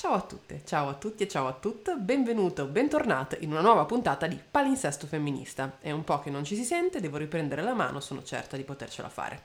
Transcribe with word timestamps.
Ciao 0.00 0.14
a 0.14 0.22
tutte, 0.22 0.62
ciao 0.64 0.88
a 0.88 0.94
tutti 0.94 1.24
e 1.24 1.28
ciao 1.28 1.46
a 1.46 1.52
tutte, 1.52 1.94
benvenuto, 1.94 2.64
bentornato 2.64 3.36
in 3.40 3.50
una 3.50 3.60
nuova 3.60 3.84
puntata 3.84 4.26
di 4.26 4.40
Palinsesto 4.50 5.06
Femminista. 5.06 5.76
È 5.78 5.90
un 5.90 6.04
po' 6.04 6.20
che 6.20 6.30
non 6.30 6.42
ci 6.42 6.56
si 6.56 6.64
sente, 6.64 7.02
devo 7.02 7.18
riprendere 7.18 7.60
la 7.60 7.74
mano, 7.74 8.00
sono 8.00 8.22
certa 8.22 8.56
di 8.56 8.62
potercela 8.62 9.10
fare. 9.10 9.42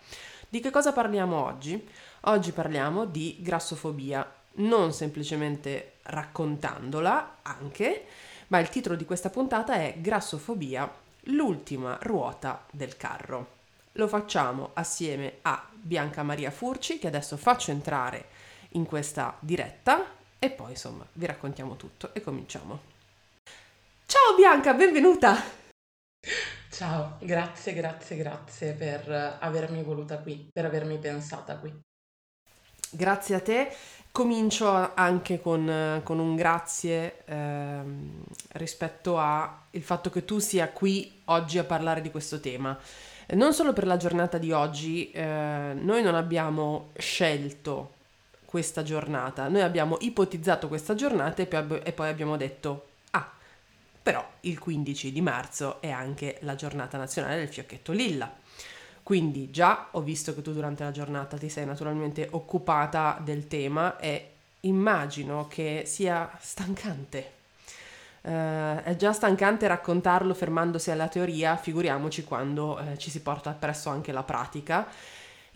Di 0.48 0.62
che 0.62 0.70
cosa 0.70 0.94
parliamo 0.94 1.44
oggi? 1.44 1.86
Oggi 2.22 2.54
parliamo 2.54 3.04
di 3.04 3.36
grassofobia, 3.42 4.34
non 4.54 4.94
semplicemente 4.94 5.96
raccontandola, 6.04 7.40
anche, 7.42 8.06
ma 8.48 8.58
il 8.60 8.70
titolo 8.70 8.96
di 8.96 9.04
questa 9.04 9.30
puntata 9.30 9.74
è 9.74 9.96
Grassofobia, 9.98 10.90
l'ultima 11.24 11.98
ruota 12.04 12.64
del 12.72 12.96
carro. 12.96 13.48
Lo 13.92 14.08
facciamo 14.08 14.70
assieme 14.72 15.40
a 15.42 15.68
Bianca 15.74 16.24
Maria 16.24 16.50
Furci, 16.50 16.98
che 16.98 17.08
adesso 17.08 17.36
faccio 17.36 17.72
entrare 17.72 18.28
in 18.70 18.86
questa 18.86 19.36
diretta 19.42 20.24
e 20.46 20.52
poi 20.52 20.72
insomma 20.72 21.06
vi 21.14 21.26
raccontiamo 21.26 21.76
tutto 21.76 22.14
e 22.14 22.22
cominciamo. 22.22 22.80
Ciao 24.06 24.36
Bianca, 24.38 24.74
benvenuta! 24.74 25.36
Ciao, 26.70 27.18
grazie, 27.20 27.74
grazie, 27.74 28.16
grazie 28.16 28.74
per 28.74 29.38
avermi 29.40 29.82
voluta 29.82 30.20
qui, 30.20 30.48
per 30.52 30.66
avermi 30.66 31.00
pensata 31.00 31.58
qui. 31.58 31.74
Grazie 32.92 33.36
a 33.36 33.40
te. 33.40 33.76
Comincio 34.12 34.94
anche 34.94 35.42
con, 35.42 36.02
con 36.04 36.20
un 36.20 36.36
grazie 36.36 37.24
ehm, 37.26 38.24
rispetto 38.54 39.18
al 39.18 39.50
fatto 39.80 40.10
che 40.10 40.26
tu 40.26 40.40
sia 40.40 40.70
qui 40.70 41.22
oggi 41.26 41.58
a 41.58 41.64
parlare 41.64 42.02
di 42.02 42.12
questo 42.12 42.40
tema. 42.40 42.78
Non 43.30 43.54
solo 43.54 43.74
per 43.74 43.88
la 43.88 43.98
giornata 43.98 44.38
di 44.38 44.52
oggi, 44.52 45.12
eh, 45.12 45.74
noi 45.74 46.04
non 46.04 46.14
abbiamo 46.14 46.92
scelto 46.98 47.95
questa 48.46 48.84
giornata. 48.84 49.48
Noi 49.48 49.62
abbiamo 49.62 49.98
ipotizzato 50.00 50.68
questa 50.68 50.96
giornata 50.96 51.42
e 51.42 51.46
poi, 51.48 51.80
e 51.84 51.92
poi 51.92 52.10
abbiamo 52.10 52.38
detto, 52.38 52.88
ah, 53.12 53.30
però 54.02 54.26
il 54.42 54.60
15 54.60 55.12
di 55.12 55.22
marzo 55.22 55.82
è 55.82 55.90
anche 55.90 56.38
la 56.42 56.56
giornata 56.56 56.98
nazionale 56.98 57.38
del 57.38 57.50
fiocchetto 57.50 57.92
lilla. 57.92 58.32
Quindi 59.04 59.52
già 59.52 59.90
ho 59.92 60.02
visto 60.02 60.34
che 60.34 60.42
tu 60.42 60.52
durante 60.52 60.84
la 60.84 60.92
giornata 60.92 61.38
ti 61.38 61.50
sei 61.50 61.66
naturalmente 61.66 62.28
occupata 62.32 63.20
del 63.24 63.48
tema 63.48 63.98
e 63.98 64.32
immagino 64.62 65.48
che 65.48 65.84
sia 65.86 66.32
stancante. 66.40 67.34
Uh, 68.22 68.82
è 68.82 68.96
già 68.98 69.14
stancante 69.14 69.68
raccontarlo 69.68 70.34
fermandosi 70.34 70.90
alla 70.90 71.08
teoria, 71.08 71.56
figuriamoci 71.58 72.24
quando 72.24 72.80
uh, 72.80 72.98
ci 72.98 73.12
si 73.12 73.22
porta 73.22 73.52
appresso 73.52 73.92
anche 73.92 74.12
la 74.12 74.24
pratica 74.24 74.88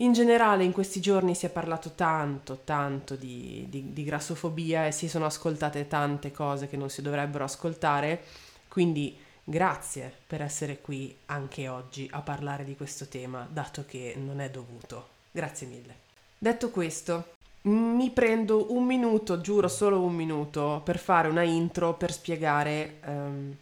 in 0.00 0.12
generale 0.12 0.64
in 0.64 0.72
questi 0.72 1.00
giorni 1.00 1.34
si 1.34 1.46
è 1.46 1.50
parlato 1.50 1.92
tanto, 1.94 2.60
tanto 2.64 3.16
di, 3.16 3.66
di, 3.68 3.92
di, 3.92 4.04
grassofobia 4.04 4.86
e 4.86 4.92
si 4.92 5.08
sono 5.08 5.26
ascoltate 5.26 5.88
tante 5.88 6.32
cose 6.32 6.68
che 6.68 6.76
non 6.76 6.88
si 6.88 7.02
dovrebbero 7.02 7.44
ascoltare, 7.44 8.22
quindi 8.68 9.16
grazie 9.44 10.12
per 10.26 10.40
essere 10.40 10.80
qui 10.80 11.14
anche 11.26 11.68
oggi 11.68 12.08
a 12.12 12.20
parlare 12.20 12.64
di 12.64 12.76
questo 12.76 13.08
tema, 13.08 13.46
dato 13.50 13.84
che 13.86 14.14
non 14.16 14.40
è 14.40 14.48
dovuto. 14.48 15.08
Grazie 15.30 15.66
mille. 15.66 15.94
Detto 16.38 16.70
questo, 16.70 17.34
mi 17.62 18.10
prendo 18.10 18.72
un 18.72 18.86
minuto, 18.86 19.42
giuro 19.42 19.68
solo 19.68 20.00
un 20.00 20.14
minuto, 20.14 20.80
per 20.82 20.98
fare 20.98 21.28
una 21.28 21.42
intro 21.42 21.94
per 21.94 22.10
spiegare 22.10 23.00
um, 23.04 23.54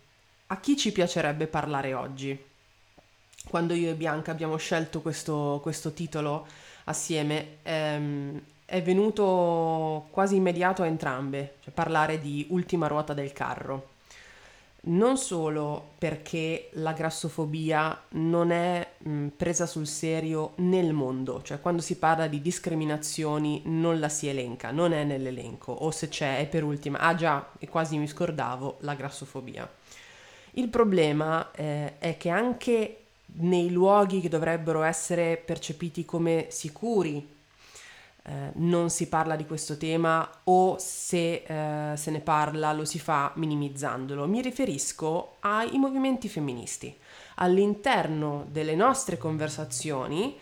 a 0.46 0.60
chi 0.60 0.76
ci 0.76 0.92
piacerebbe 0.92 1.48
parlare 1.48 1.94
oggi 1.94 2.46
quando 3.48 3.74
io 3.74 3.90
e 3.90 3.94
Bianca 3.94 4.30
abbiamo 4.30 4.56
scelto 4.56 5.00
questo, 5.00 5.58
questo 5.62 5.92
titolo 5.92 6.46
assieme, 6.84 7.56
ehm, 7.62 8.40
è 8.64 8.82
venuto 8.82 10.06
quasi 10.10 10.36
immediato 10.36 10.82
a 10.82 10.86
entrambe, 10.86 11.54
cioè 11.60 11.72
parlare 11.72 12.18
di 12.20 12.46
ultima 12.50 12.86
ruota 12.86 13.14
del 13.14 13.32
carro. 13.32 13.96
Non 14.80 15.16
solo 15.16 15.92
perché 15.98 16.68
la 16.74 16.92
grassofobia 16.92 18.00
non 18.10 18.50
è 18.52 18.86
mh, 18.98 19.28
presa 19.36 19.66
sul 19.66 19.86
serio 19.86 20.52
nel 20.56 20.92
mondo, 20.92 21.42
cioè 21.42 21.60
quando 21.60 21.82
si 21.82 21.96
parla 21.96 22.26
di 22.26 22.40
discriminazioni 22.40 23.62
non 23.64 23.98
la 23.98 24.08
si 24.08 24.28
elenca, 24.28 24.70
non 24.70 24.92
è 24.92 25.02
nell'elenco, 25.04 25.72
o 25.72 25.90
se 25.90 26.08
c'è 26.08 26.38
è 26.38 26.46
per 26.46 26.62
ultima. 26.62 26.98
Ah 26.98 27.14
già, 27.14 27.50
e 27.58 27.68
quasi 27.68 27.98
mi 27.98 28.06
scordavo, 28.06 28.76
la 28.80 28.94
grassofobia. 28.94 29.68
Il 30.52 30.68
problema 30.68 31.50
eh, 31.52 31.98
è 31.98 32.16
che 32.16 32.28
anche 32.28 33.07
nei 33.40 33.70
luoghi 33.70 34.20
che 34.20 34.28
dovrebbero 34.28 34.82
essere 34.82 35.36
percepiti 35.36 36.04
come 36.04 36.46
sicuri. 36.48 37.36
Eh, 38.22 38.50
non 38.54 38.90
si 38.90 39.08
parla 39.08 39.36
di 39.36 39.46
questo 39.46 39.78
tema 39.78 40.28
o 40.44 40.76
se 40.78 41.44
eh, 41.46 41.96
se 41.96 42.10
ne 42.10 42.20
parla 42.20 42.72
lo 42.72 42.84
si 42.84 42.98
fa 42.98 43.32
minimizzandolo. 43.36 44.26
Mi 44.26 44.42
riferisco 44.42 45.36
ai 45.40 45.78
movimenti 45.78 46.28
femministi. 46.28 46.94
All'interno 47.36 48.46
delle 48.50 48.74
nostre 48.74 49.16
conversazioni, 49.16 50.36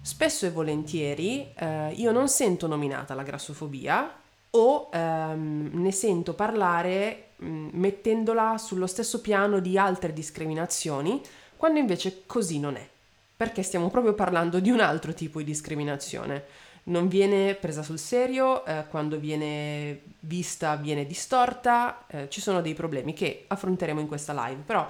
spesso 0.00 0.46
e 0.46 0.50
volentieri, 0.50 1.52
eh, 1.54 1.92
io 1.92 2.12
non 2.12 2.28
sento 2.28 2.66
nominata 2.66 3.14
la 3.14 3.24
grassofobia 3.24 4.10
o 4.50 4.88
ehm, 4.90 5.70
ne 5.72 5.92
sento 5.92 6.32
parlare 6.32 7.30
mh, 7.36 7.46
mm, 7.46 7.68
mettendola 7.72 8.56
sullo 8.56 8.86
stesso 8.86 9.20
piano 9.20 9.58
di 9.60 9.76
altre 9.76 10.12
discriminazioni 10.12 11.20
quando 11.58 11.80
invece 11.80 12.22
così 12.24 12.60
non 12.60 12.76
è, 12.76 12.88
perché 13.36 13.64
stiamo 13.64 13.90
proprio 13.90 14.14
parlando 14.14 14.60
di 14.60 14.70
un 14.70 14.78
altro 14.78 15.12
tipo 15.12 15.40
di 15.40 15.44
discriminazione. 15.44 16.44
Non 16.84 17.08
viene 17.08 17.54
presa 17.54 17.82
sul 17.82 17.98
serio, 17.98 18.64
eh, 18.64 18.84
quando 18.88 19.18
viene 19.18 20.02
vista 20.20 20.76
viene 20.76 21.04
distorta, 21.04 22.06
eh, 22.06 22.28
ci 22.30 22.40
sono 22.40 22.62
dei 22.62 22.74
problemi 22.74 23.12
che 23.12 23.44
affronteremo 23.48 23.98
in 23.98 24.06
questa 24.06 24.32
live, 24.46 24.62
però 24.64 24.88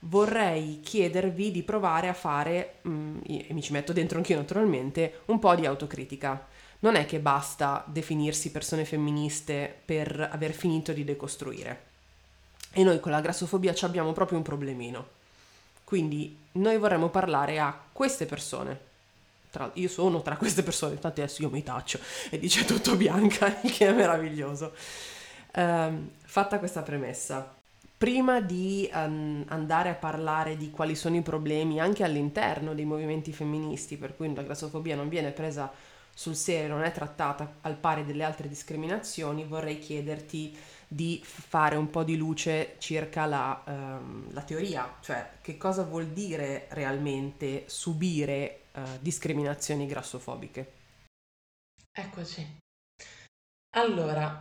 vorrei 0.00 0.80
chiedervi 0.80 1.50
di 1.50 1.64
provare 1.64 2.06
a 2.06 2.14
fare, 2.14 2.76
mh, 2.82 2.90
mm, 2.90 3.18
e 3.26 3.46
mi 3.50 3.60
ci 3.60 3.72
metto 3.72 3.92
dentro 3.92 4.18
anch'io 4.18 4.36
naturalmente, 4.36 5.22
un 5.26 5.40
po' 5.40 5.56
di 5.56 5.66
autocritica. 5.66 6.46
Non 6.78 6.94
è 6.94 7.04
che 7.04 7.18
basta 7.18 7.84
definirsi 7.88 8.52
persone 8.52 8.84
femministe 8.84 9.74
per 9.84 10.28
aver 10.30 10.52
finito 10.52 10.92
di 10.92 11.02
decostruire. 11.02 11.82
E 12.72 12.84
noi 12.84 13.00
con 13.00 13.10
la 13.10 13.20
grassofobia 13.20 13.74
abbiamo 13.80 14.12
proprio 14.12 14.38
un 14.38 14.44
problemino. 14.44 15.15
Quindi 15.86 16.36
noi 16.54 16.78
vorremmo 16.78 17.10
parlare 17.10 17.60
a 17.60 17.72
queste 17.92 18.26
persone. 18.26 18.80
Tra, 19.50 19.70
io 19.74 19.88
sono 19.88 20.20
tra 20.20 20.36
queste 20.36 20.64
persone, 20.64 20.94
infatti 20.94 21.20
adesso 21.20 21.42
io 21.42 21.48
mi 21.48 21.62
taccio 21.62 22.00
e 22.28 22.40
dice 22.40 22.64
tutto 22.64 22.96
bianca, 22.96 23.54
che 23.62 23.86
è 23.86 23.92
meraviglioso. 23.92 24.72
Um, 25.54 26.10
fatta 26.24 26.58
questa 26.58 26.82
premessa, 26.82 27.54
prima 27.96 28.40
di 28.40 28.90
um, 28.92 29.44
andare 29.46 29.90
a 29.90 29.94
parlare 29.94 30.56
di 30.56 30.72
quali 30.72 30.96
sono 30.96 31.14
i 31.14 31.22
problemi 31.22 31.78
anche 31.78 32.02
all'interno 32.02 32.74
dei 32.74 32.84
movimenti 32.84 33.32
femministi, 33.32 33.96
per 33.96 34.16
cui 34.16 34.34
la 34.34 34.42
grassofobia 34.42 34.96
non 34.96 35.08
viene 35.08 35.30
presa 35.30 35.72
sul 36.12 36.34
serio, 36.34 36.74
non 36.74 36.82
è 36.82 36.90
trattata 36.90 37.58
al 37.60 37.76
pari 37.76 38.04
delle 38.04 38.24
altre 38.24 38.48
discriminazioni, 38.48 39.44
vorrei 39.44 39.78
chiederti 39.78 40.58
di 40.88 41.20
fare 41.22 41.76
un 41.76 41.90
po' 41.90 42.04
di 42.04 42.16
luce 42.16 42.76
circa 42.78 43.26
la, 43.26 43.62
um, 43.66 44.32
la 44.32 44.42
teoria, 44.42 44.96
cioè 45.00 45.38
che 45.40 45.56
cosa 45.56 45.82
vuol 45.82 46.08
dire 46.08 46.66
realmente 46.70 47.64
subire 47.66 48.66
uh, 48.74 48.80
discriminazioni 49.00 49.86
grassofobiche. 49.86 50.72
Eccoci. 51.92 52.58
Allora, 53.76 54.38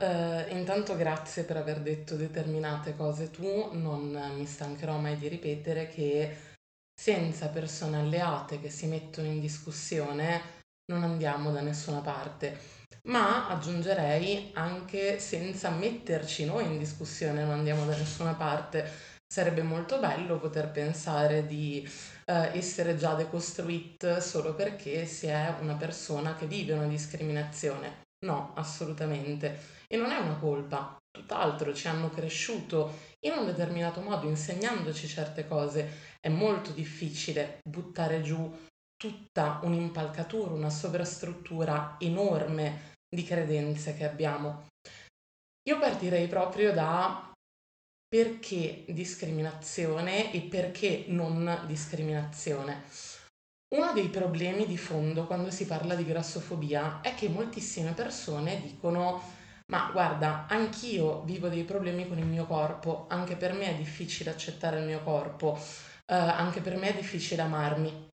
eh, 0.47 0.57
intanto 0.57 0.95
grazie 0.95 1.43
per 1.43 1.57
aver 1.57 1.81
detto 1.81 2.15
determinate 2.15 2.95
cose 2.95 3.31
tu, 3.31 3.71
non 3.73 4.33
mi 4.37 4.45
stancherò 4.45 4.97
mai 4.97 5.17
di 5.17 5.27
ripetere 5.27 5.89
che 5.89 6.53
senza 6.97 7.49
persone 7.49 7.99
alleate 7.99 8.61
che 8.61 8.69
si 8.69 8.87
mettono 8.87 9.27
in 9.27 9.41
discussione 9.41 10.63
non 10.85 11.03
andiamo 11.03 11.51
da 11.51 11.61
nessuna 11.61 11.99
parte 11.99 12.57
ma 13.05 13.47
aggiungerei 13.47 14.51
anche 14.53 15.19
senza 15.19 15.69
metterci 15.69 16.45
noi 16.45 16.65
in 16.65 16.77
discussione, 16.77 17.43
non 17.43 17.53
andiamo 17.53 17.85
da 17.85 17.95
nessuna 17.95 18.33
parte. 18.33 19.13
Sarebbe 19.27 19.63
molto 19.63 19.99
bello 19.99 20.39
poter 20.39 20.69
pensare 20.71 21.45
di 21.45 21.87
eh, 22.25 22.57
essere 22.57 22.95
già 22.95 23.15
decostruit 23.15 24.17
solo 24.19 24.53
perché 24.53 25.05
si 25.05 25.27
è 25.27 25.55
una 25.61 25.75
persona 25.75 26.35
che 26.35 26.45
vive 26.45 26.73
una 26.73 26.87
discriminazione. 26.87 28.03
No, 28.25 28.53
assolutamente. 28.55 29.73
E 29.87 29.97
non 29.97 30.11
è 30.11 30.17
una 30.17 30.37
colpa, 30.37 30.97
tutt'altro, 31.11 31.73
ci 31.73 31.87
hanno 31.87 32.09
cresciuto 32.09 32.97
in 33.21 33.33
un 33.33 33.45
determinato 33.45 34.01
modo, 34.01 34.27
insegnandoci 34.27 35.07
certe 35.07 35.47
cose. 35.47 36.17
È 36.19 36.29
molto 36.29 36.71
difficile 36.71 37.59
buttare 37.63 38.21
giù 38.21 38.51
tutta 38.95 39.59
un'impalcatura, 39.63 40.53
una 40.53 40.69
sovrastruttura 40.69 41.97
enorme 41.99 42.93
di 43.15 43.23
credenze 43.23 43.95
che 43.95 44.05
abbiamo. 44.05 44.67
Io 45.67 45.79
partirei 45.79 46.27
proprio 46.27 46.71
da 46.71 47.31
perché 48.07 48.85
discriminazione 48.87 50.31
e 50.31 50.41
perché 50.41 51.05
non 51.07 51.63
discriminazione. 51.65 52.83
Uno 53.75 53.91
dei 53.93 54.09
problemi 54.09 54.67
di 54.67 54.77
fondo 54.77 55.25
quando 55.25 55.49
si 55.49 55.65
parla 55.65 55.95
di 55.95 56.05
grassofobia 56.05 57.01
è 57.01 57.15
che 57.15 57.29
moltissime 57.29 57.93
persone 57.93 58.61
dicono 58.61 59.21
Ma 59.71 59.89
guarda, 59.91 60.45
anch'io 60.47 61.23
vivo 61.23 61.47
dei 61.47 61.63
problemi 61.63 62.07
con 62.07 62.19
il 62.19 62.25
mio 62.25 62.45
corpo, 62.45 63.07
anche 63.09 63.35
per 63.35 63.53
me 63.53 63.71
è 63.71 63.75
difficile 63.75 64.29
accettare 64.29 64.79
il 64.79 64.85
mio 64.85 65.01
corpo, 65.01 65.57
eh, 66.05 66.13
anche 66.13 66.61
per 66.61 66.75
me 66.77 66.89
è 66.89 66.95
difficile 66.95 67.41
amarmi. 67.41 68.13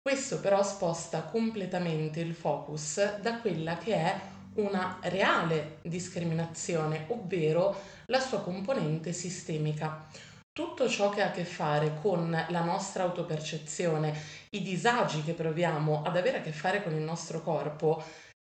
Questo 0.00 0.40
però 0.40 0.62
sposta 0.62 1.24
completamente 1.24 2.20
il 2.20 2.34
focus 2.34 3.18
da 3.20 3.40
quella 3.40 3.76
che 3.76 3.94
è 3.94 4.20
una 4.54 4.98
reale 5.02 5.78
discriminazione, 5.82 7.06
ovvero 7.08 7.76
la 8.06 8.20
sua 8.20 8.40
componente 8.40 9.12
sistemica. 9.12 10.06
Tutto 10.50 10.88
ciò 10.88 11.10
che 11.10 11.22
ha 11.22 11.26
a 11.26 11.30
che 11.30 11.44
fare 11.44 11.98
con 12.00 12.30
la 12.30 12.64
nostra 12.64 13.04
autopercezione, 13.04 14.16
i 14.50 14.62
disagi 14.62 15.22
che 15.22 15.34
proviamo 15.34 16.02
ad 16.02 16.16
avere 16.16 16.38
a 16.38 16.40
che 16.40 16.52
fare 16.52 16.82
con 16.82 16.94
il 16.94 17.02
nostro 17.02 17.42
corpo, 17.42 18.02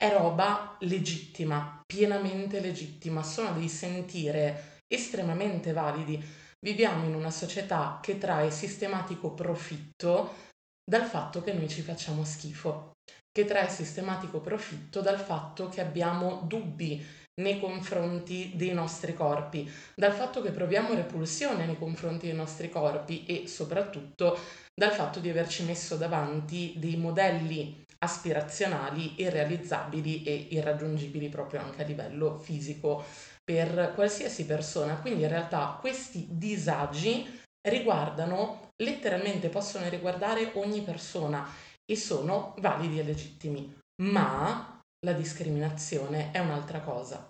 è 0.01 0.09
roba 0.13 0.77
legittima, 0.79 1.81
pienamente 1.85 2.61
legittima, 2.61 3.21
sono 3.21 3.51
dei 3.51 3.67
sentire 3.67 4.77
estremamente 4.87 5.73
validi. 5.73 6.23
Viviamo 6.61 7.05
in 7.05 7.15
una 7.15 7.31
società 7.31 7.99
che 8.01 8.17
trae 8.17 8.51
sistematico 8.51 9.33
profitto 9.33 10.47
dal 10.89 11.05
fatto 11.05 11.43
che 11.43 11.53
noi 11.53 11.69
ci 11.69 11.83
facciamo 11.83 12.23
schifo, 12.23 12.93
che 13.31 13.45
trae 13.45 13.69
sistematico 13.69 14.41
profitto 14.41 15.01
dal 15.01 15.19
fatto 15.19 15.69
che 15.69 15.81
abbiamo 15.81 16.41
dubbi 16.47 17.05
nei 17.39 17.59
confronti 17.59 18.53
dei 18.55 18.73
nostri 18.73 19.13
corpi, 19.13 19.71
dal 19.95 20.13
fatto 20.13 20.41
che 20.41 20.49
proviamo 20.49 20.95
repulsione 20.95 21.67
nei 21.67 21.77
confronti 21.77 22.25
dei 22.25 22.35
nostri 22.35 22.69
corpi 22.69 23.23
e 23.25 23.47
soprattutto 23.47 24.37
dal 24.73 24.91
fatto 24.91 25.19
di 25.19 25.29
averci 25.29 25.63
messo 25.63 25.95
davanti 25.95 26.73
dei 26.77 26.97
modelli 26.97 27.85
aspirazionali, 27.99 29.21
irrealizzabili 29.21 30.23
e 30.23 30.47
irraggiungibili 30.51 31.29
proprio 31.29 31.61
anche 31.61 31.83
a 31.83 31.85
livello 31.85 32.39
fisico 32.39 33.03
per 33.43 33.91
qualsiasi 33.93 34.45
persona. 34.45 34.99
Quindi 34.99 35.21
in 35.21 35.29
realtà 35.29 35.77
questi 35.79 36.25
disagi 36.31 37.41
riguardano, 37.61 38.68
letteralmente 38.83 39.49
possono 39.49 39.87
riguardare 39.89 40.51
ogni 40.55 40.81
persona 40.81 41.47
e 41.85 41.95
sono 41.95 42.55
validi 42.59 42.99
e 42.99 43.03
legittimi. 43.03 43.77
Ma 44.03 44.79
la 45.05 45.13
discriminazione 45.13 46.31
è 46.31 46.39
un'altra 46.39 46.79
cosa. 46.81 47.27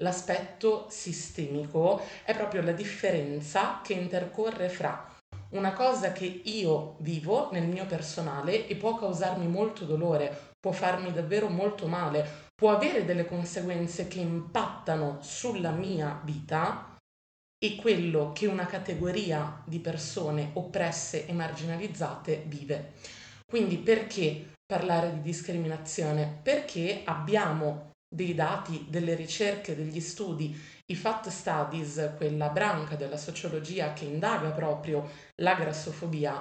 L'aspetto 0.00 0.86
sistemico 0.90 2.00
è 2.24 2.34
proprio 2.34 2.62
la 2.62 2.72
differenza 2.72 3.80
che 3.82 3.94
intercorre 3.94 4.68
fra 4.68 5.16
una 5.50 5.72
cosa 5.72 6.12
che 6.12 6.24
io 6.24 6.96
vivo 7.00 7.50
nel 7.52 7.66
mio 7.66 7.86
personale 7.86 8.66
e 8.66 8.76
può 8.76 8.96
causarmi 8.96 9.48
molto 9.48 9.84
dolore, 9.84 10.52
può 10.60 10.72
farmi 10.72 11.12
davvero 11.12 11.48
molto 11.48 11.86
male, 11.86 12.46
può 12.54 12.70
avere 12.70 13.04
delle 13.04 13.24
conseguenze 13.24 14.08
che 14.08 14.20
impattano 14.20 15.18
sulla 15.20 15.70
mia 15.70 16.20
vita 16.22 16.97
e 17.58 17.74
quello 17.76 18.32
che 18.32 18.46
una 18.46 18.66
categoria 18.66 19.62
di 19.66 19.80
persone 19.80 20.50
oppresse 20.54 21.26
e 21.26 21.32
marginalizzate 21.32 22.44
vive. 22.46 22.92
Quindi 23.44 23.78
perché 23.78 24.52
parlare 24.64 25.12
di 25.12 25.22
discriminazione? 25.22 26.40
Perché 26.42 27.02
abbiamo 27.04 27.90
dei 28.08 28.34
dati, 28.34 28.86
delle 28.88 29.14
ricerche, 29.14 29.74
degli 29.74 30.00
studi, 30.00 30.56
i 30.86 30.94
FAT 30.94 31.28
Studies, 31.28 32.12
quella 32.16 32.48
branca 32.48 32.96
della 32.96 33.16
sociologia 33.16 33.92
che 33.92 34.04
indaga 34.04 34.50
proprio 34.50 35.10
la 35.42 35.54
grassofobia, 35.54 36.40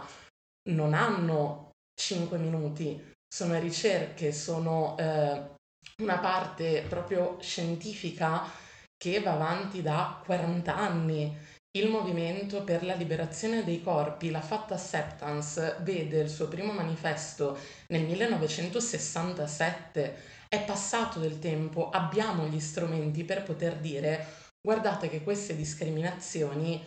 non 0.70 0.94
hanno 0.94 1.72
5 2.00 2.38
minuti, 2.38 3.14
sono 3.28 3.60
ricerche, 3.60 4.32
sono 4.32 4.96
eh, 4.98 5.56
una 6.02 6.20
parte 6.20 6.86
proprio 6.88 7.38
scientifica 7.42 8.66
che 8.98 9.22
va 9.22 9.34
avanti 9.34 9.82
da 9.82 10.22
40 10.26 10.76
anni. 10.76 11.38
Il 11.78 11.90
movimento 11.90 12.64
per 12.64 12.84
la 12.84 12.96
liberazione 12.96 13.64
dei 13.64 13.84
corpi, 13.84 14.32
la 14.32 14.42
Fat 14.42 14.72
Acceptance, 14.72 15.78
vede 15.82 16.22
il 16.22 16.30
suo 16.30 16.48
primo 16.48 16.72
manifesto 16.72 17.58
nel 17.88 18.04
1967 18.04 20.36
è 20.50 20.64
passato 20.64 21.20
del 21.20 21.40
tempo, 21.40 21.90
abbiamo 21.90 22.46
gli 22.46 22.60
strumenti 22.60 23.26
per 23.26 23.44
poter 23.44 23.78
dire 23.78 24.26
guardate 24.62 25.10
che 25.10 25.22
queste 25.22 25.56
discriminazioni 25.56 26.82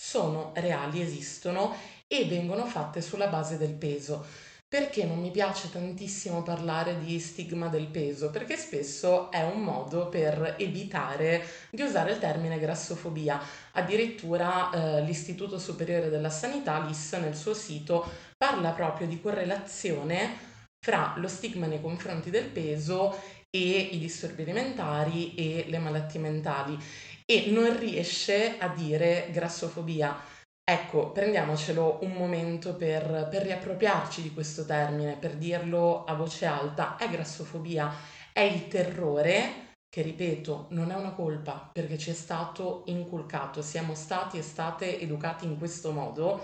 sono 0.00 0.52
reali, 0.54 1.00
esistono 1.00 1.74
e 2.06 2.26
vengono 2.26 2.66
fatte 2.66 3.00
sulla 3.00 3.26
base 3.26 3.58
del 3.58 3.74
peso. 3.74 4.24
Perché 4.70 5.04
non 5.04 5.18
mi 5.18 5.32
piace 5.32 5.68
tantissimo 5.68 6.44
parlare 6.44 6.96
di 7.00 7.18
stigma 7.18 7.66
del 7.66 7.88
peso? 7.88 8.30
Perché 8.30 8.56
spesso 8.56 9.28
è 9.32 9.42
un 9.42 9.62
modo 9.62 10.08
per 10.08 10.54
evitare 10.60 11.44
di 11.70 11.82
usare 11.82 12.12
il 12.12 12.20
termine 12.20 12.56
grassofobia. 12.60 13.42
Addirittura 13.72 14.70
eh, 14.70 15.02
l'Istituto 15.02 15.58
Superiore 15.58 16.08
della 16.08 16.30
Sanità, 16.30 16.78
l'IS, 16.84 17.14
nel 17.14 17.34
suo 17.34 17.52
sito 17.52 18.08
parla 18.36 18.70
proprio 18.70 19.08
di 19.08 19.20
correlazione 19.20 20.36
fra 20.78 21.14
lo 21.16 21.26
stigma 21.26 21.66
nei 21.66 21.80
confronti 21.80 22.30
del 22.30 22.46
peso 22.46 23.18
e 23.50 23.88
i 23.90 23.98
disturbi 23.98 24.42
alimentari 24.42 25.34
e 25.34 25.64
le 25.66 25.78
malattie 25.78 26.20
mentali 26.20 26.78
e 27.26 27.46
non 27.50 27.76
riesce 27.76 28.56
a 28.60 28.68
dire 28.68 29.30
grassofobia. 29.32 30.38
Ecco, 30.64 31.10
prendiamocelo 31.10 31.98
un 32.02 32.12
momento 32.12 32.76
per, 32.76 33.26
per 33.28 33.42
riappropriarci 33.42 34.22
di 34.22 34.32
questo 34.32 34.64
termine, 34.64 35.16
per 35.16 35.36
dirlo 35.36 36.04
a 36.04 36.14
voce 36.14 36.46
alta, 36.46 36.96
è 36.96 37.08
grassofobia, 37.10 37.92
è 38.32 38.40
il 38.40 38.68
terrore 38.68 39.68
che 39.88 40.02
ripeto, 40.02 40.68
non 40.70 40.92
è 40.92 40.94
una 40.94 41.10
colpa 41.12 41.68
perché 41.72 41.98
ci 41.98 42.10
è 42.10 42.14
stato 42.14 42.84
inculcato, 42.86 43.60
siamo 43.60 43.94
stati 43.96 44.38
e 44.38 44.42
state 44.42 45.00
educati 45.00 45.44
in 45.44 45.58
questo 45.58 45.90
modo 45.90 46.40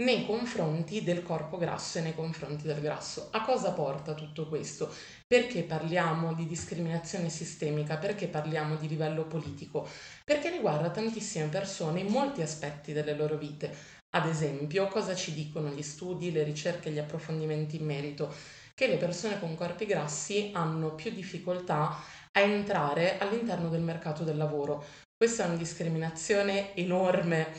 nei 0.00 0.24
confronti 0.24 1.02
del 1.02 1.22
corpo 1.22 1.58
grasso 1.58 1.98
e 1.98 2.00
nei 2.00 2.14
confronti 2.14 2.66
del 2.66 2.80
grasso. 2.80 3.28
A 3.32 3.42
cosa 3.42 3.72
porta 3.72 4.14
tutto 4.14 4.48
questo? 4.48 4.90
Perché 5.26 5.62
parliamo 5.64 6.32
di 6.32 6.46
discriminazione 6.46 7.28
sistemica? 7.28 7.98
Perché 7.98 8.28
parliamo 8.28 8.76
di 8.76 8.88
livello 8.88 9.26
politico? 9.26 9.86
Perché 10.24 10.50
riguarda 10.50 10.90
tantissime 10.90 11.46
persone 11.46 12.00
in 12.00 12.06
molti 12.06 12.40
aspetti 12.40 12.92
delle 12.92 13.14
loro 13.14 13.36
vite. 13.36 14.00
Ad 14.14 14.26
esempio, 14.26 14.88
cosa 14.88 15.14
ci 15.14 15.34
dicono 15.34 15.68
gli 15.68 15.82
studi, 15.82 16.32
le 16.32 16.42
ricerche, 16.42 16.90
gli 16.90 16.98
approfondimenti 16.98 17.76
in 17.76 17.84
merito? 17.84 18.32
Che 18.74 18.86
le 18.86 18.96
persone 18.96 19.38
con 19.38 19.54
corpi 19.54 19.84
grassi 19.84 20.50
hanno 20.54 20.94
più 20.94 21.10
difficoltà 21.10 21.96
a 22.32 22.40
entrare 22.40 23.18
all'interno 23.18 23.68
del 23.68 23.82
mercato 23.82 24.24
del 24.24 24.38
lavoro. 24.38 24.84
Questa 25.16 25.44
è 25.44 25.46
una 25.46 25.56
discriminazione 25.56 26.74
enorme 26.74 27.52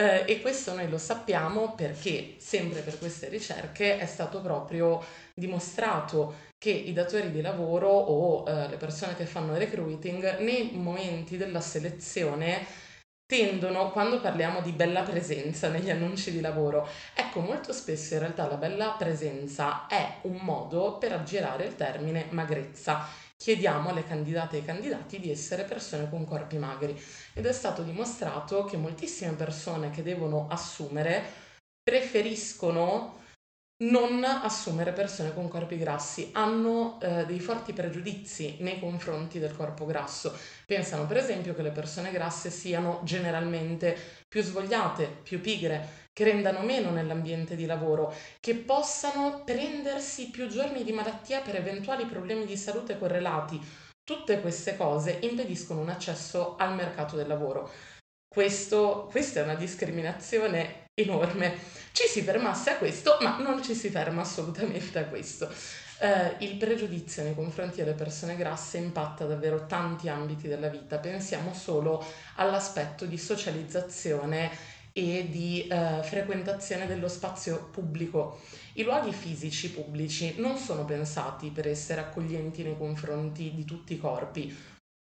eh, 0.00 0.24
e 0.26 0.40
questo 0.40 0.74
noi 0.74 0.88
lo 0.88 0.96
sappiamo 0.96 1.74
perché 1.74 2.36
sempre 2.38 2.80
per 2.80 2.98
queste 2.98 3.28
ricerche 3.28 3.98
è 3.98 4.06
stato 4.06 4.40
proprio 4.40 5.04
dimostrato 5.34 6.48
che 6.56 6.70
i 6.70 6.94
datori 6.94 7.30
di 7.30 7.42
lavoro 7.42 7.88
o 7.88 8.48
eh, 8.48 8.68
le 8.68 8.76
persone 8.76 9.14
che 9.14 9.26
fanno 9.26 9.58
recruiting 9.58 10.38
nei 10.38 10.70
momenti 10.72 11.36
della 11.36 11.60
selezione 11.60 12.64
tendono, 13.26 13.90
quando 13.90 14.20
parliamo 14.20 14.60
di 14.62 14.72
bella 14.72 15.02
presenza 15.02 15.68
negli 15.68 15.90
annunci 15.90 16.32
di 16.32 16.40
lavoro, 16.40 16.88
ecco 17.14 17.40
molto 17.40 17.72
spesso 17.72 18.14
in 18.14 18.20
realtà 18.20 18.48
la 18.48 18.56
bella 18.56 18.96
presenza 18.98 19.86
è 19.86 20.16
un 20.22 20.38
modo 20.40 20.96
per 20.98 21.12
aggirare 21.12 21.66
il 21.66 21.76
termine 21.76 22.26
magrezza 22.30 23.06
chiediamo 23.40 23.88
alle 23.88 24.04
candidate 24.04 24.56
e 24.56 24.58
ai 24.58 24.66
candidati 24.66 25.18
di 25.18 25.30
essere 25.30 25.64
persone 25.64 26.10
con 26.10 26.26
corpi 26.26 26.58
magri. 26.58 26.94
Ed 27.32 27.46
è 27.46 27.52
stato 27.52 27.82
dimostrato 27.82 28.64
che 28.64 28.76
moltissime 28.76 29.32
persone 29.32 29.88
che 29.88 30.02
devono 30.02 30.46
assumere 30.50 31.24
preferiscono 31.82 33.19
non 33.80 34.22
assumere 34.24 34.92
persone 34.92 35.32
con 35.32 35.48
corpi 35.48 35.78
grassi, 35.78 36.30
hanno 36.32 36.98
eh, 37.00 37.24
dei 37.24 37.40
forti 37.40 37.72
pregiudizi 37.72 38.56
nei 38.60 38.78
confronti 38.78 39.38
del 39.38 39.56
corpo 39.56 39.86
grasso. 39.86 40.36
Pensano 40.66 41.06
per 41.06 41.16
esempio 41.16 41.54
che 41.54 41.62
le 41.62 41.70
persone 41.70 42.10
grasse 42.10 42.50
siano 42.50 43.00
generalmente 43.04 43.96
più 44.28 44.42
svogliate, 44.42 45.06
più 45.22 45.40
pigre, 45.40 46.08
che 46.12 46.24
rendano 46.24 46.60
meno 46.60 46.90
nell'ambiente 46.90 47.56
di 47.56 47.64
lavoro, 47.64 48.12
che 48.40 48.54
possano 48.54 49.42
prendersi 49.44 50.28
più 50.28 50.48
giorni 50.48 50.84
di 50.84 50.92
malattia 50.92 51.40
per 51.40 51.56
eventuali 51.56 52.04
problemi 52.04 52.44
di 52.44 52.56
salute 52.56 52.98
correlati. 52.98 53.58
Tutte 54.04 54.40
queste 54.40 54.76
cose 54.76 55.18
impediscono 55.22 55.80
un 55.80 55.88
accesso 55.88 56.56
al 56.56 56.74
mercato 56.74 57.16
del 57.16 57.28
lavoro. 57.28 57.70
Questo, 58.28 59.08
questa 59.10 59.40
è 59.40 59.42
una 59.42 59.54
discriminazione 59.54 60.84
enorme. 60.94 61.79
Ci 61.92 62.06
si 62.06 62.22
fermasse 62.22 62.70
a 62.70 62.76
questo, 62.76 63.18
ma 63.20 63.38
non 63.38 63.62
ci 63.62 63.74
si 63.74 63.90
ferma 63.90 64.22
assolutamente 64.22 64.98
a 64.98 65.04
questo. 65.04 65.48
Eh, 66.02 66.36
il 66.46 66.56
pregiudizio 66.56 67.22
nei 67.22 67.34
confronti 67.34 67.76
delle 67.76 67.92
persone 67.92 68.36
grasse 68.36 68.78
impatta 68.78 69.26
davvero 69.26 69.66
tanti 69.66 70.08
ambiti 70.08 70.48
della 70.48 70.68
vita. 70.68 70.98
Pensiamo 70.98 71.52
solo 71.52 72.02
all'aspetto 72.36 73.04
di 73.04 73.18
socializzazione 73.18 74.50
e 74.92 75.28
di 75.28 75.66
eh, 75.66 76.00
frequentazione 76.02 76.86
dello 76.86 77.08
spazio 77.08 77.68
pubblico. 77.70 78.40
I 78.74 78.82
luoghi 78.82 79.12
fisici 79.12 79.70
pubblici 79.70 80.34
non 80.38 80.56
sono 80.56 80.84
pensati 80.84 81.50
per 81.50 81.68
essere 81.68 82.00
accoglienti 82.00 82.62
nei 82.62 82.76
confronti 82.76 83.52
di 83.54 83.64
tutti 83.64 83.94
i 83.94 83.98
corpi. 83.98 84.56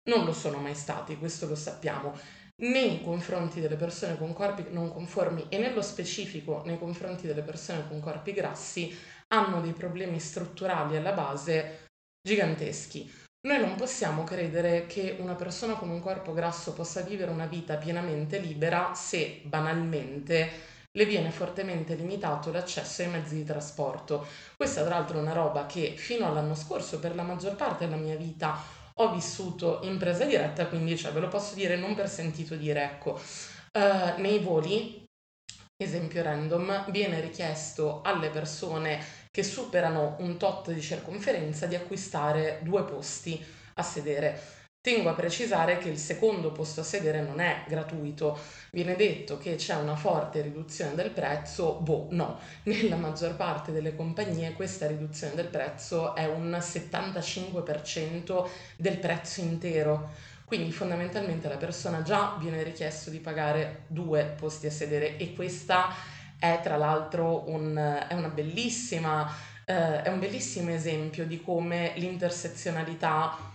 non 0.04 0.24
lo 0.24 0.32
sono 0.32 0.56
mai 0.58 0.74
stati, 0.74 1.18
questo 1.18 1.46
lo 1.46 1.54
sappiamo, 1.54 2.18
nei 2.60 3.02
confronti 3.02 3.60
delle 3.60 3.76
persone 3.76 4.16
con 4.16 4.32
corpi 4.32 4.66
non 4.70 4.92
conformi 4.92 5.46
e 5.48 5.58
nello 5.58 5.82
specifico 5.82 6.62
nei 6.64 6.78
confronti 6.78 7.26
delle 7.26 7.42
persone 7.42 7.86
con 7.86 8.00
corpi 8.00 8.32
grassi 8.32 8.96
hanno 9.28 9.60
dei 9.60 9.72
problemi 9.72 10.18
strutturali 10.18 10.96
alla 10.96 11.12
base 11.12 11.86
giganteschi. 12.20 13.26
Noi 13.46 13.60
non 13.60 13.76
possiamo 13.76 14.24
credere 14.24 14.86
che 14.86 15.16
una 15.20 15.34
persona 15.34 15.74
con 15.74 15.88
un 15.90 16.00
corpo 16.00 16.32
grasso 16.32 16.72
possa 16.72 17.02
vivere 17.02 17.30
una 17.30 17.46
vita 17.46 17.76
pienamente 17.76 18.38
libera 18.38 18.92
se 18.94 19.42
banalmente 19.44 20.76
le 20.90 21.04
viene 21.04 21.30
fortemente 21.30 21.94
limitato 21.94 22.50
l'accesso 22.50 23.02
ai 23.02 23.08
mezzi 23.08 23.36
di 23.36 23.44
trasporto. 23.44 24.26
Questa 24.56 24.84
tra 24.84 24.96
l'altro 24.96 25.18
è 25.18 25.20
una 25.20 25.32
roba 25.32 25.66
che 25.66 25.94
fino 25.96 26.26
all'anno 26.26 26.56
scorso 26.56 26.98
per 26.98 27.14
la 27.14 27.22
maggior 27.22 27.54
parte 27.54 27.84
della 27.84 28.00
mia 28.00 28.16
vita 28.16 28.58
ho 29.00 29.12
vissuto 29.12 29.80
in 29.82 29.98
presa 29.98 30.24
diretta, 30.24 30.66
quindi 30.66 30.96
cioè, 30.96 31.12
ve 31.12 31.20
lo 31.20 31.28
posso 31.28 31.54
dire 31.54 31.76
non 31.76 31.94
per 31.94 32.08
sentito 32.08 32.54
dire, 32.56 32.82
ecco, 32.82 33.12
uh, 33.14 34.20
nei 34.20 34.38
voli, 34.40 35.04
esempio 35.76 36.22
random, 36.22 36.90
viene 36.90 37.20
richiesto 37.20 38.02
alle 38.02 38.30
persone 38.30 39.00
che 39.30 39.42
superano 39.42 40.16
un 40.20 40.36
tot 40.36 40.72
di 40.72 40.80
circonferenza 40.80 41.66
di 41.66 41.76
acquistare 41.76 42.60
due 42.62 42.84
posti 42.84 43.44
a 43.74 43.82
sedere. 43.82 44.57
Tengo 44.80 45.10
a 45.10 45.14
precisare 45.14 45.76
che 45.78 45.88
il 45.88 45.98
secondo 45.98 46.52
posto 46.52 46.80
a 46.80 46.84
sedere 46.84 47.20
non 47.20 47.40
è 47.40 47.64
gratuito, 47.66 48.38
viene 48.70 48.94
detto 48.94 49.36
che 49.36 49.56
c'è 49.56 49.74
una 49.74 49.96
forte 49.96 50.40
riduzione 50.40 50.94
del 50.94 51.10
prezzo, 51.10 51.80
boh 51.80 52.06
no, 52.10 52.38
nella 52.62 52.94
maggior 52.94 53.34
parte 53.34 53.72
delle 53.72 53.96
compagnie 53.96 54.52
questa 54.52 54.86
riduzione 54.86 55.34
del 55.34 55.48
prezzo 55.48 56.14
è 56.14 56.26
un 56.26 56.56
75% 56.60 58.48
del 58.76 58.98
prezzo 58.98 59.40
intero, 59.40 60.10
quindi 60.44 60.70
fondamentalmente 60.70 61.48
la 61.48 61.56
persona 61.56 62.02
già 62.02 62.36
viene 62.38 62.62
richiesto 62.62 63.10
di 63.10 63.18
pagare 63.18 63.82
due 63.88 64.32
posti 64.38 64.68
a 64.68 64.70
sedere 64.70 65.16
e 65.16 65.34
questa 65.34 65.88
è 66.38 66.60
tra 66.62 66.76
l'altro 66.76 67.50
un, 67.50 67.76
è 68.08 68.14
una 68.14 68.28
bellissima, 68.28 69.28
eh, 69.64 70.02
è 70.02 70.08
un 70.08 70.20
bellissimo 70.20 70.70
esempio 70.70 71.26
di 71.26 71.42
come 71.42 71.94
l'intersezionalità 71.96 73.47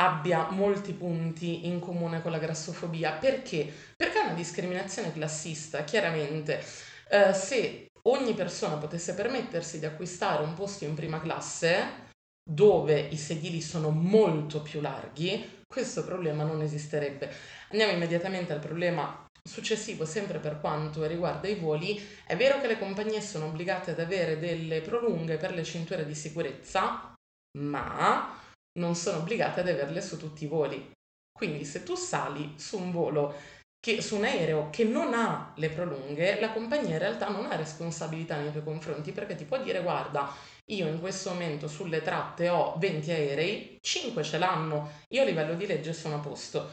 abbia 0.00 0.50
molti 0.50 0.92
punti 0.92 1.66
in 1.66 1.80
comune 1.80 2.22
con 2.22 2.30
la 2.30 2.38
grassofobia. 2.38 3.12
Perché? 3.12 3.72
Perché 3.96 4.20
è 4.20 4.24
una 4.24 4.34
discriminazione 4.34 5.12
classista, 5.12 5.84
chiaramente. 5.84 6.62
Eh, 7.08 7.32
se 7.32 7.88
ogni 8.02 8.34
persona 8.34 8.76
potesse 8.76 9.14
permettersi 9.14 9.78
di 9.78 9.86
acquistare 9.86 10.42
un 10.42 10.54
posto 10.54 10.84
in 10.84 10.94
prima 10.94 11.20
classe, 11.20 12.04
dove 12.48 13.00
i 13.00 13.16
sedili 13.16 13.60
sono 13.60 13.90
molto 13.90 14.62
più 14.62 14.80
larghi, 14.80 15.64
questo 15.66 16.04
problema 16.04 16.44
non 16.44 16.62
esisterebbe. 16.62 17.32
Andiamo 17.70 17.92
immediatamente 17.92 18.52
al 18.52 18.60
problema 18.60 19.24
successivo, 19.42 20.04
sempre 20.04 20.38
per 20.38 20.60
quanto 20.60 21.06
riguarda 21.06 21.48
i 21.48 21.56
voli. 21.56 22.00
È 22.24 22.36
vero 22.36 22.60
che 22.60 22.66
le 22.66 22.78
compagnie 22.78 23.20
sono 23.20 23.46
obbligate 23.46 23.92
ad 23.92 24.00
avere 24.00 24.38
delle 24.38 24.80
prolunghe 24.80 25.36
per 25.36 25.54
le 25.54 25.64
cinture 25.64 26.04
di 26.04 26.14
sicurezza, 26.14 27.14
ma 27.58 28.44
non 28.76 28.94
sono 28.94 29.18
obbligate 29.18 29.60
ad 29.60 29.68
averle 29.68 30.00
su 30.00 30.16
tutti 30.16 30.44
i 30.44 30.48
voli. 30.48 30.92
Quindi 31.36 31.64
se 31.64 31.82
tu 31.82 31.94
sali 31.94 32.54
su 32.56 32.78
un 32.78 32.90
volo, 32.90 33.34
che, 33.78 34.00
su 34.00 34.16
un 34.16 34.24
aereo 34.24 34.70
che 34.70 34.84
non 34.84 35.14
ha 35.14 35.52
le 35.56 35.68
prolunghe, 35.68 36.40
la 36.40 36.50
compagnia 36.50 36.94
in 36.94 36.98
realtà 36.98 37.28
non 37.28 37.46
ha 37.46 37.56
responsabilità 37.56 38.36
nei 38.36 38.50
tuoi 38.50 38.64
confronti 38.64 39.12
perché 39.12 39.34
ti 39.34 39.44
può 39.44 39.62
dire 39.62 39.82
guarda, 39.82 40.32
io 40.72 40.88
in 40.88 40.98
questo 40.98 41.30
momento 41.30 41.68
sulle 41.68 42.02
tratte 42.02 42.48
ho 42.48 42.74
20 42.78 43.10
aerei, 43.10 43.78
5 43.80 44.22
ce 44.24 44.38
l'hanno, 44.38 44.90
io 45.10 45.22
a 45.22 45.24
livello 45.24 45.54
di 45.54 45.66
legge 45.66 45.92
sono 45.92 46.16
a 46.16 46.18
posto. 46.18 46.70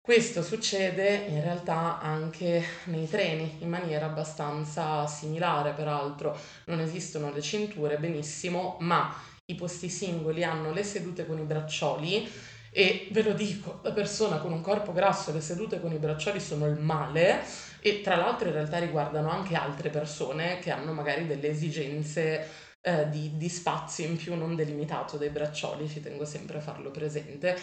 Questo 0.00 0.42
succede 0.42 1.26
in 1.28 1.42
realtà 1.42 2.00
anche 2.00 2.64
nei 2.84 3.06
treni 3.08 3.58
in 3.60 3.68
maniera 3.68 4.06
abbastanza 4.06 5.06
similare, 5.06 5.72
peraltro 5.72 6.36
non 6.66 6.80
esistono 6.80 7.30
le 7.30 7.42
cinture 7.42 7.98
benissimo, 7.98 8.76
ma 8.80 9.14
i 9.50 9.54
posti 9.54 9.88
singoli 9.88 10.44
hanno 10.44 10.72
le 10.72 10.84
sedute 10.84 11.24
con 11.24 11.38
i 11.38 11.44
braccioli 11.44 12.30
e 12.70 13.08
ve 13.12 13.22
lo 13.22 13.32
dico, 13.32 13.80
la 13.82 13.92
persona 13.92 14.36
con 14.38 14.52
un 14.52 14.60
corpo 14.60 14.92
grasso, 14.92 15.32
le 15.32 15.40
sedute 15.40 15.80
con 15.80 15.90
i 15.90 15.98
braccioli 15.98 16.38
sono 16.38 16.66
il 16.66 16.78
male 16.78 17.40
e 17.80 18.02
tra 18.02 18.16
l'altro 18.16 18.48
in 18.48 18.54
realtà 18.54 18.78
riguardano 18.78 19.30
anche 19.30 19.54
altre 19.54 19.88
persone 19.88 20.58
che 20.58 20.70
hanno 20.70 20.92
magari 20.92 21.26
delle 21.26 21.48
esigenze 21.48 22.46
eh, 22.82 23.08
di, 23.08 23.38
di 23.38 23.48
spazio 23.48 24.04
in 24.04 24.16
più 24.16 24.34
non 24.34 24.54
delimitato 24.54 25.16
dai 25.16 25.30
braccioli, 25.30 25.88
ci 25.88 26.02
tengo 26.02 26.26
sempre 26.26 26.58
a 26.58 26.60
farlo 26.60 26.90
presente. 26.90 27.58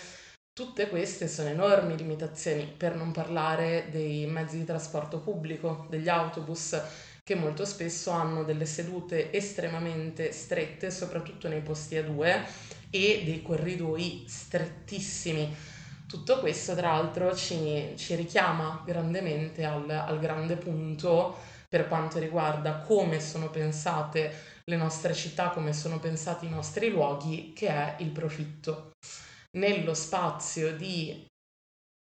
Tutte 0.54 0.89
queste 0.89 1.27
sono 1.27 1.50
enormi 1.50 1.98
limitazioni, 1.98 2.65
per 2.65 2.96
non 2.96 3.12
parlare 3.12 3.89
dei 3.92 4.25
mezzi 4.25 4.58
di 4.58 4.65
trasporto 4.65 5.20
pubblico, 5.20 5.86
degli 5.89 6.10
autobus 6.10 6.82
che 7.25 7.34
molto 7.34 7.65
spesso 7.65 8.12
hanno 8.12 8.44
delle 8.44 8.67
sedute 8.67 9.34
estremamente 9.34 10.32
strette, 10.32 10.91
soprattutto 10.91 11.48
nei 11.48 11.62
posti 11.62 11.98
a 11.98 12.03
due, 12.03 12.46
e 12.91 13.24
dei 13.25 13.41
corridoi 13.41 14.25
strettissimi. 14.27 15.51
Tutto 16.08 16.39
questo, 16.39 16.75
tra 16.75 16.91
l'altro, 16.91 17.36
ci, 17.36 17.94
ci 17.96 18.13
richiama 18.13 18.84
grandemente 18.86 19.63
al, 19.63 19.89
al 19.89 20.20
grande 20.20 20.55
punto 20.55 21.36
per 21.67 21.88
quanto 21.88 22.20
riguarda 22.20 22.82
come 22.82 23.20
sono 23.20 23.50
pensate 23.50 24.62
le 24.63 24.75
nostre 24.75 25.15
città, 25.15 25.50
come 25.50 25.74
sono 25.74 26.00
pensati 26.00 26.46
i 26.46 26.50
nostri 26.50 26.89
luoghi, 26.89 27.53
che 27.53 27.70
è 27.70 27.96
il 28.01 28.12
profitto. 28.12 28.91
Nello 29.58 29.96
spazio 29.96 30.75
di 30.75 31.25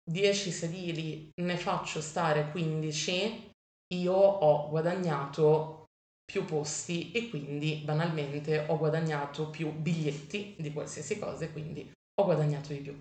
10 0.07 0.51
sedili 0.51 1.31
ne 1.41 1.57
faccio 1.57 2.03
stare 2.03 2.51
15, 2.51 3.53
io 4.01 4.15
ho 4.15 4.69
guadagnato 4.69 5.85
più 6.25 6.45
posti 6.45 7.13
e 7.13 7.29
quindi 7.29 7.83
banalmente 7.85 8.65
ho 8.69 8.79
guadagnato 8.79 9.51
più 9.51 9.71
biglietti 9.73 10.57
di 10.59 10.73
qualsiasi 10.73 11.19
cosa 11.19 11.45
e 11.45 11.53
quindi 11.53 11.91
ho 12.21 12.25
guadagnato 12.25 12.73
di 12.73 12.79
più. 12.79 13.01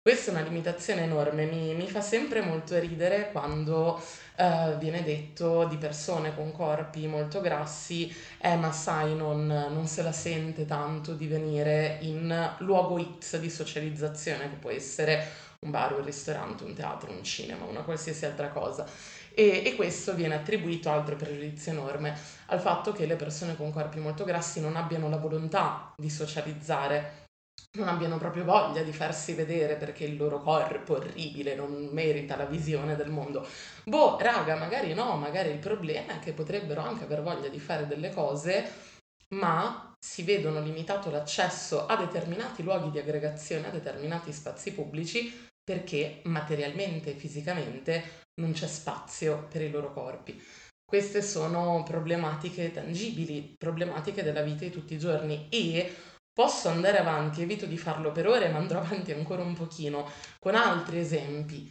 Questa 0.00 0.30
è 0.30 0.34
una 0.34 0.44
limitazione 0.44 1.02
enorme, 1.02 1.46
mi, 1.46 1.74
mi 1.74 1.88
fa 1.88 2.00
sempre 2.00 2.40
molto 2.40 2.78
ridere 2.78 3.32
quando 3.32 4.00
uh, 4.36 4.78
viene 4.78 5.02
detto 5.02 5.64
di 5.64 5.76
persone 5.78 6.32
con 6.32 6.52
corpi 6.52 7.08
molto 7.08 7.40
grassi, 7.40 8.14
eh 8.40 8.54
ma 8.54 8.70
sai 8.70 9.16
non, 9.16 9.46
non 9.46 9.86
se 9.88 10.02
la 10.02 10.12
sente 10.12 10.64
tanto 10.64 11.14
di 11.14 11.26
venire 11.26 11.98
in 12.02 12.54
luogo 12.58 13.18
X 13.18 13.38
di 13.40 13.50
socializzazione, 13.50 14.48
che 14.48 14.54
può 14.54 14.70
essere 14.70 15.26
un 15.64 15.72
bar, 15.72 15.98
un 15.98 16.04
ristorante, 16.04 16.62
un 16.62 16.74
teatro, 16.74 17.10
un 17.10 17.24
cinema, 17.24 17.64
una 17.64 17.82
qualsiasi 17.82 18.26
altra 18.26 18.50
cosa 18.50 18.86
e, 19.38 19.62
e 19.66 19.76
questo 19.76 20.14
viene 20.14 20.34
attribuito, 20.34 20.90
altro 20.90 21.14
pregiudizio 21.14 21.72
enorme, 21.72 22.18
al 22.46 22.58
fatto 22.58 22.92
che 22.92 23.04
le 23.04 23.16
persone 23.16 23.54
con 23.54 23.70
corpi 23.70 24.00
molto 24.00 24.24
grassi 24.24 24.62
non 24.62 24.76
abbiano 24.76 25.10
la 25.10 25.18
volontà 25.18 25.92
di 25.94 26.08
socializzare, 26.08 27.24
non 27.72 27.88
abbiano 27.88 28.16
proprio 28.16 28.44
voglia 28.44 28.82
di 28.82 28.94
farsi 28.94 29.34
vedere 29.34 29.76
perché 29.76 30.04
il 30.04 30.16
loro 30.16 30.40
corpo 30.40 30.94
orribile 30.94 31.54
non 31.54 31.90
merita 31.92 32.34
la 32.34 32.46
visione 32.46 32.96
del 32.96 33.10
mondo. 33.10 33.46
Boh, 33.84 34.16
raga, 34.18 34.56
magari 34.56 34.94
no, 34.94 35.16
magari 35.16 35.50
il 35.50 35.58
problema 35.58 36.14
è 36.14 36.18
che 36.18 36.32
potrebbero 36.32 36.80
anche 36.80 37.04
aver 37.04 37.22
voglia 37.22 37.48
di 37.48 37.60
fare 37.60 37.86
delle 37.86 38.14
cose, 38.14 38.64
ma 39.34 39.92
si 39.98 40.22
vedono 40.22 40.60
limitato 40.60 41.10
l'accesso 41.10 41.84
a 41.84 41.94
determinati 41.96 42.62
luoghi 42.62 42.90
di 42.90 42.98
aggregazione, 42.98 43.66
a 43.66 43.70
determinati 43.70 44.32
spazi 44.32 44.72
pubblici, 44.72 45.46
perché 45.66 46.20
materialmente 46.24 47.14
fisicamente 47.14 48.22
non 48.40 48.52
c'è 48.52 48.68
spazio 48.68 49.48
per 49.50 49.62
i 49.62 49.70
loro 49.70 49.92
corpi. 49.92 50.40
Queste 50.84 51.22
sono 51.22 51.82
problematiche 51.82 52.70
tangibili, 52.70 53.54
problematiche 53.58 54.22
della 54.22 54.42
vita 54.42 54.64
di 54.64 54.70
tutti 54.70 54.94
i 54.94 54.98
giorni 54.98 55.48
e 55.50 55.92
posso 56.32 56.68
andare 56.68 56.98
avanti, 56.98 57.42
evito 57.42 57.66
di 57.66 57.76
farlo 57.76 58.12
per 58.12 58.28
ore, 58.28 58.48
ma 58.50 58.58
andrò 58.58 58.78
avanti 58.78 59.10
ancora 59.10 59.42
un 59.42 59.54
pochino 59.54 60.08
con 60.38 60.54
altri 60.54 61.00
esempi. 61.00 61.68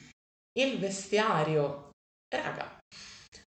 Il 0.59 0.77
vestiario, 0.77 1.91
raga, 2.27 2.77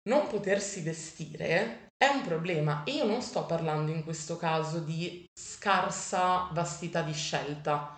non 0.10 0.28
potersi 0.28 0.82
vestire 0.82 1.90
è 1.96 2.08
un 2.08 2.24
problema 2.24 2.84
e 2.84 2.94
io 2.94 3.06
non 3.06 3.22
sto 3.22 3.46
parlando 3.46 3.92
in 3.92 4.04
questo 4.04 4.38
caso 4.38 4.80
di 4.80 5.24
scarsa 5.32 6.50
vastità 6.52 7.04
di 7.04 7.14
scelta 7.14 7.96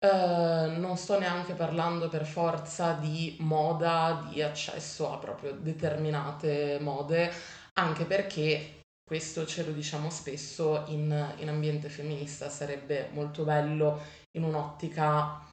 Uh, 0.00 0.78
non 0.78 0.96
sto 0.96 1.18
neanche 1.18 1.54
parlando 1.54 2.08
per 2.08 2.24
forza 2.24 2.92
di 2.92 3.36
moda, 3.40 4.28
di 4.30 4.40
accesso 4.42 5.12
a 5.12 5.18
proprio 5.18 5.52
determinate 5.54 6.78
mode, 6.80 7.32
anche 7.74 8.04
perché 8.04 8.82
questo 9.02 9.44
ce 9.44 9.64
lo 9.64 9.72
diciamo 9.72 10.08
spesso 10.08 10.84
in, 10.86 11.34
in 11.38 11.48
ambiente 11.48 11.88
femminista, 11.88 12.48
sarebbe 12.48 13.08
molto 13.12 13.42
bello 13.42 14.00
in 14.36 14.44
un'ottica 14.44 15.44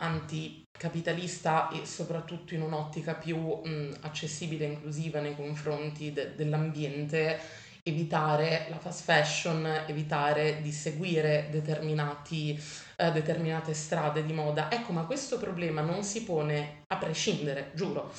anticapitalista 0.00 1.70
e 1.70 1.84
soprattutto 1.84 2.54
in 2.54 2.62
un'ottica 2.62 3.14
più 3.14 3.38
mh, 3.38 3.98
accessibile 4.02 4.64
e 4.66 4.68
inclusiva 4.72 5.20
nei 5.20 5.34
confronti 5.34 6.12
de- 6.12 6.34
dell'ambiente 6.34 7.38
evitare 7.82 8.66
la 8.68 8.78
fast 8.78 9.02
fashion, 9.02 9.64
evitare 9.86 10.60
di 10.60 10.72
seguire 10.72 11.48
determinati, 11.50 12.58
eh, 13.00 13.12
determinate 13.12 13.74
strade 13.74 14.24
di 14.24 14.32
moda. 14.32 14.70
Ecco, 14.70 14.92
ma 14.92 15.04
questo 15.04 15.38
problema 15.38 15.80
non 15.82 16.02
si 16.02 16.24
pone 16.24 16.82
a 16.88 16.96
prescindere, 16.96 17.70
giuro. 17.74 18.12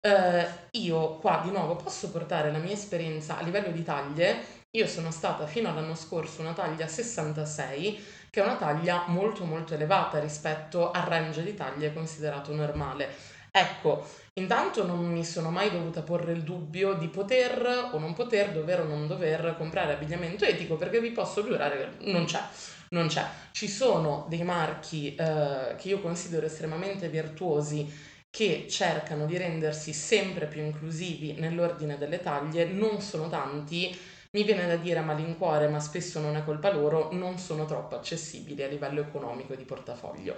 Eh, 0.00 0.46
io 0.72 1.16
qua 1.18 1.40
di 1.42 1.50
nuovo 1.50 1.76
posso 1.76 2.10
portare 2.10 2.50
la 2.50 2.58
mia 2.58 2.72
esperienza 2.72 3.38
a 3.38 3.42
livello 3.42 3.70
di 3.70 3.84
taglie. 3.84 4.62
Io 4.72 4.88
sono 4.88 5.12
stata 5.12 5.46
fino 5.46 5.68
all'anno 5.68 5.94
scorso 5.94 6.40
una 6.40 6.52
taglia 6.52 6.88
66, 6.88 8.04
che 8.28 8.40
è 8.40 8.44
una 8.44 8.56
taglia 8.56 9.04
molto 9.06 9.44
molto 9.44 9.74
elevata 9.74 10.18
rispetto 10.18 10.90
al 10.90 11.02
range 11.02 11.44
di 11.44 11.54
taglie 11.54 11.92
considerato 11.92 12.52
normale. 12.52 13.08
Ecco, 13.52 14.04
intanto 14.32 14.84
non 14.84 14.98
mi 15.06 15.24
sono 15.24 15.50
mai 15.50 15.70
dovuta 15.70 16.02
porre 16.02 16.32
il 16.32 16.42
dubbio 16.42 16.94
di 16.94 17.06
poter 17.06 17.90
o 17.92 17.98
non 18.00 18.12
poter, 18.12 18.50
dover 18.50 18.80
o 18.80 18.84
non 18.84 19.06
dover 19.06 19.54
comprare 19.56 19.92
abbigliamento 19.92 20.44
etico 20.44 20.74
perché 20.74 21.00
vi 21.00 21.12
posso 21.12 21.44
giurare 21.44 21.94
che 21.96 22.10
non 22.10 22.24
c'è. 22.24 22.42
Non 22.90 23.08
c'è. 23.08 23.24
Ci 23.52 23.68
sono 23.68 24.26
dei 24.28 24.42
marchi 24.42 25.14
eh, 25.14 25.74
che 25.76 25.88
io 25.88 26.00
considero 26.00 26.46
estremamente 26.46 27.08
virtuosi 27.08 28.12
che 28.30 28.66
cercano 28.68 29.26
di 29.26 29.36
rendersi 29.36 29.92
sempre 29.92 30.46
più 30.46 30.60
inclusivi 30.60 31.34
nell'ordine 31.34 31.96
delle 31.96 32.20
taglie, 32.20 32.64
non 32.64 33.00
sono 33.00 33.28
tanti, 33.28 33.96
mi 34.32 34.42
viene 34.42 34.66
da 34.66 34.74
dire 34.74 34.98
a 34.98 35.02
malincuore, 35.02 35.68
ma 35.68 35.78
spesso 35.78 36.18
non 36.18 36.34
è 36.34 36.42
colpa 36.42 36.72
loro, 36.72 37.12
non 37.12 37.38
sono 37.38 37.64
troppo 37.64 37.94
accessibili 37.94 38.64
a 38.64 38.66
livello 38.66 39.00
economico 39.00 39.54
di 39.54 39.62
portafoglio. 39.62 40.34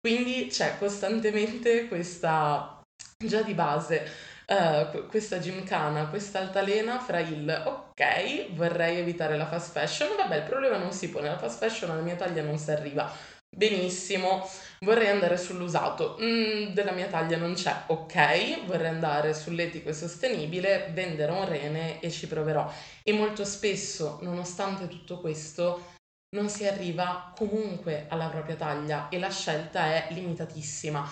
Quindi 0.00 0.46
c'è 0.46 0.78
costantemente 0.78 1.88
questa, 1.88 2.80
già 3.18 3.42
di 3.42 3.54
base, 3.54 4.08
uh, 4.46 5.06
questa 5.08 5.38
gymkhana, 5.38 6.08
questa 6.08 6.40
altalena 6.40 6.98
fra 6.98 7.20
il 7.20 7.62
ok, 7.64 8.52
vorrei 8.54 8.98
evitare 8.98 9.36
la 9.36 9.46
fast 9.46 9.72
fashion, 9.72 10.16
vabbè 10.16 10.36
il 10.36 10.42
problema 10.42 10.76
non 10.76 10.92
si 10.92 11.10
pone, 11.10 11.28
la 11.28 11.38
fast 11.38 11.58
fashion 11.58 11.90
alla 11.90 12.02
mia 12.02 12.16
taglia 12.16 12.42
non 12.42 12.58
si 12.58 12.70
arriva, 12.70 13.10
benissimo, 13.54 14.48
vorrei 14.80 15.08
andare 15.08 15.36
sull'usato, 15.36 16.16
mm, 16.20 16.72
della 16.72 16.92
mia 16.92 17.08
taglia 17.08 17.36
non 17.36 17.54
c'è, 17.54 17.84
ok, 17.86 18.64
vorrei 18.64 18.88
andare 18.88 19.34
sull'etico 19.34 19.90
e 19.90 19.92
sostenibile, 19.92 20.90
venderò 20.92 21.40
un 21.40 21.48
rene 21.48 22.00
e 22.00 22.10
ci 22.10 22.26
proverò. 22.26 22.70
E 23.02 23.12
molto 23.12 23.44
spesso, 23.44 24.18
nonostante 24.22 24.88
tutto 24.88 25.20
questo, 25.20 25.90
non 26.34 26.48
si 26.48 26.66
arriva 26.66 27.32
comunque 27.36 28.06
alla 28.08 28.28
propria 28.28 28.56
taglia 28.56 29.08
e 29.10 29.18
la 29.18 29.30
scelta 29.30 29.84
è 29.86 30.06
limitatissima. 30.12 31.06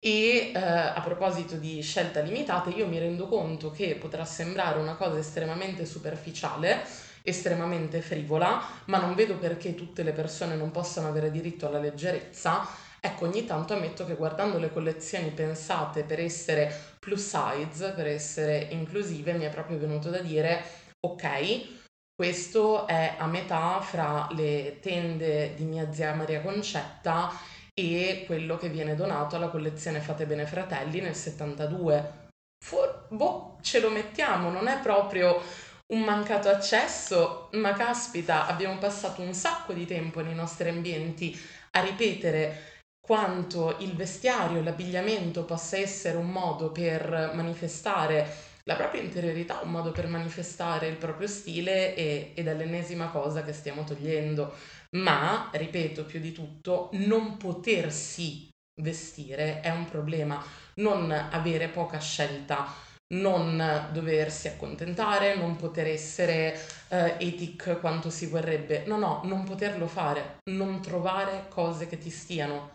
E 0.00 0.52
eh, 0.54 0.58
a 0.58 1.00
proposito 1.02 1.56
di 1.56 1.82
scelta 1.82 2.20
limitata, 2.20 2.70
io 2.70 2.86
mi 2.86 2.98
rendo 2.98 3.26
conto 3.26 3.72
che 3.72 3.96
potrà 3.96 4.24
sembrare 4.24 4.78
una 4.78 4.94
cosa 4.94 5.18
estremamente 5.18 5.84
superficiale, 5.84 6.84
estremamente 7.22 8.00
frivola, 8.00 8.62
ma 8.86 8.98
non 8.98 9.16
vedo 9.16 9.36
perché 9.38 9.74
tutte 9.74 10.04
le 10.04 10.12
persone 10.12 10.54
non 10.54 10.70
possano 10.70 11.08
avere 11.08 11.32
diritto 11.32 11.66
alla 11.66 11.80
leggerezza. 11.80 12.64
Ecco, 13.00 13.26
ogni 13.26 13.44
tanto 13.44 13.74
ammetto 13.74 14.06
che 14.06 14.14
guardando 14.14 14.58
le 14.58 14.72
collezioni 14.72 15.30
pensate 15.30 16.04
per 16.04 16.20
essere 16.20 16.72
plus 17.00 17.36
size, 17.36 17.90
per 17.90 18.06
essere 18.06 18.68
inclusive, 18.70 19.32
mi 19.32 19.44
è 19.44 19.50
proprio 19.50 19.78
venuto 19.78 20.10
da 20.10 20.18
dire, 20.18 20.62
ok, 21.00 21.76
questo 22.14 22.86
è 22.86 23.14
a 23.18 23.26
metà 23.26 23.80
fra 23.80 24.28
le 24.32 24.78
tende 24.80 25.54
di 25.54 25.64
mia 25.64 25.92
zia 25.92 26.14
Maria 26.14 26.40
Concetta 26.40 27.32
e 27.78 28.24
quello 28.26 28.56
che 28.56 28.68
viene 28.68 28.94
donato 28.94 29.36
alla 29.36 29.48
collezione 29.48 30.00
Fate 30.00 30.26
Bene 30.26 30.46
Fratelli 30.46 31.00
nel 31.00 31.14
72. 31.14 32.26
For- 32.64 33.06
boh, 33.08 33.58
ce 33.62 33.80
lo 33.80 33.90
mettiamo, 33.90 34.50
non 34.50 34.66
è 34.66 34.80
proprio 34.80 35.40
un 35.88 36.00
mancato 36.00 36.48
accesso, 36.48 37.48
ma 37.52 37.72
caspita, 37.72 38.46
abbiamo 38.46 38.78
passato 38.78 39.22
un 39.22 39.32
sacco 39.32 39.72
di 39.72 39.86
tempo 39.86 40.20
nei 40.20 40.34
nostri 40.34 40.68
ambienti 40.68 41.38
a 41.72 41.80
ripetere 41.80 42.82
quanto 43.00 43.76
il 43.78 43.94
vestiario, 43.94 44.62
l'abbigliamento 44.62 45.44
possa 45.44 45.78
essere 45.78 46.18
un 46.18 46.28
modo 46.28 46.70
per 46.72 47.32
manifestare 47.32 48.46
la 48.64 48.76
propria 48.76 49.00
interiorità, 49.00 49.60
un 49.62 49.70
modo 49.70 49.92
per 49.92 50.06
manifestare 50.08 50.88
il 50.88 50.96
proprio 50.96 51.26
stile 51.26 51.94
e, 51.94 52.32
ed 52.34 52.46
è 52.46 52.54
l'ennesima 52.54 53.08
cosa 53.08 53.42
che 53.42 53.54
stiamo 53.54 53.82
togliendo. 53.82 54.52
Ma, 54.96 55.50
ripeto, 55.52 56.04
più 56.04 56.20
di 56.20 56.32
tutto, 56.32 56.88
non 56.92 57.36
potersi 57.36 58.48
vestire 58.80 59.60
è 59.60 59.70
un 59.70 59.84
problema, 59.84 60.42
non 60.76 61.10
avere 61.10 61.68
poca 61.68 61.98
scelta 61.98 62.86
non 63.10 63.88
doversi 63.92 64.48
accontentare, 64.48 65.34
non 65.34 65.56
poter 65.56 65.86
essere 65.86 66.60
uh, 66.88 67.14
ethic 67.18 67.78
quanto 67.80 68.10
si 68.10 68.26
vorrebbe. 68.26 68.84
No, 68.86 68.98
no, 68.98 69.22
non 69.24 69.44
poterlo 69.44 69.86
fare, 69.86 70.40
non 70.50 70.82
trovare 70.82 71.46
cose 71.48 71.86
che 71.86 71.98
ti 71.98 72.10
stiano. 72.10 72.74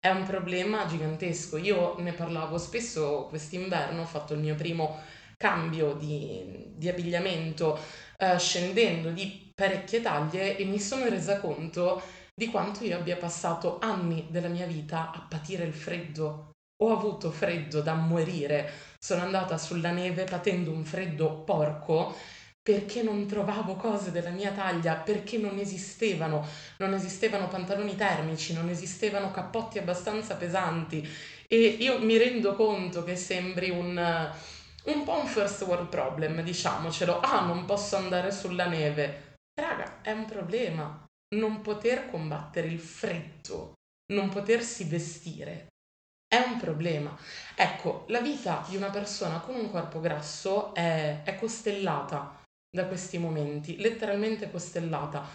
È 0.00 0.08
un 0.08 0.24
problema 0.24 0.86
gigantesco. 0.86 1.58
Io 1.58 1.96
ne 1.98 2.12
parlavo 2.12 2.58
spesso 2.58 3.26
quest'inverno, 3.28 4.02
ho 4.02 4.06
fatto 4.06 4.34
il 4.34 4.40
mio 4.40 4.54
primo 4.54 5.00
cambio 5.36 5.92
di, 5.94 6.72
di 6.74 6.88
abbigliamento 6.88 7.78
uh, 8.18 8.36
scendendo 8.36 9.10
di 9.10 9.47
parecchie 9.58 10.00
taglie 10.00 10.56
e 10.56 10.64
mi 10.64 10.78
sono 10.78 11.08
resa 11.08 11.40
conto 11.40 12.00
di 12.32 12.46
quanto 12.46 12.84
io 12.84 12.96
abbia 12.96 13.16
passato 13.16 13.78
anni 13.80 14.28
della 14.30 14.46
mia 14.46 14.66
vita 14.66 15.10
a 15.12 15.26
patire 15.28 15.64
il 15.64 15.74
freddo. 15.74 16.52
Ho 16.80 16.92
avuto 16.92 17.32
freddo 17.32 17.80
da 17.80 17.94
morire 17.94 18.70
sono 19.00 19.22
andata 19.22 19.58
sulla 19.58 19.90
neve 19.90 20.22
patendo 20.22 20.70
un 20.70 20.84
freddo 20.84 21.42
porco 21.42 22.14
perché 22.62 23.02
non 23.02 23.26
trovavo 23.26 23.74
cose 23.74 24.12
della 24.12 24.30
mia 24.30 24.52
taglia, 24.52 24.94
perché 24.94 25.38
non 25.38 25.58
esistevano, 25.58 26.46
non 26.76 26.94
esistevano 26.94 27.48
pantaloni 27.48 27.96
termici, 27.96 28.52
non 28.52 28.68
esistevano 28.68 29.32
cappotti 29.32 29.78
abbastanza 29.78 30.36
pesanti 30.36 31.04
e 31.48 31.56
io 31.80 31.98
mi 31.98 32.16
rendo 32.16 32.54
conto 32.54 33.02
che 33.02 33.16
sembri 33.16 33.70
un, 33.70 33.96
un 34.84 35.04
po' 35.04 35.18
un 35.18 35.26
first 35.26 35.62
world 35.62 35.88
problem, 35.88 36.42
diciamocelo, 36.42 37.20
ah 37.20 37.44
non 37.44 37.64
posso 37.64 37.96
andare 37.96 38.30
sulla 38.30 38.66
neve. 38.66 39.27
Raga, 39.58 40.00
è 40.02 40.12
un 40.12 40.24
problema 40.24 41.04
non 41.34 41.60
poter 41.60 42.08
combattere 42.10 42.68
il 42.68 42.80
freddo, 42.80 43.74
non 44.12 44.28
potersi 44.30 44.84
vestire 44.84 45.68
è 46.28 46.36
un 46.36 46.58
problema. 46.58 47.16
Ecco, 47.54 48.04
la 48.08 48.20
vita 48.20 48.64
di 48.68 48.76
una 48.76 48.90
persona 48.90 49.40
con 49.40 49.54
un 49.54 49.70
corpo 49.70 49.98
grasso 49.98 50.74
è, 50.74 51.22
è 51.24 51.36
costellata 51.36 52.42
da 52.70 52.86
questi 52.86 53.16
momenti, 53.16 53.78
letteralmente 53.78 54.50
costellata. 54.50 55.26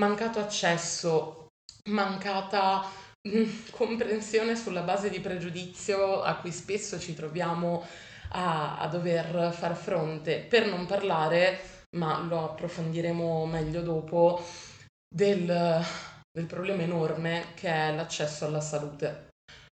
Mancato 0.00 0.40
accesso, 0.40 1.48
mancata 1.90 2.86
mm, 3.28 3.68
comprensione 3.70 4.56
sulla 4.56 4.80
base 4.80 5.10
di 5.10 5.20
pregiudizio 5.20 6.22
a 6.22 6.36
cui 6.36 6.52
spesso 6.52 6.98
ci 6.98 7.14
troviamo 7.14 7.86
a, 8.30 8.78
a 8.78 8.88
dover 8.88 9.52
far 9.52 9.76
fronte, 9.76 10.38
per 10.38 10.66
non 10.66 10.86
parlare, 10.86 11.79
ma 11.96 12.20
lo 12.20 12.44
approfondiremo 12.44 13.46
meglio 13.46 13.82
dopo, 13.82 14.44
del, 15.08 15.84
del 16.30 16.46
problema 16.46 16.82
enorme 16.82 17.46
che 17.54 17.68
è 17.68 17.94
l'accesso 17.94 18.44
alla 18.44 18.60
salute. 18.60 19.28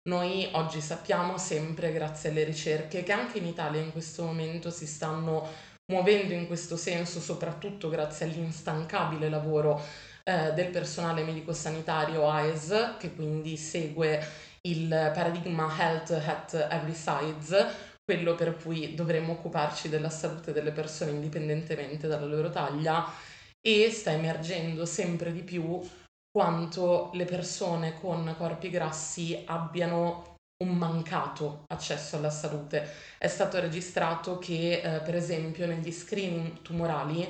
Noi 0.08 0.48
oggi 0.52 0.82
sappiamo 0.82 1.38
sempre, 1.38 1.92
grazie 1.92 2.30
alle 2.30 2.44
ricerche, 2.44 3.04
che 3.04 3.12
anche 3.12 3.40
in 3.40 3.48
Italia 3.48 3.82
in 3.82 3.92
questo 3.92 4.24
momento 4.24 4.70
si 4.70 4.86
stanno 4.86 5.74
muovendo 5.92 6.34
in 6.34 6.48
questo 6.48 6.78
senso, 6.78 7.20
soprattutto 7.20 7.90
grazie 7.90 8.28
all'instancabile 8.28 9.30
lavoro 9.30 9.82
eh, 10.24 10.54
del 10.54 10.70
personale 10.70 11.24
medico-sanitario 11.24 12.30
AES, 12.30 12.96
che 13.00 13.16
quindi 13.16 13.58
segue 13.58 14.24
il 14.62 14.88
paradigma 15.14 15.74
Health 15.78 16.12
at 16.12 16.68
Every 16.70 16.94
Size, 16.94 17.95
quello 18.06 18.36
per 18.36 18.56
cui 18.56 18.94
dovremmo 18.94 19.34
occuparci 19.34 19.90
della 19.90 20.12
salute 20.12 20.54
delle 20.54 20.72
persone 20.72 21.12
indipendentemente 21.12 22.08
dalla 22.08 22.28
loro 22.28 22.52
taglia, 22.52 23.12
e 23.60 23.90
sta 23.90 24.12
emergendo 24.12 24.86
sempre 24.86 25.34
di 25.34 25.42
più 25.42 25.82
quanto 26.30 27.10
le 27.14 27.26
persone 27.26 28.00
con 28.00 28.36
corpi 28.38 28.70
grassi 28.70 29.42
abbiano 29.48 30.36
un 30.64 30.78
mancato 30.78 31.64
accesso 31.68 32.18
alla 32.18 32.30
salute. 32.30 32.88
È 33.18 33.28
stato 33.28 33.60
registrato 33.60 34.38
che, 34.38 34.82
eh, 34.82 35.00
per 35.00 35.16
esempio, 35.16 35.66
negli 35.66 35.92
screening 35.92 36.62
tumorali 36.62 37.24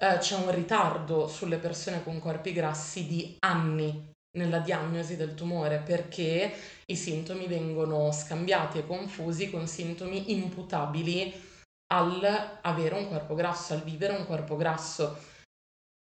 eh, 0.00 0.18
c'è 0.18 0.36
un 0.36 0.50
ritardo 0.52 1.28
sulle 1.28 1.58
persone 1.58 2.02
con 2.02 2.18
corpi 2.18 2.52
grassi 2.52 3.06
di 3.06 3.36
anni 3.40 4.16
nella 4.36 4.58
diagnosi 4.58 5.16
del 5.16 5.34
tumore 5.34 5.78
perché 5.78 6.52
i 6.86 6.96
sintomi 6.96 7.46
vengono 7.46 8.12
scambiati 8.12 8.78
e 8.78 8.86
confusi 8.86 9.50
con 9.50 9.66
sintomi 9.66 10.32
imputabili 10.32 11.46
al 11.92 12.58
avere 12.62 12.94
un 12.94 13.08
corpo 13.08 13.34
grasso, 13.34 13.72
al 13.72 13.82
vivere 13.82 14.16
un 14.16 14.26
corpo 14.26 14.56
grasso. 14.56 15.36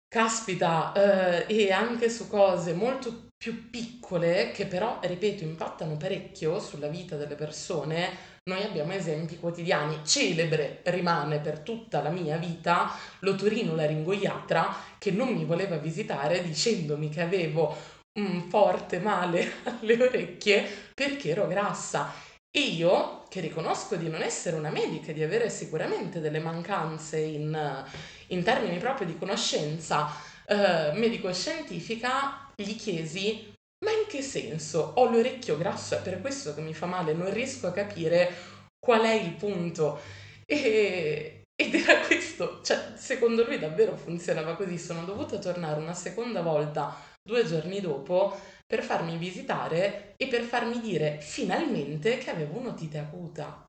Caspita, 0.07 0.91
eh, 0.93 1.45
e 1.47 1.71
anche 1.71 2.09
su 2.09 2.27
cose 2.27 2.73
molto 2.73 3.27
più 3.37 3.69
piccole 3.69 4.51
che 4.51 4.65
però, 4.65 4.99
ripeto, 5.01 5.43
impattano 5.43 5.97
parecchio 5.97 6.59
sulla 6.59 6.87
vita 6.87 7.15
delle 7.15 7.35
persone, 7.35 8.37
noi 8.49 8.63
abbiamo 8.63 8.93
esempi 8.93 9.37
quotidiani. 9.37 10.03
Celebre 10.03 10.81
rimane 10.85 11.39
per 11.39 11.59
tutta 11.59 12.01
la 12.01 12.09
mia 12.09 12.37
vita 12.37 12.91
l'otorino 13.19 13.75
laringoiatra 13.75 14.75
che 14.97 15.11
non 15.11 15.29
mi 15.29 15.45
voleva 15.45 15.77
visitare 15.77 16.43
dicendomi 16.43 17.09
che 17.09 17.21
avevo 17.21 17.98
un 18.19 18.49
forte 18.49 18.99
male 18.99 19.51
alle 19.81 20.01
orecchie 20.01 20.67
perché 20.93 21.29
ero 21.29 21.47
grassa. 21.47 22.11
E 22.51 22.61
io, 22.61 23.25
che 23.29 23.41
riconosco 23.41 23.95
di 23.95 24.09
non 24.09 24.21
essere 24.21 24.55
una 24.55 24.71
medica, 24.71 25.11
di 25.11 25.21
avere 25.21 25.49
sicuramente 25.49 26.19
delle 26.19 26.39
mancanze 26.39 27.19
in, 27.19 27.85
in 28.27 28.43
termini 28.43 28.77
proprio 28.79 29.05
di 29.05 29.17
conoscenza 29.17 30.09
eh, 30.47 30.91
medico-scientifica, 30.93 32.51
gli 32.55 32.75
chiesi 32.75 33.53
ma 33.85 33.91
in 33.91 34.07
che 34.07 34.21
senso? 34.21 34.93
Ho 34.95 35.09
l'orecchio 35.09 35.57
grasso, 35.57 35.95
è 35.95 36.01
per 36.01 36.19
questo 36.19 36.53
che 36.53 36.61
mi 36.61 36.73
fa 36.73 36.85
male, 36.85 37.13
non 37.13 37.31
riesco 37.31 37.67
a 37.67 37.71
capire 37.71 38.33
qual 38.77 39.01
è 39.01 39.13
il 39.13 39.33
punto. 39.35 39.99
E, 40.45 41.43
ed 41.55 41.75
era 41.75 41.99
questo, 42.01 42.61
cioè 42.63 42.93
secondo 42.95 43.45
lui 43.45 43.59
davvero 43.59 43.95
funzionava 43.95 44.55
così, 44.55 44.77
sono 44.77 45.05
dovuta 45.05 45.37
tornare 45.39 45.79
una 45.79 45.93
seconda 45.93 46.41
volta 46.41 46.93
due 47.21 47.45
giorni 47.45 47.79
dopo 47.79 48.37
per 48.65 48.83
farmi 48.83 49.17
visitare 49.17 50.13
e 50.15 50.27
per 50.27 50.43
farmi 50.43 50.79
dire 50.79 51.19
finalmente 51.21 52.17
che 52.17 52.29
avevo 52.29 52.59
un'otite 52.59 52.97
acuta. 52.99 53.65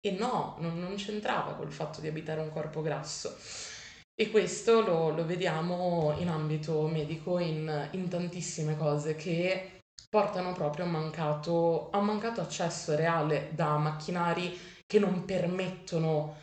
E 0.00 0.10
no, 0.10 0.56
non, 0.60 0.78
non 0.78 0.94
c'entrava 0.96 1.54
col 1.54 1.72
fatto 1.72 2.00
di 2.00 2.08
abitare 2.08 2.40
un 2.40 2.50
corpo 2.50 2.82
grasso. 2.82 3.36
E 4.14 4.30
questo 4.30 4.80
lo, 4.80 5.10
lo 5.10 5.26
vediamo 5.26 6.14
in 6.18 6.28
ambito 6.28 6.86
medico 6.86 7.38
in, 7.38 7.88
in, 7.92 8.08
tantissime 8.08 8.76
cose 8.76 9.14
che 9.14 9.80
portano 10.08 10.52
proprio 10.52 10.84
a 10.84 10.88
mancato, 10.88 11.90
a 11.90 11.98
un 11.98 12.06
mancato 12.06 12.40
accesso 12.40 12.94
reale 12.94 13.50
da 13.52 13.76
macchinari 13.76 14.58
che 14.86 14.98
non 14.98 15.24
permettono 15.24 16.36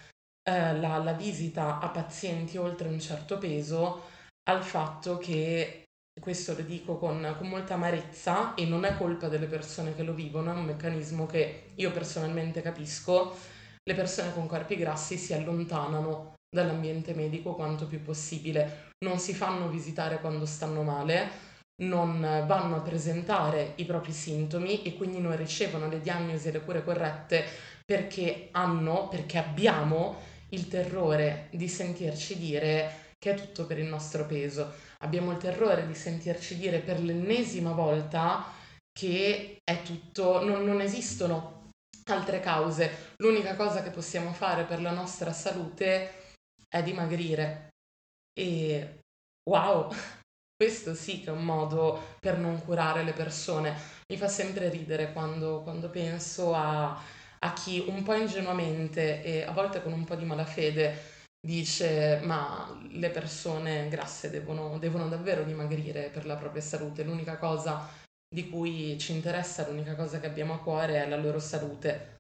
eh, 0.44 0.78
la, 0.78 0.98
la 0.98 1.14
visita 1.14 1.80
a 1.80 1.90
pazienti 1.90 2.58
oltre 2.58 2.90
un 2.90 3.00
certo 3.00 3.38
peso 3.38 4.04
al 4.50 4.64
fatto 4.64 5.18
che 5.18 5.83
questo 6.20 6.54
lo 6.54 6.62
dico 6.62 6.98
con, 6.98 7.36
con, 7.38 7.48
molta 7.48 7.74
amarezza 7.74 8.54
e 8.54 8.66
non 8.66 8.86
è 8.86 8.96
colpa 8.98 9.28
delle 9.28 9.48
persone 9.48 9.96
che 9.96 10.04
lo 10.04 10.14
vivono, 10.14 10.52
è 10.52 10.56
un 10.56 10.66
meccanismo 10.66 11.26
che 11.26 11.72
io 11.76 11.92
personalmente 11.92 12.62
capisco, 12.62 13.36
le 13.84 13.94
persone 13.96 14.34
con 14.34 14.48
corpi 14.48 14.78
grassi 14.78 15.18
si 15.18 15.34
allontanano 15.34 16.34
dall'ambiente 16.54 17.14
medico 17.14 17.56
quanto 17.56 17.88
più 17.88 18.02
possibile, 18.02 18.92
non 19.04 19.18
si 19.20 19.34
fanno 19.34 19.68
visitare 19.70 20.20
quando 20.20 20.46
stanno 20.46 20.84
male, 20.84 21.52
non 21.82 22.22
vanno 22.46 22.76
a 22.76 22.82
presentare 22.82 23.74
i 23.78 23.86
propri 23.86 24.12
sintomi 24.12 24.84
e 24.84 24.96
quindi 24.96 25.20
non 25.20 25.36
ricevono 25.36 25.90
le 25.90 26.00
diagnosi 26.00 26.48
e 26.48 26.52
le 26.52 26.62
cure 26.62 26.84
corrette 26.84 27.44
perché 27.84 28.50
hanno, 28.52 29.08
perché 29.10 29.40
abbiamo 29.40 30.22
il 30.50 30.68
terrore 30.68 31.48
di 31.52 31.68
sentirci 31.68 32.38
dire 32.38 33.02
che 33.18 33.32
è 33.32 33.36
tutto 33.36 33.66
per 33.66 33.80
il 33.80 33.86
nostro 33.86 34.26
peso. 34.26 34.72
Abbiamo 35.04 35.32
il 35.32 35.38
terrore 35.38 35.86
di 35.86 35.96
sentirci 35.96 36.58
dire 36.58 36.80
per 36.80 37.02
l'ennesima 37.02 37.74
volta 37.74 38.46
che 38.90 39.58
è 39.62 39.82
tutto, 39.82 40.44
non, 40.44 40.64
non 40.64 40.80
esistono 40.80 41.72
altre 42.06 42.40
cause. 42.40 43.14
L'unica 43.18 43.56
cosa 43.56 43.84
che 43.84 43.90
possiamo 43.90 44.32
fare 44.32 44.64
per 44.64 44.82
la 44.82 44.92
nostra 44.92 45.34
salute 45.34 46.36
è 46.70 46.82
dimagrire. 46.84 47.70
E 48.34 49.02
wow, 49.50 49.92
questo 50.56 50.94
sì 50.94 51.22
che 51.22 51.30
è 51.30 51.34
un 51.34 51.44
modo 51.44 52.16
per 52.20 52.38
non 52.38 52.64
curare 52.64 53.04
le 53.04 53.14
persone. 53.14 53.76
Mi 54.10 54.18
fa 54.18 54.30
sempre 54.30 54.70
ridere 54.70 55.12
quando, 55.12 55.64
quando 55.64 55.90
penso 55.90 56.54
a, 56.54 56.98
a 57.40 57.54
chi 57.54 57.84
un 57.88 58.04
po' 58.04 58.14
ingenuamente 58.14 59.22
e 59.22 59.44
a 59.44 59.52
volte 59.52 59.84
con 59.84 59.92
un 59.92 60.06
po' 60.06 60.16
di 60.16 60.24
malafede 60.24 61.12
dice 61.46 62.22
ma 62.24 62.80
le 62.92 63.10
persone 63.10 63.90
grasse 63.90 64.30
devono, 64.30 64.80
devono 64.80 65.10
davvero 65.10 65.44
dimagrire 65.44 66.10
per 66.10 66.26
la 66.26 66.38
propria 66.38 66.62
salute, 66.62 67.04
l'unica 67.04 67.38
cosa 67.38 67.90
di 68.34 68.50
cui 68.50 68.98
ci 68.98 69.12
interessa, 69.12 69.68
l'unica 69.68 69.96
cosa 69.96 70.20
che 70.20 70.28
abbiamo 70.28 70.54
a 70.54 70.60
cuore 70.60 71.04
è 71.04 71.08
la 71.08 71.18
loro 71.18 71.40
salute. 71.40 72.18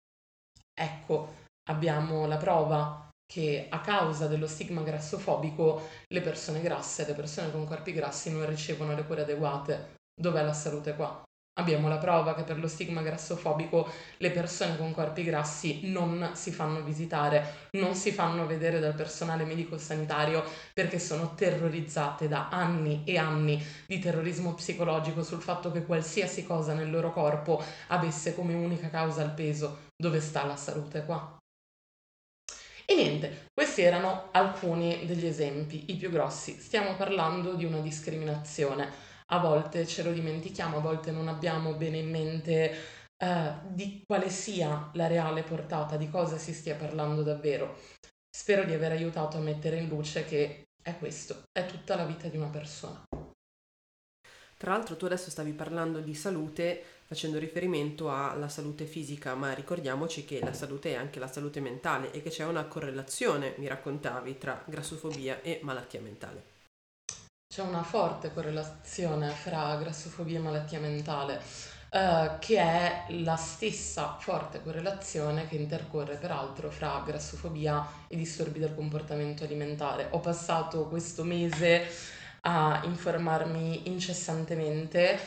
Ecco, 0.73 1.35
abbiamo 1.69 2.27
la 2.27 2.37
prova 2.37 3.09
che 3.25 3.67
a 3.69 3.79
causa 3.81 4.27
dello 4.27 4.45
stigma 4.45 4.83
grassofobico 4.83 5.89
le 6.07 6.21
persone 6.21 6.61
grasse, 6.61 7.05
le 7.05 7.13
persone 7.13 7.51
con 7.51 7.65
corpi 7.65 7.93
grassi 7.93 8.31
non 8.31 8.45
ricevono 8.47 8.93
le 8.93 9.05
cure 9.05 9.21
adeguate. 9.21 9.95
Dov'è 10.13 10.43
la 10.43 10.53
salute 10.53 10.95
qua? 10.95 11.23
Abbiamo 11.55 11.87
la 11.87 11.99
prova 11.99 12.33
che 12.33 12.41
per 12.41 12.57
lo 12.57 12.67
stigma 12.67 13.03
grassofobico 13.03 13.87
le 14.17 14.31
persone 14.31 14.75
con 14.75 14.91
corpi 14.91 15.23
grassi 15.23 15.81
non 15.83 16.31
si 16.33 16.51
fanno 16.51 16.81
visitare, 16.81 17.69
non 17.73 17.93
si 17.93 18.11
fanno 18.11 18.47
vedere 18.47 18.79
dal 18.79 18.95
personale 18.95 19.45
medico-sanitario 19.45 20.43
perché 20.73 20.97
sono 20.97 21.35
terrorizzate 21.35 22.27
da 22.27 22.49
anni 22.49 23.03
e 23.05 23.19
anni 23.19 23.63
di 23.85 23.99
terrorismo 23.99 24.55
psicologico 24.55 25.21
sul 25.21 25.41
fatto 25.43 25.71
che 25.71 25.85
qualsiasi 25.85 26.43
cosa 26.43 26.73
nel 26.73 26.89
loro 26.89 27.11
corpo 27.13 27.63
avesse 27.89 28.33
come 28.33 28.55
unica 28.55 28.89
causa 28.89 29.21
il 29.21 29.31
peso. 29.31 29.91
Dove 29.95 30.21
sta 30.21 30.45
la 30.45 30.55
salute 30.55 31.05
qua? 31.05 31.37
E 32.85 32.95
niente, 32.95 33.47
questi 33.53 33.81
erano 33.83 34.29
alcuni 34.31 35.05
degli 35.05 35.25
esempi, 35.27 35.85
i 35.91 35.95
più 35.95 36.09
grossi. 36.09 36.59
Stiamo 36.59 36.95
parlando 36.95 37.53
di 37.53 37.63
una 37.63 37.79
discriminazione. 37.79 39.12
A 39.33 39.39
volte 39.39 39.87
ce 39.87 40.03
lo 40.03 40.11
dimentichiamo, 40.11 40.77
a 40.77 40.79
volte 40.79 41.09
non 41.09 41.27
abbiamo 41.27 41.73
bene 41.73 41.97
in 41.97 42.11
mente 42.11 42.71
eh, 43.17 43.53
di 43.69 44.03
quale 44.05 44.29
sia 44.29 44.91
la 44.93 45.07
reale 45.07 45.41
portata, 45.41 45.97
di 45.97 46.07
cosa 46.07 46.37
si 46.37 46.53
stia 46.53 46.75
parlando 46.75 47.23
davvero. 47.23 47.75
Spero 48.29 48.63
di 48.63 48.75
aver 48.75 48.91
aiutato 48.91 49.37
a 49.37 49.39
mettere 49.41 49.77
in 49.77 49.87
luce 49.87 50.23
che 50.25 50.67
è 50.83 50.95
questo, 50.99 51.45
è 51.51 51.65
tutta 51.65 51.95
la 51.95 52.05
vita 52.05 52.27
di 52.27 52.37
una 52.37 52.49
persona. 52.49 53.03
Tra 54.55 54.71
l'altro 54.71 54.95
tu 54.97 55.05
adesso 55.05 55.31
stavi 55.31 55.53
parlando 55.53 55.99
di 55.99 56.13
salute 56.13 56.83
facendo 57.03 57.39
riferimento 57.39 58.11
alla 58.11 58.49
salute 58.49 58.85
fisica, 58.85 59.33
ma 59.33 59.51
ricordiamoci 59.53 60.25
che 60.25 60.41
la 60.41 60.53
salute 60.53 60.91
è 60.91 60.95
anche 60.95 61.17
la 61.17 61.27
salute 61.27 61.59
mentale 61.59 62.11
e 62.11 62.21
che 62.21 62.29
c'è 62.29 62.45
una 62.45 62.65
correlazione, 62.65 63.55
mi 63.57 63.65
raccontavi, 63.65 64.37
tra 64.37 64.63
grassofobia 64.67 65.41
e 65.41 65.59
malattia 65.63 66.01
mentale. 66.01 66.52
C'è 67.53 67.61
una 67.61 67.83
forte 67.83 68.33
correlazione 68.33 69.29
fra 69.29 69.75
grassofobia 69.75 70.39
e 70.39 70.41
malattia 70.41 70.79
mentale, 70.79 71.39
eh, 71.91 72.31
che 72.39 72.57
è 72.57 73.05
la 73.09 73.35
stessa 73.35 74.17
forte 74.19 74.63
correlazione 74.63 75.47
che 75.47 75.57
intercorre 75.57 76.15
peraltro 76.15 76.71
fra 76.71 77.03
grassofobia 77.05 77.85
e 78.07 78.15
disturbi 78.15 78.57
del 78.57 78.73
comportamento 78.73 79.43
alimentare. 79.43 80.07
Ho 80.09 80.19
passato 80.19 80.87
questo 80.87 81.23
mese 81.23 81.85
a 82.41 82.81
informarmi 82.85 83.87
incessantemente 83.87 85.19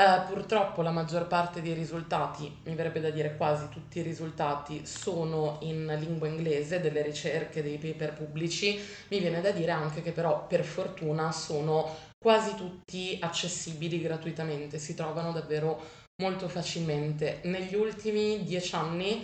Uh, 0.00 0.26
purtroppo 0.32 0.80
la 0.80 0.92
maggior 0.92 1.26
parte 1.26 1.60
dei 1.60 1.74
risultati, 1.74 2.50
mi 2.64 2.74
verrebbe 2.74 3.00
da 3.00 3.10
dire 3.10 3.36
quasi 3.36 3.68
tutti 3.68 3.98
i 3.98 4.02
risultati, 4.02 4.86
sono 4.86 5.58
in 5.60 5.94
lingua 6.00 6.26
inglese, 6.26 6.80
delle 6.80 7.02
ricerche, 7.02 7.62
dei 7.62 7.76
paper 7.76 8.14
pubblici. 8.14 8.80
Mi 9.08 9.18
viene 9.18 9.42
da 9.42 9.50
dire 9.50 9.72
anche 9.72 10.00
che 10.00 10.12
però 10.12 10.46
per 10.46 10.64
fortuna 10.64 11.32
sono 11.32 11.94
quasi 12.16 12.54
tutti 12.54 13.18
accessibili 13.20 14.00
gratuitamente, 14.00 14.78
si 14.78 14.94
trovano 14.94 15.32
davvero 15.32 15.78
molto 16.22 16.48
facilmente. 16.48 17.40
Negli 17.42 17.74
ultimi 17.74 18.42
dieci 18.42 18.74
anni 18.74 19.22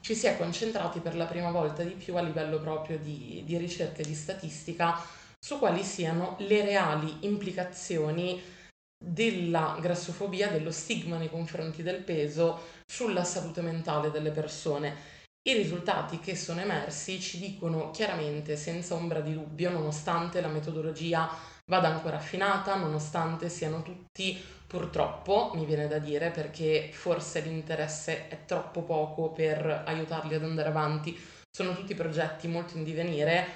ci 0.00 0.16
si 0.16 0.26
è 0.26 0.36
concentrati 0.36 0.98
per 0.98 1.14
la 1.14 1.26
prima 1.26 1.52
volta 1.52 1.84
di 1.84 1.92
più 1.92 2.16
a 2.16 2.20
livello 2.20 2.58
proprio 2.58 2.98
di, 2.98 3.44
di 3.46 3.56
ricerca 3.58 4.02
e 4.02 4.04
di 4.04 4.14
statistica 4.14 5.00
su 5.38 5.60
quali 5.60 5.84
siano 5.84 6.34
le 6.40 6.64
reali 6.64 7.18
implicazioni 7.20 8.54
della 8.98 9.78
grassofobia, 9.80 10.48
dello 10.48 10.70
stigma 10.70 11.16
nei 11.18 11.30
confronti 11.30 11.82
del 11.82 12.02
peso 12.02 12.60
sulla 12.86 13.24
salute 13.24 13.60
mentale 13.60 14.10
delle 14.10 14.30
persone. 14.30 15.14
I 15.46 15.52
risultati 15.52 16.18
che 16.18 16.34
sono 16.34 16.60
emersi 16.60 17.20
ci 17.20 17.38
dicono 17.38 17.90
chiaramente, 17.90 18.56
senza 18.56 18.94
ombra 18.94 19.20
di 19.20 19.32
dubbio, 19.32 19.70
nonostante 19.70 20.40
la 20.40 20.48
metodologia 20.48 21.30
vada 21.66 21.88
ancora 21.88 22.16
affinata, 22.16 22.74
nonostante 22.76 23.48
siano 23.48 23.82
tutti, 23.82 24.36
purtroppo, 24.66 25.52
mi 25.54 25.64
viene 25.64 25.86
da 25.86 25.98
dire, 25.98 26.30
perché 26.30 26.90
forse 26.92 27.40
l'interesse 27.40 28.28
è 28.28 28.44
troppo 28.44 28.82
poco 28.82 29.30
per 29.30 29.84
aiutarli 29.86 30.34
ad 30.34 30.42
andare 30.42 30.68
avanti, 30.68 31.16
sono 31.48 31.74
tutti 31.74 31.94
progetti 31.94 32.48
molto 32.48 32.76
in 32.76 32.84
divenire, 32.84 33.46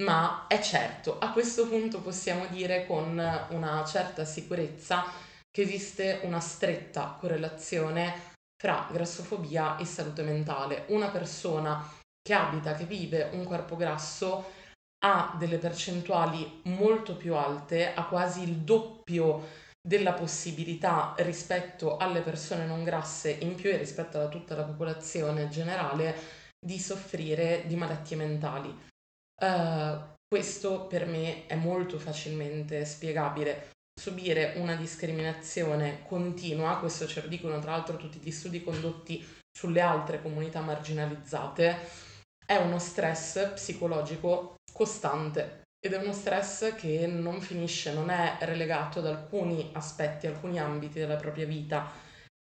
ma 0.00 0.46
è 0.46 0.60
certo, 0.60 1.18
a 1.18 1.32
questo 1.32 1.68
punto 1.68 2.00
possiamo 2.00 2.46
dire 2.46 2.86
con 2.86 3.18
una 3.50 3.84
certa 3.84 4.24
sicurezza 4.24 5.04
che 5.50 5.62
esiste 5.62 6.20
una 6.22 6.40
stretta 6.40 7.16
correlazione 7.18 8.28
fra 8.60 8.88
grassofobia 8.90 9.76
e 9.76 9.84
salute 9.84 10.22
mentale. 10.22 10.84
Una 10.88 11.08
persona 11.08 11.98
che 12.22 12.34
abita, 12.34 12.74
che 12.74 12.84
vive 12.84 13.30
un 13.32 13.44
corpo 13.44 13.76
grasso 13.76 14.58
ha 15.02 15.34
delle 15.38 15.58
percentuali 15.58 16.60
molto 16.64 17.16
più 17.16 17.34
alte, 17.34 17.94
ha 17.94 18.04
quasi 18.04 18.42
il 18.42 18.56
doppio 18.56 19.68
della 19.80 20.12
possibilità 20.12 21.14
rispetto 21.18 21.96
alle 21.96 22.20
persone 22.20 22.66
non 22.66 22.84
grasse 22.84 23.30
in 23.30 23.54
più 23.54 23.70
e 23.70 23.78
rispetto 23.78 24.20
a 24.20 24.28
tutta 24.28 24.54
la 24.54 24.64
popolazione 24.64 25.48
generale 25.48 26.14
di 26.58 26.78
soffrire 26.78 27.64
di 27.66 27.76
malattie 27.76 28.16
mentali. 28.16 28.88
Uh, 29.40 29.98
questo 30.28 30.86
per 30.86 31.06
me 31.06 31.46
è 31.46 31.54
molto 31.54 31.98
facilmente 31.98 32.84
spiegabile. 32.84 33.70
Subire 33.98 34.54
una 34.56 34.76
discriminazione 34.76 36.02
continua, 36.06 36.78
questo 36.78 37.06
ce 37.06 37.22
lo 37.22 37.28
dicono 37.28 37.58
tra 37.58 37.72
l'altro 37.72 37.96
tutti 37.96 38.18
gli 38.18 38.30
studi 38.30 38.62
condotti 38.62 39.26
sulle 39.50 39.80
altre 39.80 40.22
comunità 40.22 40.60
marginalizzate, 40.60 41.76
è 42.46 42.56
uno 42.56 42.78
stress 42.78 43.52
psicologico 43.52 44.56
costante 44.72 45.62
ed 45.84 45.94
è 45.94 45.98
uno 45.98 46.12
stress 46.12 46.74
che 46.74 47.06
non 47.06 47.40
finisce, 47.40 47.92
non 47.92 48.10
è 48.10 48.36
relegato 48.40 48.98
ad 48.98 49.06
alcuni 49.06 49.70
aspetti, 49.72 50.26
alcuni 50.26 50.58
ambiti 50.58 50.98
della 50.98 51.16
propria 51.16 51.46
vita, 51.46 51.90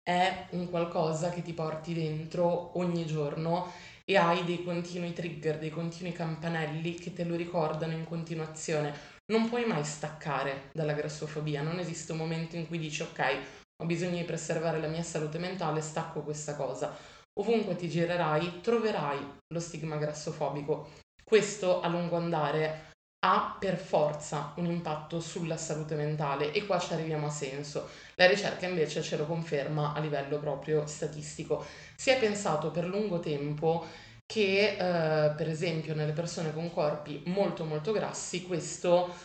è 0.01 0.47
un 0.51 0.69
qualcosa 0.69 1.29
che 1.29 1.41
ti 1.41 1.53
porti 1.53 1.93
dentro 1.93 2.77
ogni 2.79 3.05
giorno 3.05 3.71
e 4.09 4.15
hai 4.15 4.45
dei 4.45 4.63
continui 4.63 5.11
trigger, 5.11 5.59
dei 5.59 5.69
continui 5.69 6.13
campanelli 6.13 6.95
che 6.95 7.11
te 7.11 7.25
lo 7.25 7.35
ricordano 7.35 7.91
in 7.91 8.05
continuazione. 8.05 8.93
Non 9.33 9.49
puoi 9.49 9.65
mai 9.65 9.83
staccare 9.83 10.69
dalla 10.71 10.93
grassofobia, 10.93 11.61
non 11.61 11.79
esiste 11.79 12.13
un 12.13 12.19
momento 12.19 12.55
in 12.55 12.67
cui 12.67 12.79
dici 12.79 13.01
ok, 13.01 13.37
ho 13.83 13.85
bisogno 13.85 14.15
di 14.15 14.23
preservare 14.23 14.79
la 14.79 14.87
mia 14.87 15.03
salute 15.03 15.39
mentale, 15.39 15.81
stacco 15.81 16.21
questa 16.21 16.55
cosa. 16.55 16.95
Ovunque 17.39 17.75
ti 17.75 17.89
girerai, 17.89 18.61
troverai 18.61 19.19
lo 19.53 19.59
stigma 19.59 19.97
grassofobico. 19.97 20.89
Questo 21.21 21.81
a 21.81 21.89
lungo 21.89 22.15
andare 22.15 22.86
ha 23.19 23.57
per 23.59 23.77
forza 23.77 24.53
un 24.57 24.65
impatto 24.65 25.19
sulla 25.19 25.57
salute 25.57 25.95
mentale 25.95 26.51
e 26.51 26.65
qua 26.65 26.79
ci 26.79 26.93
arriviamo 26.93 27.27
a 27.27 27.29
senso. 27.31 27.89
La 28.15 28.27
ricerca 28.27 28.67
invece 28.67 29.01
ce 29.01 29.17
lo 29.17 29.25
conferma 29.25 29.93
a 29.93 29.99
livello 29.99 30.39
proprio 30.39 30.85
statistico. 30.85 31.65
Si 31.95 32.09
è 32.09 32.19
pensato 32.19 32.71
per 32.71 32.85
lungo 32.85 33.19
tempo 33.19 33.85
che 34.25 34.75
eh, 34.77 35.31
per 35.35 35.47
esempio 35.49 35.95
nelle 35.95 36.11
persone 36.11 36.53
con 36.53 36.71
corpi 36.71 37.23
molto 37.27 37.63
molto 37.63 37.93
grassi 37.93 38.45
questo 38.45 39.15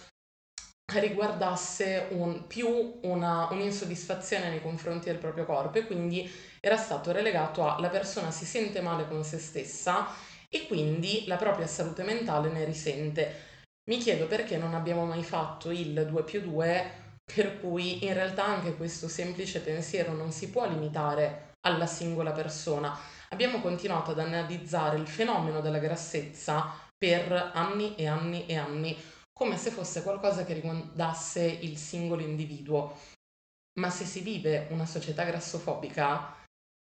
riguardasse 0.94 2.09
un, 2.11 2.46
più 2.46 2.98
una, 3.02 3.48
un'insoddisfazione 3.50 4.48
nei 4.50 4.61
confronti 4.61 5.07
del 5.07 5.18
proprio 5.18 5.44
corpo 5.44 5.78
e 5.78 5.87
quindi 5.87 6.31
era 6.61 6.76
stato 6.76 7.12
relegato 7.12 7.66
a 7.66 7.81
la 7.81 7.88
persona 7.88 8.31
si 8.31 8.44
sente 8.44 8.81
male 8.81 9.09
con 9.09 9.24
se 9.24 9.38
stessa 9.38 10.07
e 10.48 10.66
quindi 10.66 11.24
la 11.26 11.37
propria 11.37 11.66
salute 11.66 12.02
mentale 12.02 12.50
ne 12.50 12.64
risente. 12.64 13.50
Mi 13.90 13.99
chiedo 13.99 14.29
perché 14.29 14.57
non 14.59 14.75
abbiamo 14.75 15.05
mai 15.05 15.25
fatto 15.25 15.71
il 15.71 16.07
2 16.07 16.23
più 16.23 16.40
2, 16.40 17.16
per 17.25 17.59
cui 17.59 18.05
in 18.05 18.14
realtà 18.14 18.45
anche 18.45 18.77
questo 18.77 19.09
semplice 19.09 19.61
pensiero 19.61 20.12
non 20.12 20.31
si 20.31 20.51
può 20.51 20.68
limitare 20.68 21.55
alla 21.66 21.87
singola 21.87 22.31
persona. 22.31 22.97
Abbiamo 23.31 23.61
continuato 23.61 24.12
ad 24.12 24.21
analizzare 24.21 24.99
il 24.99 25.09
fenomeno 25.09 25.61
della 25.61 25.79
grassezza 25.79 26.79
per 26.97 27.51
anni 27.55 27.97
e 27.97 28.07
anni 28.07 28.47
e 28.47 28.57
anni, 28.57 28.97
come 29.33 29.57
se 29.57 29.71
fosse 29.71 30.05
qualcosa 30.05 30.45
che 30.45 30.53
riguardasse 30.53 31.45
il 31.45 31.77
singolo 31.77 32.23
individuo. 32.23 32.97
Ma 33.81 33.90
se 33.90 34.05
si 34.05 34.21
vive 34.21 34.68
una 34.71 34.87
società 34.87 35.25
grassofobica, 35.25 36.37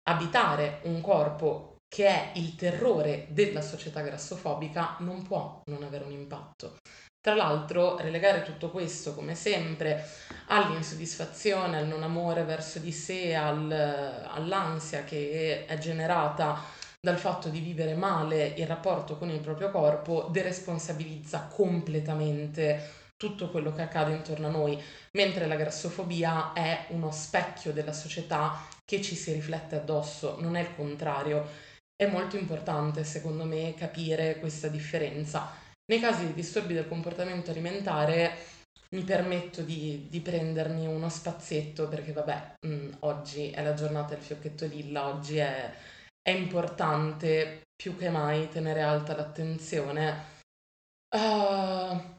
abitare 0.08 0.80
un 0.84 1.00
corpo 1.00 1.73
che 1.94 2.08
è 2.08 2.30
il 2.34 2.56
terrore 2.56 3.26
della 3.28 3.62
società 3.62 4.00
grassofobica, 4.00 4.96
non 4.98 5.22
può 5.22 5.62
non 5.66 5.84
avere 5.84 6.02
un 6.02 6.10
impatto. 6.10 6.78
Tra 7.20 7.36
l'altro, 7.36 7.98
relegare 7.98 8.42
tutto 8.42 8.70
questo, 8.70 9.14
come 9.14 9.36
sempre, 9.36 10.04
all'insoddisfazione, 10.48 11.76
al 11.76 11.86
non 11.86 12.02
amore 12.02 12.42
verso 12.42 12.80
di 12.80 12.90
sé, 12.90 13.36
al, 13.36 13.70
all'ansia 13.70 15.04
che 15.04 15.66
è 15.66 15.78
generata 15.78 16.60
dal 17.00 17.16
fatto 17.16 17.48
di 17.48 17.60
vivere 17.60 17.94
male 17.94 18.54
il 18.56 18.66
rapporto 18.66 19.16
con 19.16 19.30
il 19.30 19.38
proprio 19.38 19.70
corpo, 19.70 20.26
deresponsabilizza 20.32 21.48
completamente 21.54 22.90
tutto 23.16 23.50
quello 23.50 23.72
che 23.72 23.82
accade 23.82 24.14
intorno 24.14 24.48
a 24.48 24.50
noi, 24.50 24.82
mentre 25.12 25.46
la 25.46 25.54
grassofobia 25.54 26.52
è 26.52 26.86
uno 26.88 27.12
specchio 27.12 27.72
della 27.72 27.92
società 27.92 28.66
che 28.84 29.00
ci 29.00 29.14
si 29.14 29.32
riflette 29.32 29.76
addosso, 29.76 30.38
non 30.40 30.56
è 30.56 30.60
il 30.60 30.74
contrario. 30.74 31.63
È 31.96 32.06
molto 32.06 32.36
importante, 32.36 33.04
secondo 33.04 33.44
me, 33.44 33.74
capire 33.74 34.38
questa 34.38 34.68
differenza. 34.68 35.50
Nei 35.86 36.00
casi 36.00 36.26
di 36.26 36.34
disturbi 36.34 36.74
del 36.74 36.88
comportamento 36.88 37.50
alimentare 37.50 38.36
mi 38.94 39.02
permetto 39.02 39.62
di, 39.62 40.06
di 40.08 40.20
prendermi 40.20 40.86
uno 40.86 41.08
spazietto 41.08 41.88
perché, 41.88 42.12
vabbè, 42.12 42.54
mh, 42.66 42.68
mm, 42.68 42.92
oggi 43.00 43.50
è 43.50 43.62
la 43.62 43.74
giornata 43.74 44.14
del 44.14 44.22
fiocchetto 44.22 44.66
lilla, 44.66 45.06
oggi 45.06 45.36
è, 45.38 45.72
è 46.20 46.30
importante 46.30 47.62
più 47.74 47.96
che 47.96 48.08
mai 48.08 48.48
tenere 48.48 48.82
alta 48.82 49.14
l'attenzione. 49.14 50.32
Uh, 51.14 52.16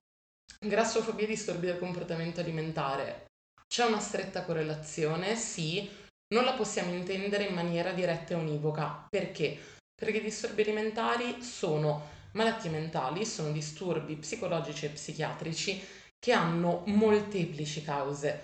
grassofobia 0.60 1.26
e 1.26 1.28
disturbi 1.30 1.66
del 1.66 1.80
comportamento 1.80 2.40
alimentare. 2.40 3.26
C'è 3.68 3.86
una 3.86 4.00
stretta 4.00 4.44
correlazione, 4.44 5.36
sì, 5.36 5.90
non 6.36 6.44
la 6.44 6.52
possiamo 6.52 6.94
intendere 6.94 7.46
in 7.46 7.56
maniera 7.56 7.92
diretta 7.92 8.34
e 8.34 8.38
univoca. 8.38 9.08
Perché? 9.10 9.58
Perché 9.96 10.18
i 10.18 10.22
disturbi 10.22 10.64
alimentari 10.64 11.42
sono 11.42 12.10
malattie 12.34 12.70
mentali, 12.70 13.26
sono 13.26 13.52
disturbi 13.52 14.18
psicologici 14.18 14.86
e 14.86 14.90
psichiatrici 14.90 15.82
che 16.20 16.34
hanno 16.34 16.84
molteplici 16.88 17.82
cause. 17.84 18.42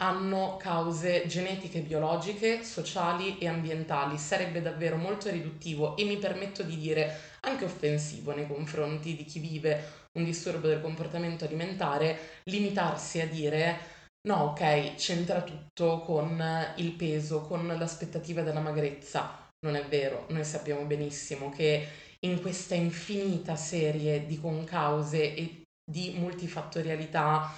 Hanno 0.00 0.56
cause 0.58 1.26
genetiche, 1.28 1.80
biologiche, 1.80 2.64
sociali 2.64 3.38
e 3.38 3.46
ambientali. 3.46 4.18
Sarebbe 4.18 4.60
davvero 4.60 4.96
molto 4.96 5.30
riduttivo 5.30 5.96
e 5.96 6.04
mi 6.04 6.16
permetto 6.16 6.64
di 6.64 6.76
dire 6.76 7.36
anche 7.42 7.64
offensivo 7.64 8.34
nei 8.34 8.48
confronti 8.48 9.14
di 9.14 9.24
chi 9.24 9.38
vive 9.38 10.06
un 10.14 10.24
disturbo 10.24 10.66
del 10.66 10.80
comportamento 10.80 11.44
alimentare 11.44 12.40
limitarsi 12.44 13.20
a 13.20 13.28
dire 13.28 13.97
No, 14.26 14.50
ok, 14.50 14.94
c'entra 14.96 15.42
tutto 15.42 16.00
con 16.00 16.42
il 16.76 16.92
peso, 16.92 17.42
con 17.42 17.66
l'aspettativa 17.66 18.42
della 18.42 18.60
magrezza. 18.60 19.46
Non 19.60 19.76
è 19.76 19.84
vero, 19.86 20.26
noi 20.30 20.44
sappiamo 20.44 20.84
benissimo 20.84 21.50
che 21.50 21.86
in 22.20 22.40
questa 22.40 22.74
infinita 22.74 23.54
serie 23.56 24.26
di 24.26 24.40
concause 24.40 25.34
e 25.34 25.62
di 25.88 26.14
multifattorialità, 26.18 27.52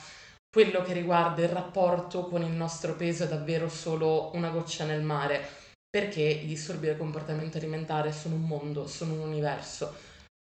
quello 0.51 0.83
che 0.83 0.93
riguarda 0.93 1.43
il 1.43 1.49
rapporto 1.49 2.27
con 2.27 2.43
il 2.43 2.53
nostro 2.53 2.95
peso 2.95 3.25
è 3.25 3.29
davvero 3.29 3.69
solo 3.69 4.31
una 4.35 4.51
goccia 4.51 4.85
nel 4.85 5.03
mare, 5.03 5.41
perché 5.89 6.21
i 6.23 6.47
disturbi 6.47 6.87
del 6.87 6.97
comportamento 6.97 7.57
alimentare 7.57 8.13
sono 8.13 8.35
un 8.35 8.43
mondo, 8.43 8.87
sono 8.87 9.15
un 9.15 9.21
universo. 9.21 9.95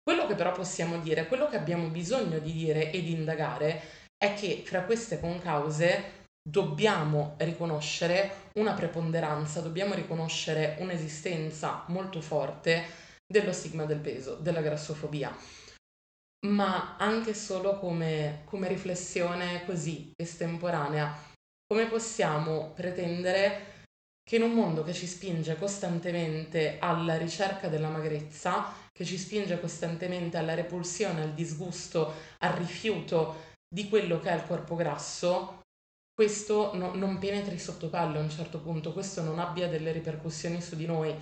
Quello 0.01 0.25
che 0.25 0.35
però 0.35 0.51
possiamo 0.51 0.99
dire, 0.99 1.27
quello 1.27 1.47
che 1.47 1.57
abbiamo 1.57 1.87
bisogno 1.89 2.39
di 2.39 2.53
dire 2.53 2.91
e 2.91 3.01
di 3.03 3.11
indagare 3.11 3.81
è 4.17 4.33
che 4.33 4.63
fra 4.65 4.83
queste 4.83 5.19
concause 5.19 6.25
dobbiamo 6.47 7.35
riconoscere 7.39 8.49
una 8.55 8.73
preponderanza, 8.73 9.61
dobbiamo 9.61 9.93
riconoscere 9.93 10.77
un'esistenza 10.79 11.83
molto 11.87 12.21
forte 12.21 12.85
dello 13.25 13.51
stigma 13.51 13.85
del 13.85 13.99
peso, 13.99 14.35
della 14.35 14.61
grassofobia, 14.61 15.35
ma 16.47 16.95
anche 16.97 17.33
solo 17.33 17.77
come, 17.77 18.43
come 18.45 18.67
riflessione 18.67 19.65
così 19.65 20.11
estemporanea, 20.15 21.13
come 21.67 21.87
possiamo 21.87 22.71
pretendere 22.73 23.75
che 24.27 24.37
in 24.37 24.43
un 24.43 24.53
mondo 24.53 24.83
che 24.83 24.93
ci 24.93 25.07
spinge 25.07 25.57
costantemente 25.57 26.77
alla 26.79 27.17
ricerca 27.17 27.67
della 27.67 27.89
magrezza, 27.89 28.73
che 28.91 29.05
ci 29.05 29.17
spinge 29.17 29.59
costantemente 29.59 30.37
alla 30.37 30.53
repulsione, 30.53 31.21
al 31.21 31.33
disgusto, 31.33 32.13
al 32.39 32.53
rifiuto 32.53 33.46
di 33.67 33.89
quello 33.89 34.19
che 34.19 34.29
è 34.29 34.35
il 34.35 34.45
corpo 34.45 34.75
grasso, 34.75 35.61
questo 36.13 36.75
no, 36.75 36.95
non 36.95 37.19
penetri 37.19 37.59
sotto 37.59 37.89
pelle 37.89 38.17
a 38.17 38.21
un 38.21 38.29
certo 38.29 38.59
punto, 38.59 38.93
questo 38.93 39.21
non 39.21 39.37
abbia 39.37 39.67
delle 39.67 39.91
ripercussioni 39.91 40.61
su 40.61 40.75
di 40.75 40.85
noi. 40.85 41.13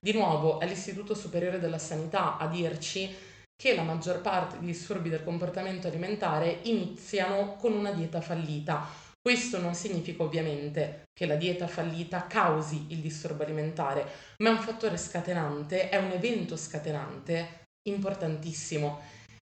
Di 0.00 0.12
nuovo 0.12 0.58
è 0.58 0.66
l'Istituto 0.66 1.14
Superiore 1.14 1.60
della 1.60 1.78
Sanità 1.78 2.36
a 2.36 2.48
dirci 2.48 3.14
che 3.54 3.74
la 3.74 3.82
maggior 3.82 4.22
parte 4.22 4.58
dei 4.58 4.66
disturbi 4.66 5.10
del 5.10 5.22
comportamento 5.22 5.86
alimentare 5.86 6.60
iniziano 6.62 7.56
con 7.56 7.74
una 7.74 7.92
dieta 7.92 8.20
fallita. 8.20 8.84
Questo 9.20 9.60
non 9.60 9.74
significa 9.74 10.22
ovviamente 10.22 11.02
che 11.12 11.26
la 11.26 11.36
dieta 11.36 11.68
fallita 11.68 12.26
causi 12.26 12.86
il 12.88 12.98
disturbo 12.98 13.42
alimentare, 13.42 14.06
ma 14.38 14.48
è 14.48 14.52
un 14.52 14.60
fattore 14.60 14.96
scatenante, 14.96 15.90
è 15.90 15.98
un 15.98 16.10
evento 16.10 16.56
scatenante 16.56 17.66
importantissimo 17.82 19.00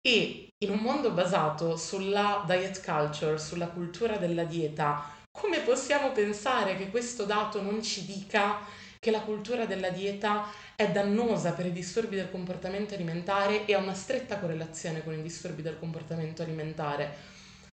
e 0.07 0.49
in 0.65 0.71
un 0.71 0.79
mondo 0.79 1.13
basato 1.13 1.77
sulla 1.77 2.45
diet 2.47 2.85
culture, 2.85 3.39
sulla 3.39 3.69
cultura 3.69 4.17
della 4.17 4.45
dieta, 4.45 5.21
come 5.31 5.61
possiamo 5.61 6.13
pensare 6.13 6.77
che 6.77 6.91
questo 6.91 7.25
dato 7.25 7.63
non 7.63 7.83
ci 7.83 8.05
dica 8.05 8.59
che 8.99 9.11
la 9.11 9.23
cultura 9.23 9.65
della 9.65 9.91
dieta 9.91 10.47
è 10.77 10.91
dannosa 10.91 11.53
per 11.53 11.67
i 11.67 11.73
disturbi 11.73 12.17
del 12.17 12.31
comportamento 12.31 12.95
alimentare 12.95 13.65
e 13.65 13.75
ha 13.75 13.79
una 13.79 13.95
stretta 13.95 14.39
correlazione 14.39 15.03
con 15.03 15.15
i 15.15 15.23
disturbi 15.23 15.63
del 15.63 15.79
comportamento 15.79 16.43
alimentare? 16.43 17.13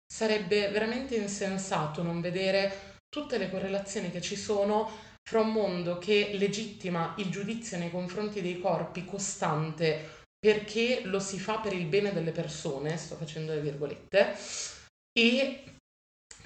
Sarebbe 0.06 0.70
veramente 0.70 1.16
insensato 1.16 2.04
non 2.04 2.22
vedere 2.22 3.00
tutte 3.10 3.38
le 3.38 3.50
correlazioni 3.50 4.12
che 4.12 4.22
ci 4.22 4.36
sono 4.36 4.90
fra 5.28 5.42
un 5.42 5.52
mondo 5.52 5.98
che 5.98 6.32
legittima 6.34 7.13
il 7.18 7.30
giudizio 7.30 7.78
nei 7.78 7.92
confronti 7.92 8.42
dei 8.42 8.62
corpi 8.62 9.04
costante 9.04 10.26
perché 10.48 11.02
lo 11.04 11.20
si 11.20 11.40
fa 11.40 11.58
per 11.60 11.74
il 11.74 11.88
bene 11.88 12.14
delle 12.14 12.32
persone, 12.32 12.96
sto 12.96 13.18
facendo 13.18 13.54
le 13.54 13.60
virgolette, 13.60 14.34
e 15.12 15.62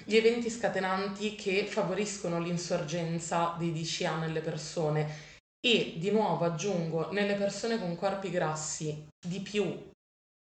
gli 0.02 0.16
eventi 0.16 0.50
scatenanti 0.50 1.36
che 1.36 1.66
favoriscono 1.66 2.40
l'insorgenza 2.40 3.54
dei 3.56 3.70
DCA 3.70 4.16
nelle 4.16 4.40
persone. 4.40 5.30
E 5.64 5.94
di 5.98 6.10
nuovo 6.10 6.44
aggiungo 6.44 7.12
nelle 7.12 7.36
persone 7.36 7.78
con 7.78 7.94
corpi 7.94 8.30
grassi 8.30 9.06
di 9.24 9.38
più. 9.38 9.90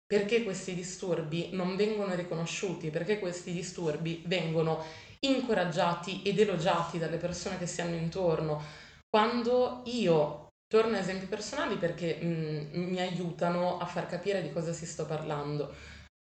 Perché 0.07 0.45
questi 0.45 0.77
disturbi 0.77 1.49
non 1.51 1.75
vengono 1.75 2.15
riconosciuti, 2.15 2.91
perché 2.91 3.19
questi 3.19 3.51
disturbi 3.51 4.23
vengono 4.27 4.85
incoraggiati 5.27 6.23
ed 6.23 6.39
elogiati 6.39 6.99
dalle 6.99 7.17
persone 7.17 7.59
che 7.59 7.67
si 7.67 7.81
hanno 7.81 7.97
intorno. 7.97 8.63
Quando 9.11 9.83
io 9.87 10.47
torno 10.69 10.97
a 10.97 11.01
esempi 11.01 11.27
personali 11.27 11.77
perché 11.77 12.19
mh, 12.21 12.79
mm, 12.79 12.91
mi 12.91 13.01
aiutano 13.01 13.79
a 13.79 13.87
far 13.87 14.07
capire 14.07 14.43
di 14.43 14.53
cosa 14.53 14.73
si 14.73 14.87
sto 14.87 15.07
parlando. 15.07 15.75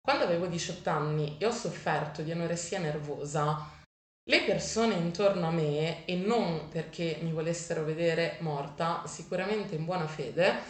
Quando 0.00 0.24
avevo 0.24 0.46
18 0.46 0.88
anni 0.90 1.36
e 1.38 1.46
ho 1.46 1.52
sofferto 1.52 2.22
di 2.22 2.32
anoressia 2.32 2.78
nervosa, 2.78 3.78
le 4.30 4.42
persone 4.42 4.94
intorno 4.94 5.46
a 5.46 5.50
me, 5.50 6.04
e 6.04 6.14
non 6.14 6.68
perché 6.68 7.18
mi 7.20 7.32
volessero 7.32 7.84
vedere 7.84 8.38
morta, 8.40 9.02
sicuramente 9.06 9.74
in 9.74 9.84
buona 9.84 10.06
fede, 10.06 10.62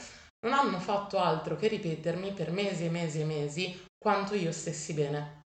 non 0.47 0.55
hanno 0.55 0.79
fatto 0.79 1.19
altro 1.19 1.57
che 1.57 1.69
ripetermi 1.69 2.33
per 2.33 2.51
mesi 2.51 2.87
e 2.87 2.91
mesi 2.91 3.21
e 3.21 3.25
mesi 3.25 3.87
quanto 3.99 4.35
io 4.35 4.51
stessi 4.51 4.95
bene, 4.95 5.43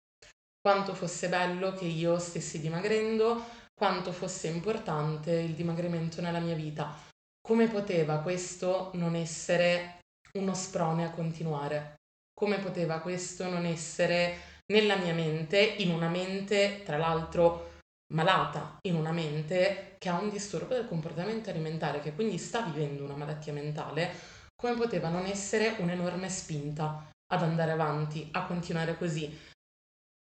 quanto 0.59 0.93
fosse 0.95 1.29
bello 1.29 1.73
che 1.73 1.85
io 1.85 2.17
stessi 2.17 2.59
dimagrendo, 2.59 3.43
quanto 3.75 4.11
fosse 4.11 4.47
importante 4.47 5.31
il 5.31 5.53
dimagrimento 5.53 6.19
nella 6.19 6.39
mia 6.39 6.55
vita. 6.55 7.08
Come 7.49 7.67
poteva 7.67 8.19
questo 8.19 8.91
non 8.93 9.15
essere 9.15 10.01
uno 10.33 10.53
sprone 10.53 11.03
a 11.03 11.09
continuare? 11.09 11.95
Come 12.31 12.59
poteva 12.59 12.99
questo 12.99 13.49
non 13.49 13.65
essere 13.65 14.37
nella 14.71 14.97
mia 14.97 15.15
mente, 15.15 15.57
in 15.59 15.89
una 15.89 16.09
mente 16.09 16.83
tra 16.85 16.97
l'altro 16.97 17.71
malata, 18.13 18.77
in 18.83 18.93
una 18.93 19.11
mente 19.11 19.95
che 19.97 20.09
ha 20.09 20.19
un 20.19 20.29
disturbo 20.29 20.75
del 20.75 20.87
comportamento 20.87 21.49
alimentare, 21.49 22.01
che 22.01 22.13
quindi 22.13 22.37
sta 22.37 22.61
vivendo 22.61 23.03
una 23.03 23.15
malattia 23.15 23.51
mentale, 23.51 24.11
come 24.55 24.75
poteva 24.75 25.09
non 25.09 25.25
essere 25.25 25.73
un'enorme 25.79 26.29
spinta 26.29 27.09
ad 27.33 27.41
andare 27.41 27.71
avanti, 27.71 28.29
a 28.31 28.45
continuare 28.45 28.95
così. 28.95 29.25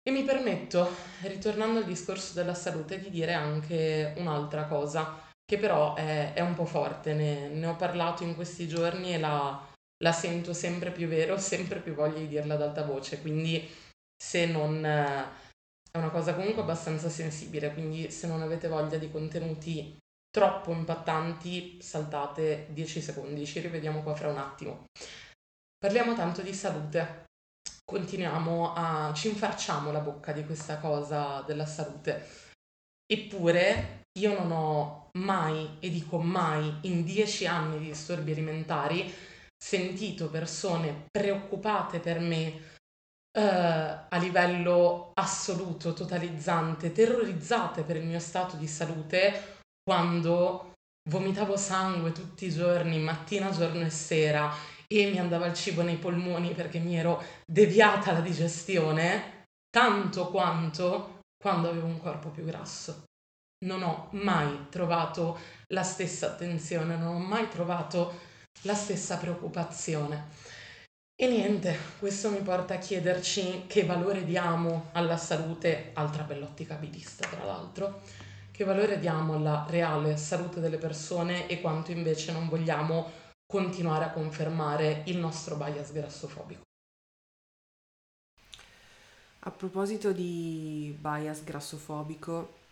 E 0.02 0.11
mi 0.11 0.22
permetto, 0.22 0.87
ritornando 1.22 1.79
al 1.79 1.87
discorso 1.87 2.35
della 2.35 2.52
salute, 2.52 3.00
di 3.00 3.09
dire 3.09 3.33
anche 3.33 4.12
un'altra 4.18 4.66
cosa, 4.66 5.24
che 5.46 5.59
però 5.59 5.94
è, 5.94 6.35
è 6.35 6.40
un 6.40 6.54
po' 6.54 6.66
forte, 6.66 7.14
ne, 7.14 7.48
ne, 7.48 7.66
ho 7.66 7.76
parlato 7.76 8.24
in 8.24 8.35
questi 8.35 8.66
giorni 8.66 9.14
e 9.14 9.18
la, 9.18 9.64
la 10.02 10.12
sento 10.12 10.52
sempre 10.52 10.90
più 10.90 11.06
vero, 11.06 11.38
sempre 11.38 11.80
più 11.80 11.94
voglia 11.94 12.18
di 12.18 12.28
dirla 12.28 12.54
ad 12.54 12.62
alta 12.62 12.82
voce, 12.85 13.20
quindi 13.20 13.66
se 14.14 14.46
non... 14.46 14.85
È 14.85 15.98
una 15.98 16.11
cosa 16.11 16.35
comunque 16.35 16.61
abbastanza 16.61 17.09
sensibile, 17.09 17.72
quindi 17.72 18.11
se 18.11 18.26
non 18.26 18.42
avete 18.42 18.68
voglia 18.68 18.98
di 18.98 19.11
contenuti 19.11 19.96
troppo 20.28 20.70
impattanti, 20.70 21.80
saltate 21.80 22.66
10 22.68 23.00
secondi, 23.00 23.46
ci 23.46 23.61
rivediamo 23.61 24.02
qua 24.02 24.14
fra 24.14 24.28
un 24.28 24.37
attimo. 24.37 24.85
Parliamo 25.78 26.14
tanto 26.14 26.42
di 26.42 26.52
salute, 26.52 27.24
continuiamo 27.82 28.74
a... 28.74 29.11
ci 29.14 29.28
infarciamo 29.28 29.90
la 29.90 30.00
bocca 30.00 30.32
di 30.32 30.44
questa 30.44 30.78
cosa 30.80 31.40
della 31.46 31.64
salute. 31.64 32.28
Eppure 33.06 34.04
io 34.18 34.38
non 34.38 34.50
ho 34.50 35.11
mai, 35.18 35.76
e 35.81 35.90
dico 35.90 36.18
mai, 36.18 36.79
in 36.83 37.05
dieci 37.05 37.46
anni 37.46 37.79
di 37.79 37.87
disturbi 37.87 38.33
alimentari, 38.33 39.12
sentito 39.57 40.29
persone 40.29 41.07
preoccupate 41.11 42.00
per 42.00 42.20
me 42.20 42.74
Uh, 43.37 43.42
a 44.09 44.16
livello 44.16 45.11
assoluto, 45.12 45.92
totalizzante, 45.92 46.90
terrorizzate 46.90 47.83
per 47.83 47.96
il 47.96 48.07
mio 48.07 48.18
stato 48.18 48.57
di 48.57 48.66
salute 48.66 49.59
quando 49.83 50.72
vomitavo 51.11 51.55
sangue 51.55 52.12
tutti 52.12 52.46
i 52.46 52.50
giorni, 52.50 52.98
mattina, 52.98 53.50
giorno 53.50 53.85
e 53.85 53.90
sera, 53.90 54.50
e 54.87 55.11
mi 55.11 55.18
andava 55.18 55.44
il 55.44 55.52
cibo 55.52 55.83
nei 55.83 55.98
polmoni 55.98 56.55
perché 56.55 56.79
mi 56.79 56.96
ero 56.96 57.22
deviata 57.44 58.12
la 58.12 58.20
digestione, 58.20 59.44
tanto 59.68 60.29
quanto 60.29 61.20
quando 61.38 61.68
avevo 61.68 61.88
un 61.88 62.00
corpo 62.00 62.31
più 62.31 62.42
grasso. 62.42 63.05
Non 63.64 63.83
ho 63.83 64.09
mai 64.12 64.66
trovato 64.69 65.38
la 65.69 65.83
stessa 65.83 66.27
attenzione, 66.27 66.97
non 66.97 67.14
ho 67.14 67.19
mai 67.19 67.49
trovato 67.49 68.12
la 68.62 68.75
stessa 68.75 69.16
preoccupazione. 69.16 70.29
E 71.19 71.27
niente, 71.29 71.75
questo 71.99 72.31
mi 72.31 72.42
porta 72.42 72.75
a 72.75 72.79
chiederci 72.79 73.64
che 73.66 73.87
valore 73.87 74.25
diamo 74.25 74.90
alla 74.92 75.16
salute, 75.16 75.92
altra 75.95 76.25
bell'ottica 76.25 76.75
abilista 76.75 77.27
tra 77.27 77.42
l'altro, 77.45 78.03
che 78.51 78.64
valore 78.64 78.99
diamo 78.99 79.35
alla 79.35 79.64
reale 79.69 80.19
salute 80.19 80.61
delle 80.61 80.77
persone 80.77 81.47
e 81.47 81.62
quanto 81.62 81.90
invece 81.90 82.33
non 82.33 82.51
vogliamo 82.51 83.11
continuare 83.47 84.05
a 84.05 84.11
confermare 84.11 85.05
il 85.07 85.16
nostro 85.16 85.57
bias 85.57 85.92
grassofobico. 85.92 86.64
A 89.40 89.51
proposito 89.51 90.12
di 90.12 90.95
bias 91.01 91.45
grassofobico, 91.45 92.64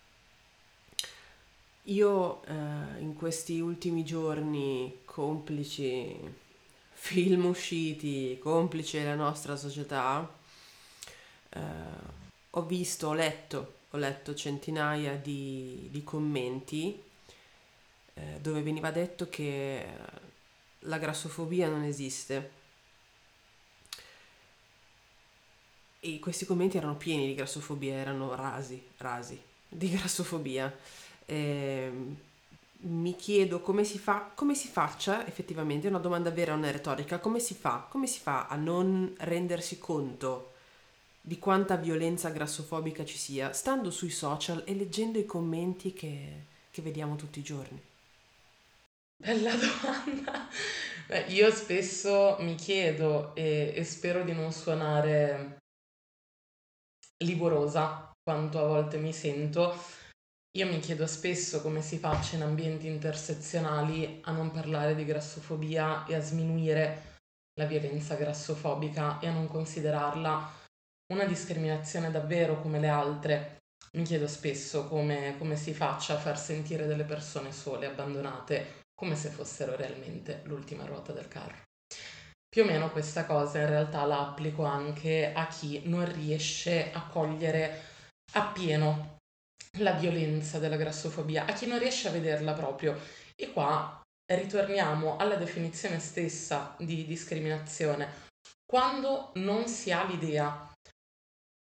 io 1.85 2.43
eh, 2.45 2.53
in 2.99 3.15
questi 3.15 3.59
ultimi 3.59 4.03
giorni, 4.03 4.99
complici 5.05 6.17
film 6.93 7.45
usciti, 7.45 8.37
complice 8.41 9.03
la 9.03 9.15
nostra 9.15 9.55
società, 9.55 10.29
eh, 11.49 11.59
ho 12.51 12.65
visto, 12.65 13.07
ho 13.07 13.13
letto 13.13 13.75
ho 13.95 13.97
letto 13.97 14.35
centinaia 14.35 15.15
di, 15.15 15.87
di 15.89 16.03
commenti 16.03 17.01
eh, 18.13 18.39
dove 18.41 18.61
veniva 18.61 18.91
detto 18.91 19.29
che 19.29 19.85
la 20.79 20.97
grassofobia 20.97 21.69
non 21.69 21.83
esiste. 21.83 22.51
E 26.01 26.19
questi 26.19 26.45
commenti 26.45 26.77
erano 26.77 26.97
pieni 26.97 27.25
di 27.25 27.35
grassofobia, 27.35 27.95
erano 27.95 28.35
rasi, 28.35 28.81
rasi 28.97 29.41
di 29.67 29.89
grassofobia. 29.95 30.73
Eh, 31.25 31.91
mi 32.87 33.15
chiedo 33.15 33.61
come 33.61 33.83
si 33.83 33.97
fa, 33.97 34.31
come 34.35 34.53
si 34.55 34.67
faccia 34.67 35.25
effettivamente, 35.27 35.87
è 35.87 35.89
una 35.89 35.99
domanda 35.99 36.29
vera, 36.29 36.55
non 36.55 36.71
retorica, 36.71 37.19
come 37.19 37.39
si 37.39 37.55
fa, 37.55 37.87
come 37.89 38.05
si 38.07 38.19
fa 38.19 38.47
a 38.47 38.55
non 38.55 39.13
rendersi 39.19 39.79
conto 39.79 40.51
di 41.21 41.39
quanta 41.39 41.75
violenza 41.77 42.29
grassofobica 42.29 43.03
ci 43.05 43.17
sia, 43.17 43.53
stando 43.53 43.89
sui 43.91 44.11
social 44.11 44.63
e 44.65 44.75
leggendo 44.75 45.17
i 45.19 45.25
commenti 45.25 45.93
che, 45.93 46.45
che 46.71 46.81
vediamo 46.83 47.15
tutti 47.15 47.39
i 47.39 47.43
giorni? 47.43 47.81
Bella 49.17 49.51
domanda. 49.55 50.47
Beh, 51.07 51.25
io 51.27 51.51
spesso 51.51 52.37
mi 52.39 52.55
chiedo 52.55 53.35
e, 53.35 53.73
e 53.75 53.83
spero 53.83 54.23
di 54.23 54.31
non 54.33 54.51
suonare 54.53 55.57
livorosa 57.17 58.11
quanto 58.23 58.59
a 58.59 58.67
volte 58.67 58.97
mi 58.97 59.11
sento. 59.11 59.75
Io 60.55 60.65
mi 60.67 60.79
chiedo 60.79 61.05
spesso 61.05 61.61
come 61.61 61.81
si 61.81 61.97
faccia 61.97 62.37
in 62.37 62.41
ambienti 62.41 62.87
intersezionali 62.87 64.21
a 64.23 64.31
non 64.31 64.51
parlare 64.51 64.95
di 64.95 65.03
grassofobia 65.03 66.05
e 66.05 66.15
a 66.15 66.21
sminuire 66.21 67.17
la 67.59 67.65
violenza 67.65 68.15
grassofobica 68.15 69.19
e 69.19 69.27
a 69.27 69.33
non 69.33 69.49
considerarla 69.49 70.49
una 71.13 71.25
discriminazione 71.25 72.09
davvero 72.09 72.61
come 72.61 72.79
le 72.79 72.87
altre. 72.87 73.57
Mi 73.97 74.03
chiedo 74.03 74.27
spesso 74.27 74.87
come, 74.87 75.35
come 75.37 75.57
si 75.57 75.73
faccia 75.73 76.13
a 76.13 76.19
far 76.19 76.39
sentire 76.39 76.87
delle 76.87 77.03
persone 77.03 77.51
sole, 77.51 77.87
abbandonate, 77.87 78.83
come 78.93 79.17
se 79.17 79.29
fossero 79.29 79.75
realmente 79.75 80.39
l'ultima 80.45 80.85
ruota 80.85 81.11
del 81.11 81.27
carro. 81.27 81.63
Più 82.47 82.63
o 82.63 82.65
meno 82.65 82.91
questa 82.91 83.25
cosa 83.25 83.59
in 83.59 83.67
realtà 83.67 84.05
la 84.05 84.21
applico 84.21 84.63
anche 84.63 85.33
a 85.33 85.47
chi 85.47 85.81
non 85.83 86.09
riesce 86.09 86.93
a 86.93 87.05
cogliere 87.07 87.81
appieno 88.31 89.14
la 89.77 89.93
violenza 89.93 90.59
della 90.59 90.75
grassofobia, 90.77 91.45
a 91.45 91.53
chi 91.53 91.67
non 91.67 91.79
riesce 91.79 92.07
a 92.07 92.11
vederla 92.11 92.53
proprio. 92.53 92.99
E 93.35 93.51
qua 93.51 94.01
ritorniamo 94.25 95.17
alla 95.17 95.35
definizione 95.35 95.99
stessa 95.99 96.75
di 96.79 97.05
discriminazione. 97.05 98.23
Quando 98.65 99.31
non 99.35 99.67
si 99.67 99.91
ha 99.91 100.03
l'idea 100.05 100.71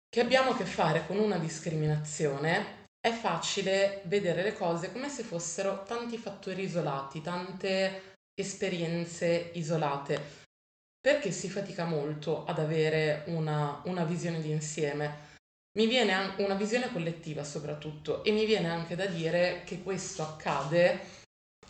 che 0.08 0.20
abbiamo 0.20 0.50
a 0.50 0.56
che 0.56 0.64
fare 0.64 1.06
con 1.06 1.18
una 1.18 1.38
discriminazione, 1.38 2.84
è 3.00 3.12
facile 3.12 4.00
vedere 4.04 4.42
le 4.42 4.52
cose 4.52 4.90
come 4.90 5.08
se 5.08 5.22
fossero 5.22 5.82
tanti 5.82 6.16
fattori 6.16 6.62
isolati, 6.62 7.20
tante 7.20 8.14
esperienze 8.34 9.50
isolate, 9.54 10.44
perché 11.00 11.30
si 11.30 11.48
fatica 11.48 11.84
molto 11.84 12.44
ad 12.44 12.58
avere 12.58 13.22
una, 13.26 13.80
una 13.84 14.04
visione 14.04 14.40
di 14.40 14.50
insieme. 14.50 15.35
Mi 15.76 15.86
viene 15.86 16.34
una 16.38 16.54
visione 16.54 16.90
collettiva 16.90 17.44
soprattutto 17.44 18.24
e 18.24 18.32
mi 18.32 18.46
viene 18.46 18.68
anche 18.68 18.96
da 18.96 19.06
dire 19.06 19.62
che 19.64 19.82
questo 19.82 20.22
accade 20.22 21.14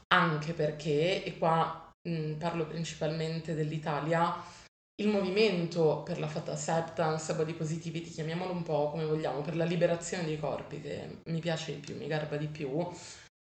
anche 0.09 0.53
perché, 0.53 1.25
e 1.25 1.37
qua 1.39 1.93
mh, 2.09 2.35
parlo 2.35 2.67
principalmente 2.67 3.55
dell'Italia, 3.55 4.35
il 5.03 5.09
movimento 5.09 6.03
per 6.05 6.21
la 6.21 6.29
fat 6.29 6.49
acceptance, 6.51 7.35
body 7.35 7.55
positivity, 7.55 8.09
chiamiamolo 8.09 8.53
un 8.53 8.63
po' 8.63 8.91
come 8.91 9.05
vogliamo, 9.05 9.43
per 9.43 9.57
la 9.57 9.65
liberazione 9.65 10.25
dei 10.25 10.39
corpi, 10.39 10.81
che 10.81 11.19
mi 11.25 11.41
piace 11.41 11.75
di 11.75 11.81
più, 11.81 11.97
mi 11.97 12.07
garba 12.07 12.37
di 12.37 12.47
più, 12.47 12.89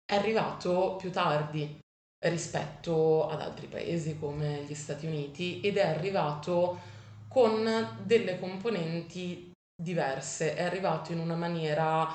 è 0.05 0.15
arrivato 0.15 0.95
più 0.95 1.11
tardi 1.11 1.77
rispetto 2.25 3.27
ad 3.27 3.41
altri 3.41 3.67
paesi 3.67 4.17
come 4.17 4.63
gli 4.63 4.73
Stati 4.73 5.05
Uniti 5.05 5.59
ed 5.59 5.77
è 5.77 5.85
arrivato 5.85 6.79
con 7.27 7.99
delle 8.03 8.39
componenti 8.39 9.51
diverse, 9.75 10.55
è 10.55 10.63
arrivato 10.63 11.11
in 11.11 11.19
una 11.19 11.35
maniera 11.35 12.07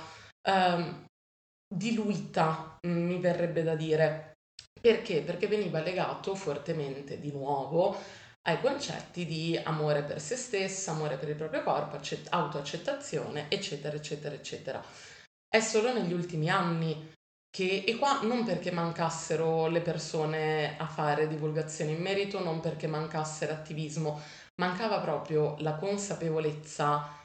um, 0.48 1.04
diluita, 1.72 2.78
mi 2.82 3.18
verrebbe 3.18 3.62
da 3.62 3.74
dire. 3.74 4.32
Perché? 4.80 5.20
Perché 5.20 5.46
veniva 5.46 5.80
legato 5.80 6.34
fortemente 6.34 7.20
di 7.20 7.30
nuovo 7.30 7.96
ai 8.42 8.60
concetti 8.60 9.26
di 9.26 9.60
amore 9.62 10.02
per 10.02 10.20
se 10.20 10.36
stessa, 10.36 10.92
amore 10.92 11.18
per 11.18 11.28
il 11.28 11.36
proprio 11.36 11.62
corpo, 11.62 11.96
accett- 11.96 12.28
autoaccettazione, 12.30 13.50
eccetera, 13.50 13.96
eccetera, 13.96 14.34
eccetera. 14.34 14.82
È 15.46 15.60
solo 15.60 15.92
negli 15.92 16.12
ultimi 16.12 16.48
anni 16.48 17.12
che, 17.50 17.84
e 17.86 17.96
qua 17.96 18.22
non 18.22 18.44
perché 18.44 18.70
mancassero 18.70 19.66
le 19.66 19.82
persone 19.82 20.78
a 20.78 20.86
fare 20.86 21.28
divulgazione 21.28 21.90
in 21.90 22.00
merito, 22.00 22.42
non 22.42 22.60
perché 22.60 22.86
mancasse 22.86 23.46
l'attivismo, 23.46 24.20
mancava 24.60 25.00
proprio 25.00 25.56
la 25.58 25.74
consapevolezza 25.74 27.19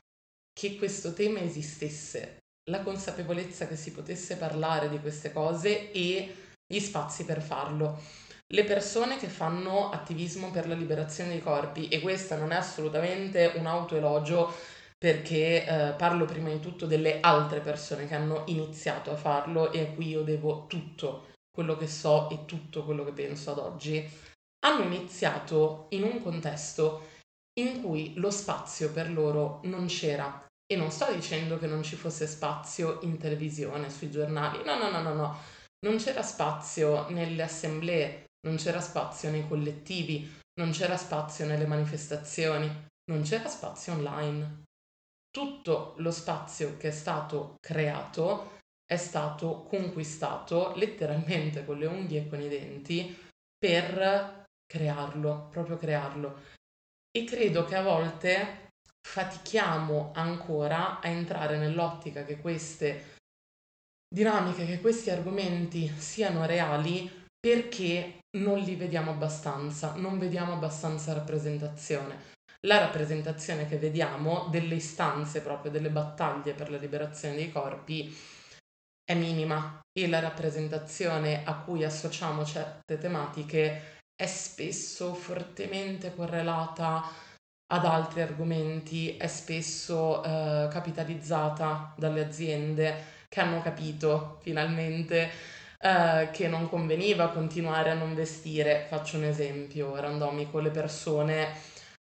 che 0.58 0.78
questo 0.78 1.14
tema 1.14 1.39
esistesse, 1.39 2.38
la 2.70 2.82
consapevolezza 2.82 3.68
che 3.68 3.76
si 3.76 3.91
potesse 3.91 4.38
parlare 4.38 4.89
di 4.89 4.99
queste 4.99 5.34
cose 5.34 5.91
e 5.91 6.36
gli 6.66 6.80
spazi 6.80 7.26
per 7.26 7.41
farlo 7.41 8.01
le 8.47 8.64
persone 8.64 9.18
che 9.18 9.28
fanno 9.28 9.89
attivismo 9.89 10.51
per 10.51 10.68
la 10.68 10.76
liberazione 10.76 11.32
dei 11.32 11.41
corpi, 11.41 11.88
e 11.88 11.99
questa 11.99 12.38
non 12.38 12.51
è 12.51 12.56
assolutamente 12.56 13.53
un 13.56 13.66
autoelogio 13.66 14.53
perché 14.97 15.66
eh, 15.66 15.93
parlo 15.97 16.26
prima 16.26 16.49
di 16.49 16.60
tutto 16.60 16.86
delle 16.86 17.20
altre 17.20 17.60
persone 17.60 18.08
che 18.08 18.16
hanno 18.16 18.43
iniziato 18.47 19.12
a 19.12 19.16
farlo 19.16 19.72
e 19.72 19.82
a 19.82 19.88
cui 19.88 20.10
io 20.10 20.22
devo 20.22 20.66
tutto 20.68 21.34
quello 21.51 21.76
che 21.76 21.88
so 21.88 22.30
e 22.30 22.45
tutto 22.45 22.84
quello 22.84 23.03
che 23.03 23.12
penso 23.12 23.51
ad 23.51 23.58
oggi, 23.58 24.08
hanno 24.66 24.84
iniziato 24.84 25.88
in 25.89 26.03
un 26.03 26.22
contesto 26.22 27.14
in 27.60 27.82
cui 27.82 28.14
lo 28.16 28.30
spazio 28.30 28.91
per 28.91 29.12
loro 29.12 29.62
non 29.64 29.86
c'era. 29.88 30.44
E 30.68 30.76
non 30.76 30.89
sto 30.89 31.13
dicendo 31.13 31.59
che 31.59 31.68
non 31.68 31.84
ci 31.84 31.95
fosse 31.95 32.26
spazio 32.26 32.99
in 33.01 33.18
televisione, 33.18 33.89
sui 33.89 34.09
giornali, 34.09 34.63
no, 34.63 34.78
no, 34.78 34.89
no, 34.89 35.01
no, 35.01 35.13
no. 35.13 35.38
Non 35.86 35.97
c'era 35.97 36.24
spazio 36.24 37.07
nelle 37.09 37.43
assemblee, 37.43 38.26
non 38.47 38.57
c'era 38.57 38.82
spazio 38.82 39.30
nei 39.30 39.47
collettivi, 39.47 40.41
non 40.59 40.72
c'era 40.72 40.97
spazio 40.97 41.45
nelle 41.45 41.68
manifestazioni, 41.68 42.68
non 43.11 43.22
c'era 43.22 43.47
spazio 43.47 43.93
online. 43.93 44.63
Tutto 45.30 45.93
lo 45.97 46.11
spazio 46.11 46.78
che 46.78 46.88
è 46.88 46.91
stato 46.91 47.57
creato 47.59 48.53
è 48.86 48.97
stato 48.97 49.63
conquistato 49.63 50.74
letteralmente 50.76 51.66
con 51.66 51.78
le 51.78 51.88
unghie 51.88 52.22
e 52.22 52.30
con 52.30 52.39
i 52.41 52.47
denti 52.47 53.16
per 53.57 54.45
crearlo, 54.66 55.47
proprio 55.49 55.78
crearlo. 55.78 56.53
E 57.11 57.24
credo 57.24 57.66
che 57.66 57.76
a 57.76 57.84
volte 57.84 58.64
fatichiamo 59.06 60.12
ancora 60.16 60.99
a 60.99 61.08
entrare 61.08 61.58
nell'ottica 61.58 62.26
che 62.26 62.38
queste 62.38 63.14
dinamiche, 64.14 64.66
che 64.66 64.82
questi 64.82 65.12
argomenti 65.12 65.88
siano 65.95 66.45
reali 66.45 67.24
perché 67.39 68.22
non 68.39 68.58
li 68.58 68.76
vediamo 68.76 69.12
abbastanza, 69.12 69.93
non 69.93 70.18
vediamo 70.18 70.53
abbastanza 70.53 71.14
rappresentazione. 71.14 72.34
La 72.62 72.80
rappresentazione 72.80 73.68
che 73.68 73.78
vediamo 73.78 74.47
delle 74.49 74.76
istanze 74.76 75.41
proprio, 75.41 75.72
delle 75.72 75.91
battaglie 75.91 76.53
per 76.53 76.72
la 76.72 76.78
liberazione 76.78 77.36
dei 77.36 77.51
corpi 77.51 78.14
è 79.03 79.14
minima 79.14 79.80
e 79.97 80.08
la 80.08 80.20
rappresentazione 80.20 81.45
a 81.45 81.60
cui 81.60 81.84
associamo 81.84 82.43
certe 82.43 82.97
tematiche 82.97 83.99
è 84.16 84.26
spesso 84.26 85.14
fortemente 85.14 86.14
correlata 86.16 87.34
ad 87.68 87.86
altri 87.86 88.22
argomenti, 88.22 89.18
è 89.18 89.28
spesso 89.28 90.24
eh, 90.24 90.68
capitalizzata 90.72 91.93
dalle 91.97 92.24
aziende 92.26 93.13
che 93.30 93.39
hanno 93.41 93.61
capito 93.61 94.39
finalmente 94.41 95.30
eh, 95.80 96.30
che 96.32 96.47
non 96.47 96.70
conveniva 96.70 97.30
continuare 97.30 97.91
a 97.91 97.95
non 97.95 98.13
vestire, 98.16 98.86
faccio 98.89 99.18
un 99.18 99.26
esempio 99.26 99.95
randomico, 99.99 100.59
le 100.59 100.70
persone 100.72 101.47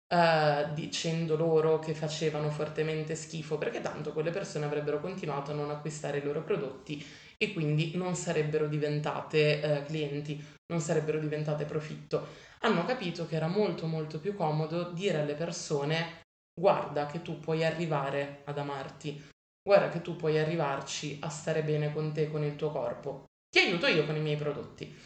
eh, 0.07 0.67
dicendo 0.73 1.35
loro 1.35 1.79
che 1.79 1.93
facevano 1.93 2.49
fortemente 2.49 3.15
schifo, 3.15 3.57
perché 3.57 3.81
tanto 3.81 4.13
quelle 4.13 4.31
persone 4.31 4.65
avrebbero 4.65 4.99
continuato 4.99 5.51
a 5.51 5.55
non 5.55 5.71
acquistare 5.71 6.19
i 6.19 6.23
loro 6.23 6.43
prodotti 6.43 7.03
e 7.37 7.51
quindi 7.51 7.93
non 7.95 8.15
sarebbero 8.15 8.67
diventate 8.67 9.61
eh, 9.61 9.83
clienti, 9.85 10.41
non 10.71 10.81
sarebbero 10.81 11.19
diventate 11.19 11.65
profitto. 11.65 12.27
Hanno 12.59 12.85
capito 12.85 13.27
che 13.27 13.35
era 13.35 13.47
molto 13.47 13.87
molto 13.87 14.19
più 14.19 14.35
comodo 14.35 14.91
dire 14.91 15.19
alle 15.19 15.35
persone 15.35 16.21
guarda 16.53 17.07
che 17.07 17.21
tu 17.21 17.39
puoi 17.39 17.65
arrivare 17.65 18.41
ad 18.45 18.57
amarti, 18.57 19.29
guarda 19.61 19.89
che 19.89 20.01
tu 20.01 20.15
puoi 20.15 20.37
arrivarci 20.37 21.17
a 21.21 21.29
stare 21.29 21.63
bene 21.63 21.91
con 21.91 22.11
te, 22.13 22.29
con 22.29 22.43
il 22.43 22.55
tuo 22.55 22.71
corpo 22.71 23.25
ti 23.53 23.59
aiuto 23.59 23.85
io 23.85 24.03
con 24.07 24.15
i 24.15 24.19
miei 24.19 24.35
prodotti. 24.35 24.97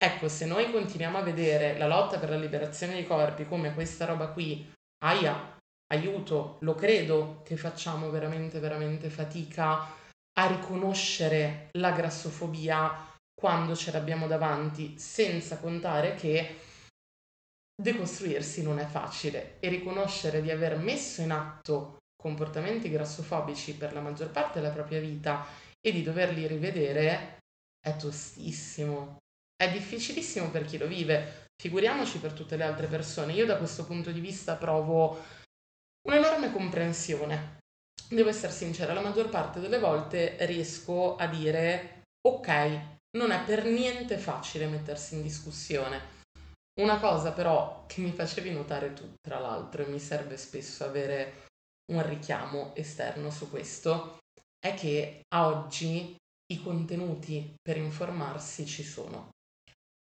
Ecco, 0.00 0.28
se 0.28 0.46
noi 0.46 0.70
continuiamo 0.70 1.18
a 1.18 1.22
vedere 1.22 1.76
la 1.76 1.88
lotta 1.88 2.20
per 2.20 2.30
la 2.30 2.36
liberazione 2.36 2.92
dei 2.92 3.04
corpi 3.04 3.44
come 3.44 3.74
questa 3.74 4.04
roba 4.04 4.28
qui, 4.28 4.72
aia, 5.04 5.58
aiuto, 5.92 6.58
lo 6.60 6.76
credo 6.76 7.42
che 7.44 7.56
facciamo 7.56 8.08
veramente, 8.10 8.60
veramente 8.60 9.10
fatica 9.10 9.96
a 10.38 10.46
riconoscere 10.46 11.70
la 11.72 11.90
grassofobia 11.90 13.07
quando 13.38 13.76
ce 13.76 13.92
l'abbiamo 13.92 14.26
davanti, 14.26 14.98
senza 14.98 15.58
contare 15.58 16.16
che 16.16 16.58
decostruirsi 17.80 18.64
non 18.64 18.80
è 18.80 18.84
facile 18.84 19.58
e 19.60 19.68
riconoscere 19.68 20.42
di 20.42 20.50
aver 20.50 20.76
messo 20.76 21.20
in 21.20 21.30
atto 21.30 21.98
comportamenti 22.20 22.90
grassofobici 22.90 23.76
per 23.76 23.92
la 23.92 24.00
maggior 24.00 24.30
parte 24.30 24.60
della 24.60 24.72
propria 24.72 24.98
vita 24.98 25.46
e 25.80 25.92
di 25.92 26.02
doverli 26.02 26.48
rivedere 26.48 27.38
è 27.80 27.94
tostissimo. 27.94 29.18
È 29.54 29.70
difficilissimo 29.70 30.50
per 30.50 30.64
chi 30.64 30.76
lo 30.76 30.88
vive, 30.88 31.46
figuriamoci 31.62 32.18
per 32.18 32.32
tutte 32.32 32.56
le 32.56 32.64
altre 32.64 32.88
persone. 32.88 33.34
Io 33.34 33.46
da 33.46 33.56
questo 33.56 33.84
punto 33.84 34.10
di 34.10 34.20
vista 34.20 34.56
provo 34.56 35.22
un'enorme 36.08 36.50
comprensione. 36.50 37.58
Devo 38.08 38.30
essere 38.30 38.52
sincera, 38.52 38.94
la 38.94 39.00
maggior 39.00 39.28
parte 39.28 39.60
delle 39.60 39.78
volte 39.78 40.36
riesco 40.40 41.14
a 41.14 41.28
dire 41.28 42.02
ok, 42.26 42.97
non 43.18 43.32
è 43.32 43.44
per 43.44 43.64
niente 43.64 44.16
facile 44.16 44.66
mettersi 44.68 45.16
in 45.16 45.22
discussione. 45.22 46.16
Una 46.80 47.00
cosa 47.00 47.32
però 47.32 47.84
che 47.86 48.00
mi 48.00 48.12
facevi 48.12 48.52
notare 48.52 48.92
tu, 48.92 49.14
tra 49.20 49.40
l'altro, 49.40 49.82
e 49.82 49.88
mi 49.88 49.98
serve 49.98 50.36
spesso 50.36 50.84
avere 50.84 51.46
un 51.92 52.06
richiamo 52.06 52.74
esterno 52.76 53.30
su 53.30 53.50
questo, 53.50 54.18
è 54.64 54.74
che 54.74 55.22
a 55.34 55.48
oggi 55.48 56.14
i 56.50 56.62
contenuti 56.62 57.54
per 57.60 57.76
informarsi 57.76 58.64
ci 58.64 58.84
sono. 58.84 59.30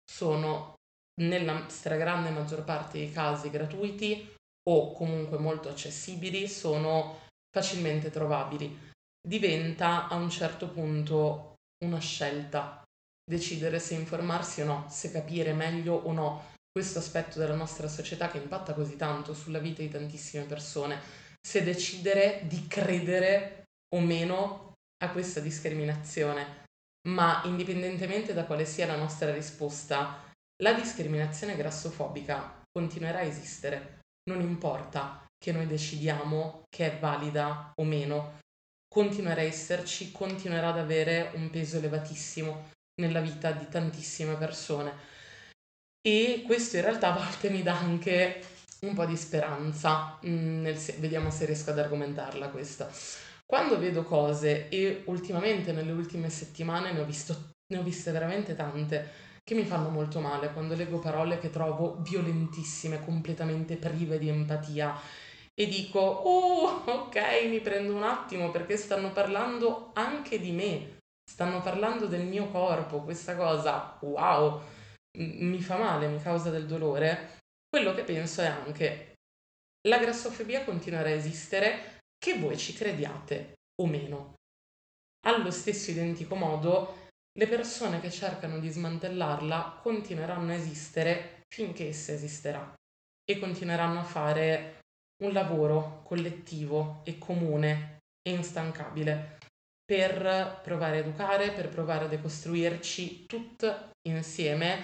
Sono 0.03 0.73
nella 1.21 1.69
stragrande 1.69 2.31
maggior 2.31 2.63
parte 2.63 2.97
dei 2.97 3.11
casi 3.11 3.51
gratuiti 3.51 4.33
o 4.67 4.93
comunque 4.93 5.37
molto 5.37 5.69
accessibili, 5.69 6.47
sono 6.47 7.19
facilmente 7.51 8.09
trovabili. 8.09 8.91
Diventa 9.25 10.07
a 10.07 10.15
un 10.15 10.31
certo 10.31 10.67
punto 10.69 11.53
una 11.85 11.99
scelta, 11.99 12.82
decidere 13.23 13.79
se 13.79 13.93
informarsi 13.93 14.61
o 14.61 14.65
no, 14.65 14.85
se 14.89 15.11
capire 15.11 15.53
meglio 15.53 15.93
o 15.93 16.11
no 16.11 16.51
questo 16.71 16.99
aspetto 16.99 17.39
della 17.39 17.55
nostra 17.55 17.87
società 17.87 18.29
che 18.29 18.39
impatta 18.39 18.73
così 18.73 18.95
tanto 18.95 19.33
sulla 19.33 19.59
vita 19.59 19.81
di 19.81 19.89
tantissime 19.89 20.45
persone, 20.45 20.99
se 21.39 21.63
decidere 21.63 22.41
di 22.47 22.67
credere 22.67 23.65
o 23.95 23.99
meno 23.99 24.73
a 25.03 25.11
questa 25.11 25.39
discriminazione, 25.39 26.65
ma 27.09 27.41
indipendentemente 27.45 28.33
da 28.33 28.45
quale 28.45 28.65
sia 28.65 28.87
la 28.87 28.95
nostra 28.95 29.31
risposta, 29.31 30.31
la 30.63 30.73
discriminazione 30.73 31.55
grassofobica 31.55 32.61
continuerà 32.71 33.19
a 33.19 33.23
esistere, 33.23 33.99
non 34.29 34.41
importa 34.41 35.25
che 35.37 35.51
noi 35.51 35.67
decidiamo 35.67 36.63
che 36.69 36.93
è 36.93 36.99
valida 36.99 37.73
o 37.75 37.83
meno, 37.83 38.39
continuerà 38.87 39.41
a 39.41 39.45
esserci, 39.45 40.11
continuerà 40.11 40.69
ad 40.69 40.79
avere 40.79 41.31
un 41.35 41.49
peso 41.49 41.77
elevatissimo 41.77 42.71
nella 42.95 43.21
vita 43.21 43.51
di 43.51 43.67
tantissime 43.69 44.35
persone. 44.37 45.11
E 46.05 46.43
questo 46.45 46.75
in 46.77 46.83
realtà 46.83 47.13
a 47.13 47.17
volte 47.17 47.49
mi 47.49 47.63
dà 47.63 47.77
anche 47.77 48.41
un 48.81 48.93
po' 48.93 49.05
di 49.05 49.15
speranza, 49.15 50.19
mm, 50.25 50.73
se- 50.75 50.97
vediamo 50.99 51.31
se 51.31 51.45
riesco 51.45 51.69
ad 51.71 51.79
argomentarla 51.79 52.49
questa. 52.49 52.89
quando 53.45 53.77
vedo 53.77 54.03
cose, 54.03 54.69
e 54.69 55.03
ultimamente 55.05 55.71
nelle 55.73 55.91
ultime 55.91 56.29
settimane 56.29 56.91
ne 56.91 57.01
ho, 57.01 57.05
visto, 57.05 57.51
ne 57.67 57.77
ho 57.77 57.83
viste 57.83 58.11
veramente 58.11 58.55
tante, 58.55 59.11
che 59.43 59.53
mi 59.53 59.63
fanno 59.65 59.89
molto 59.89 60.19
male, 60.19 60.51
quando 60.53 60.75
leggo 60.75 60.97
parole 60.99 61.37
che 61.39 61.49
trovo 61.51 61.97
violentissime, 62.01 63.03
completamente 63.03 63.75
prive 63.77 64.17
di 64.17 64.29
empatia, 64.29 64.99
e 65.53 65.67
dico, 65.67 65.99
oh, 65.99 66.83
ok, 66.85 67.17
mi 67.47 67.59
prendo 67.59 67.93
un 67.95 68.03
attimo 68.03 68.49
perché 68.49 68.75
stanno 68.77 69.11
parlando 69.11 69.91
anche 69.93 70.39
di 70.39 70.51
me, 70.51 71.01
stanno 71.33 71.61
parlando 71.61 72.05
del 72.05 72.27
mio 72.27 72.47
corpo, 72.51 73.01
questa 73.01 73.35
cosa, 73.35 73.97
wow, 74.01 74.61
mi 75.17 75.59
fa 75.61 75.77
male, 75.77 76.07
mi 76.07 76.21
causa 76.21 76.51
del 76.51 76.67
dolore. 76.67 77.39
Quello 77.67 77.95
che 77.95 78.03
penso 78.03 78.41
è 78.41 78.45
anche, 78.45 79.15
la 79.87 79.97
grassofobia 79.97 80.63
continuerà 80.63 81.09
a 81.09 81.13
esistere, 81.13 82.01
che 82.23 82.37
voi 82.37 82.55
ci 82.55 82.73
crediate 82.73 83.55
o 83.81 83.87
meno. 83.87 84.35
Allo 85.25 85.49
stesso 85.49 85.89
identico 85.89 86.35
modo, 86.35 87.09
le 87.35 87.47
persone 87.47 87.99
che 87.99 88.11
cercano 88.11 88.59
di 88.59 88.69
smantellarla 88.69 89.79
continueranno 89.81 90.51
a 90.51 90.55
esistere 90.55 91.41
finché 91.51 91.87
essa 91.87 92.11
esisterà 92.11 92.71
e 93.25 93.39
continueranno 93.39 94.01
a 94.01 94.03
fare 94.03 94.81
un 95.23 95.33
lavoro 95.33 96.03
collettivo 96.03 97.01
e 97.05 97.17
comune 97.17 98.01
e 98.21 98.33
instancabile 98.33 99.39
per 99.93 100.59
provare 100.63 100.97
a 100.97 100.99
educare, 101.01 101.51
per 101.51 101.69
provare 101.69 102.05
a 102.05 102.07
decostruirci 102.07 103.27
tutte 103.27 103.91
insieme, 104.09 104.83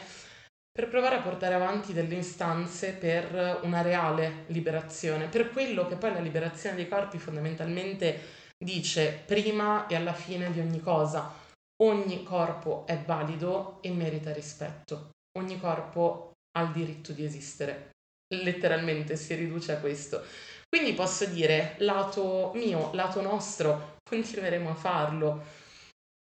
per 0.72 0.88
provare 0.88 1.16
a 1.16 1.22
portare 1.22 1.55
avanti 1.55 1.93
delle 1.93 2.18
istanze 2.18 2.91
per 2.91 3.62
una 3.64 3.82
reale 3.82 4.43
liberazione, 4.49 5.26
per 5.26 5.49
quello 5.49 5.88
che 5.88 5.95
poi 5.95 6.14
la 6.14 6.20
liberazione 6.20 6.76
dei 6.76 6.88
corpi 6.88 7.18
fondamentalmente 7.18 8.20
dice 8.64 9.24
prima 9.26 9.88
e 9.88 9.95
alla 9.95 10.14
fine 10.14 10.51
di 10.51 10.60
ogni 10.60 10.80
cosa. 10.80 11.34
Ogni 11.82 12.22
corpo 12.22 12.86
è 12.86 12.99
valido 12.99 13.80
e 13.82 13.89
merita 13.89 14.32
rispetto. 14.32 15.10
Ogni 15.39 15.60
corpo 15.60 16.34
ha 16.51 16.62
il 16.62 16.72
diritto 16.72 17.14
di 17.14 17.26
esistere 17.26 17.89
letteralmente 18.36 19.16
si 19.16 19.34
riduce 19.36 19.72
a 19.74 19.80
questo. 19.80 20.24
Quindi 20.70 20.93
posso 20.93 21.26
dire, 21.26 21.76
lato 21.80 22.51
mio, 22.53 22.93
lato 22.93 23.22
nostro, 23.22 23.97
continueremo 24.07 24.70
a 24.70 24.76
farlo. 24.76 25.43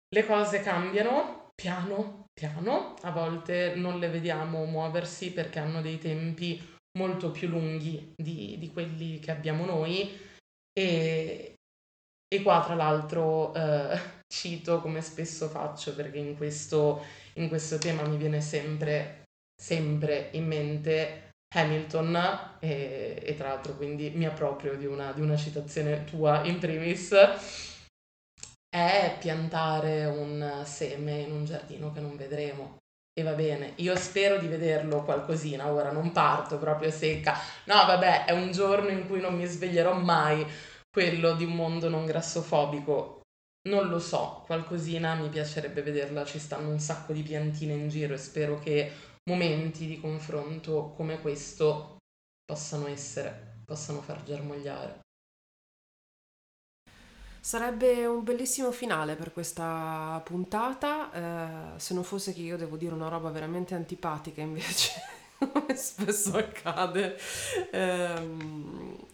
Le 0.09 0.27
cose 0.27 0.61
cambiano 0.61 1.51
piano 1.55 2.25
piano, 2.35 2.97
a 3.03 3.13
volte 3.13 3.75
non 3.77 3.99
le 4.01 4.09
vediamo 4.09 4.65
muoversi 4.65 5.33
perché 5.33 5.61
hanno 5.61 5.81
dei 5.81 5.99
tempi 5.99 6.61
molto 6.99 7.31
più 7.31 7.49
lunghi 7.49 8.13
di, 8.17 8.57
di 8.59 8.71
quelli 8.73 9.21
che 9.21 9.31
abbiamo 9.31 9.65
noi 9.65 10.11
e, 10.73 11.55
e 12.29 12.43
qua 12.43 12.63
tra 12.65 12.75
l'altro 12.75 13.55
eh, 13.55 13.99
cito 14.27 14.81
come 14.81 15.01
spesso 15.01 15.49
faccio 15.49 15.95
perché 15.95 16.19
in 16.19 16.37
questo, 16.37 17.05
in 17.35 17.49
questo 17.49 17.79
tema 17.79 18.03
mi 18.07 18.17
viene 18.17 18.41
sempre, 18.41 19.23
sempre 19.61 20.31
in 20.33 20.47
mente 20.47 21.24
Hamilton 21.55 22.57
e, 22.59 23.23
e, 23.25 23.37
tra 23.37 23.49
l'altro 23.49 23.75
quindi 23.75 24.11
mi 24.11 24.27
approprio 24.27 24.77
di 24.77 24.87
una, 24.87 25.13
di 25.13 25.21
una 25.21 25.37
citazione 25.37 26.05
tua 26.05 26.43
in 26.45 26.59
primis, 26.59 27.15
è 28.69 29.17
piantare 29.21 30.05
un 30.07 30.63
seme 30.65 31.21
in 31.21 31.33
un 31.33 31.45
giardino 31.45 31.93
che 31.93 32.01
non 32.01 32.17
vedremo. 32.17 32.77
E 33.17 33.23
va 33.23 33.33
bene, 33.33 33.75
io 33.77 33.95
spero 33.95 34.39
di 34.39 34.49
vederlo 34.49 35.05
qualcosina, 35.05 35.71
ora 35.71 35.93
non 35.93 36.11
parto 36.11 36.59
proprio 36.59 36.91
secca. 36.91 37.39
No, 37.67 37.87
vabbè, 37.87 38.25
è 38.25 38.33
un 38.33 38.51
giorno 38.51 38.89
in 38.89 39.07
cui 39.07 39.21
non 39.21 39.37
mi 39.37 39.47
sveglierò 39.47 39.95
mai 39.95 40.45
quello 40.91 41.35
di 41.35 41.45
un 41.45 41.53
mondo 41.53 41.89
non 41.89 42.07
grassofobico. 42.07 43.21
Non 43.69 43.89
lo 43.89 44.01
so, 44.01 44.43
qualcosina 44.47 45.15
mi 45.15 45.29
piacerebbe 45.29 45.83
vederla, 45.83 46.25
ci 46.25 46.41
stanno 46.41 46.71
un 46.71 46.81
sacco 46.81 47.13
di 47.13 47.23
piantine 47.23 47.73
in 47.73 47.89
giro 47.89 48.15
e 48.15 48.19
spero 48.19 48.59
che 48.59 48.91
momenti 49.25 49.87
di 49.87 50.01
confronto 50.01 50.93
come 50.97 51.21
questo 51.21 51.97
possano 52.45 52.87
essere, 52.89 53.61
possano 53.65 54.03
far 54.03 54.23
germogliare. 54.23 55.01
Sarebbe 57.41 58.07
un 58.07 58.23
bellissimo 58.23 58.73
finale 58.73 59.17
per 59.17 59.33
questa 59.33 60.21
puntata, 60.25 61.75
eh, 61.75 61.79
se 61.79 61.93
non 61.93 62.03
fosse 62.03 62.33
che 62.33 62.41
io 62.41 62.57
devo 62.57 62.77
dire 62.77 62.95
una 62.95 63.09
roba 63.09 63.29
veramente 63.31 63.75
antipatica 63.75 64.41
invece, 64.41 64.93
come 65.53 65.77
spesso 65.77 66.39
accade. 66.39 67.19
Eh, 67.71 68.29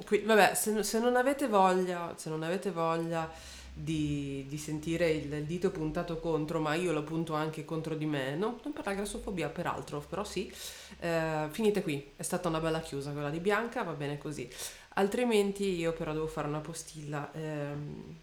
qui, 0.06 0.20
vabbè, 0.20 0.54
se, 0.54 0.84
se, 0.84 1.00
non 1.00 1.16
avete 1.16 1.48
voglia, 1.48 2.14
se 2.16 2.30
non 2.30 2.44
avete 2.44 2.70
voglia 2.70 3.28
di, 3.72 4.44
di 4.48 4.58
sentire 4.58 5.10
il, 5.10 5.44
dito 5.44 5.70
puntato 5.70 6.18
contro, 6.18 6.60
ma 6.60 6.74
io 6.74 6.92
lo 6.92 7.02
punto 7.02 7.34
anche 7.34 7.64
contro 7.64 7.94
di 7.94 8.06
me, 8.06 8.34
no, 8.34 8.58
non 8.62 8.72
per 8.72 8.84
la 8.86 8.94
grassofobia, 8.94 9.48
peraltro, 9.48 10.00
però 10.00 10.24
sì, 10.24 10.52
eh, 11.00 11.46
finite 11.50 11.82
qui, 11.82 12.12
è 12.16 12.22
stata 12.22 12.48
una 12.48 12.60
bella 12.60 12.80
chiusa 12.80 13.12
quella 13.12 13.30
di 13.30 13.38
Bianca, 13.38 13.82
va 13.82 13.92
bene 13.92 14.18
così. 14.18 14.48
Altrimenti 14.94 15.76
io 15.76 15.92
però 15.92 16.12
devo 16.12 16.26
fare 16.26 16.48
una 16.48 16.58
postilla 16.58 17.30
ehm, 17.32 18.16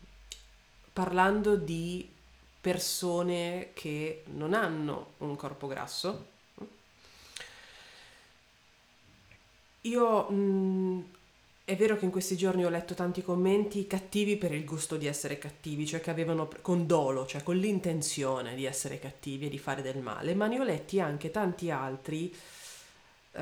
parlando 0.93 1.55
di 1.55 2.09
persone 2.59 3.69
che 3.73 4.23
non 4.33 4.53
hanno 4.53 5.13
un 5.19 5.35
corpo 5.35 5.67
grasso. 5.67 6.35
Io 9.81 10.29
mm, 10.29 11.01
è 11.67 11.75
vero 11.75 11.97
che 11.97 12.05
in 12.05 12.11
questi 12.11 12.37
giorni 12.37 12.63
ho 12.63 12.69
letto 12.69 12.93
tanti 12.93 13.21
commenti 13.21 13.87
cattivi 13.87 14.37
per 14.37 14.53
il 14.53 14.63
gusto 14.63 14.95
di 14.95 15.05
essere 15.05 15.37
cattivi, 15.37 15.85
cioè 15.85 15.99
che 15.99 16.09
avevano 16.09 16.47
con 16.61 16.87
dolo, 16.87 17.25
cioè 17.25 17.43
con 17.43 17.57
l'intenzione 17.57 18.55
di 18.55 18.63
essere 18.63 18.99
cattivi 18.99 19.47
e 19.47 19.49
di 19.49 19.59
fare 19.59 19.81
del 19.81 19.97
male, 19.97 20.33
ma 20.33 20.47
ne 20.47 20.61
ho 20.61 20.63
letti 20.63 21.01
anche 21.01 21.29
tanti 21.29 21.69
altri 21.69 22.33
uh, 23.33 23.41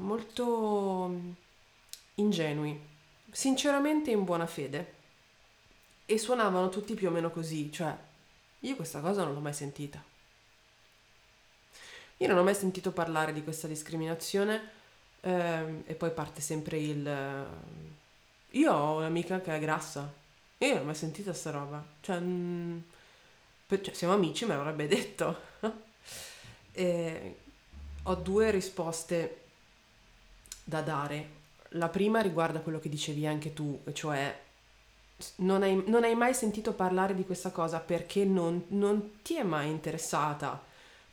molto 0.00 1.14
ingenui, 2.16 2.76
sinceramente 3.30 4.10
in 4.10 4.24
buona 4.24 4.46
fede, 4.46 4.94
e 6.06 6.18
suonavano 6.18 6.70
tutti 6.70 6.94
più 6.94 7.06
o 7.06 7.12
meno 7.12 7.30
così, 7.30 7.70
cioè 7.70 7.96
io 8.58 8.74
questa 8.74 8.98
cosa 8.98 9.22
non 9.22 9.32
l'ho 9.32 9.38
mai 9.38 9.54
sentita. 9.54 10.02
Io 12.16 12.26
non 12.26 12.36
ho 12.36 12.42
mai 12.42 12.56
sentito 12.56 12.90
parlare 12.90 13.32
di 13.32 13.44
questa 13.44 13.68
discriminazione 13.68 14.78
eh, 15.20 15.82
e 15.86 15.94
poi 15.94 16.10
parte 16.10 16.40
sempre 16.40 16.78
il... 16.78 17.46
Io 18.52 18.72
ho 18.72 18.98
un'amica 18.98 19.40
che 19.40 19.54
è 19.54 19.60
grassa. 19.60 20.12
Io 20.58 20.72
non 20.74 20.82
ho 20.82 20.86
mai 20.86 20.94
sentito 20.94 21.32
sta 21.32 21.50
roba. 21.50 21.84
Cioè, 22.00 22.18
mh, 22.18 22.24
mm, 22.24 22.78
per, 23.66 23.80
cioè 23.80 23.94
siamo 23.94 24.14
amici, 24.14 24.44
me 24.44 24.56
l'avrebbe 24.56 24.86
detto. 24.88 25.40
e 26.72 27.36
ho 28.04 28.14
due 28.14 28.50
risposte 28.50 29.42
da 30.64 30.80
dare. 30.80 31.38
La 31.74 31.88
prima 31.88 32.20
riguarda 32.20 32.60
quello 32.60 32.80
che 32.80 32.88
dicevi 32.88 33.26
anche 33.26 33.52
tu, 33.52 33.80
cioè 33.92 34.38
non 35.36 35.62
hai, 35.62 35.82
non 35.86 36.02
hai 36.02 36.14
mai 36.14 36.34
sentito 36.34 36.72
parlare 36.72 37.14
di 37.14 37.24
questa 37.24 37.50
cosa 37.50 37.78
perché 37.78 38.24
non, 38.24 38.64
non 38.68 39.20
ti 39.22 39.36
è 39.36 39.42
mai 39.42 39.68
interessata 39.68 40.68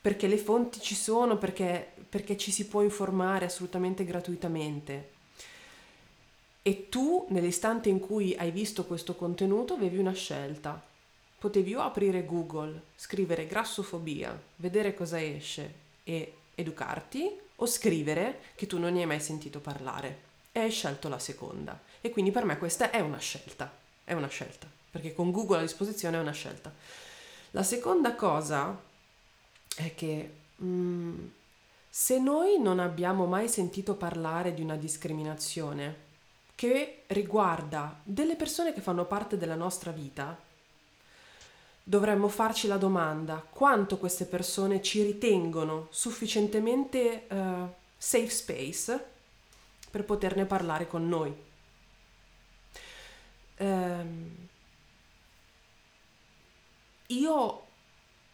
perché 0.08 0.28
le 0.28 0.38
fonti 0.38 0.80
ci 0.80 0.95
sono, 0.95 1.38
perché, 1.38 1.91
perché 2.08 2.38
ci 2.38 2.49
si 2.49 2.68
può 2.68 2.82
informare 2.82 3.43
assolutamente 3.43 4.05
gratuitamente. 4.05 5.10
E 6.62 6.88
tu, 6.88 7.26
nell'istante 7.32 7.89
in 7.89 7.99
cui 7.99 8.34
hai 8.38 8.51
visto 8.51 8.86
questo 8.86 9.16
contenuto, 9.16 9.74
avevi 9.74 9.97
una 9.97 10.14
scelta. 10.14 10.82
Potevi 11.38 11.76
o 11.76 11.82
aprire 11.82 12.26
Google, 12.26 12.84
scrivere 12.95 13.47
grassofobia, 13.47 14.41
vedere 14.55 14.93
cosa 14.93 15.22
esce 15.22 15.74
e 16.05 16.36
educarti, 16.55 17.30
o 17.55 17.66
scrivere 17.66 18.39
che 18.55 18.66
tu 18.66 18.80
non 18.80 18.93
ne 18.93 19.01
hai 19.01 19.08
mai 19.08 19.20
sentito 19.20 19.60
parlare. 19.60 20.20
E 20.53 20.62
hai 20.62 20.72
scelto 20.72 21.10
la 21.10 21.20
seconda. 21.20 21.78
E 21.99 22.12
quindi 22.12 22.32
per 22.32 22.45
me 22.45 22.58
questa 22.58 22.91
è 22.91 23.01
una 23.01 23.20
scelta. 23.20 23.70
È 24.05 24.14
una 24.14 24.30
scelta. 24.30 24.68
Perché 24.89 25.14
con 25.14 25.32
Google 25.32 25.58
a 25.58 25.64
disposizione 25.64 26.16
è 26.16 26.22
una 26.22 26.32
scelta. 26.32 26.74
La 27.51 27.64
seconda 27.64 28.16
cosa 28.16 28.87
è 29.78 29.94
che 29.94 30.34
mm, 30.62 31.26
se 31.90 32.20
noi 32.20 32.60
non 32.60 32.80
abbiamo 32.80 33.26
mai 33.26 33.48
sentito 33.48 33.96
parlare 33.96 34.54
di 34.54 34.62
una 34.62 34.76
discriminazione 34.76 36.06
che 36.56 37.04
riguarda 37.08 38.00
delle 38.04 38.36
persone 38.36 38.74
che 38.74 38.82
fanno 38.82 39.06
parte 39.06 39.38
della 39.38 39.56
nostra 39.56 39.92
vita, 39.92 40.36
dovremmo 41.84 42.28
farci 42.28 42.68
la 42.68 42.78
domanda 42.78 43.46
quanto 43.48 43.98
queste 43.98 44.26
persone 44.26 44.82
ci 44.82 45.04
ritengono 45.04 45.88
sufficientemente 45.92 47.28
uh, 47.30 47.72
safe 47.96 48.30
space 48.30 49.06
per 49.92 50.04
poterne 50.04 50.46
parlare 50.46 50.88
con 50.88 51.08
noi. 51.08 51.46
Um, 53.60 54.48
io 57.08 57.66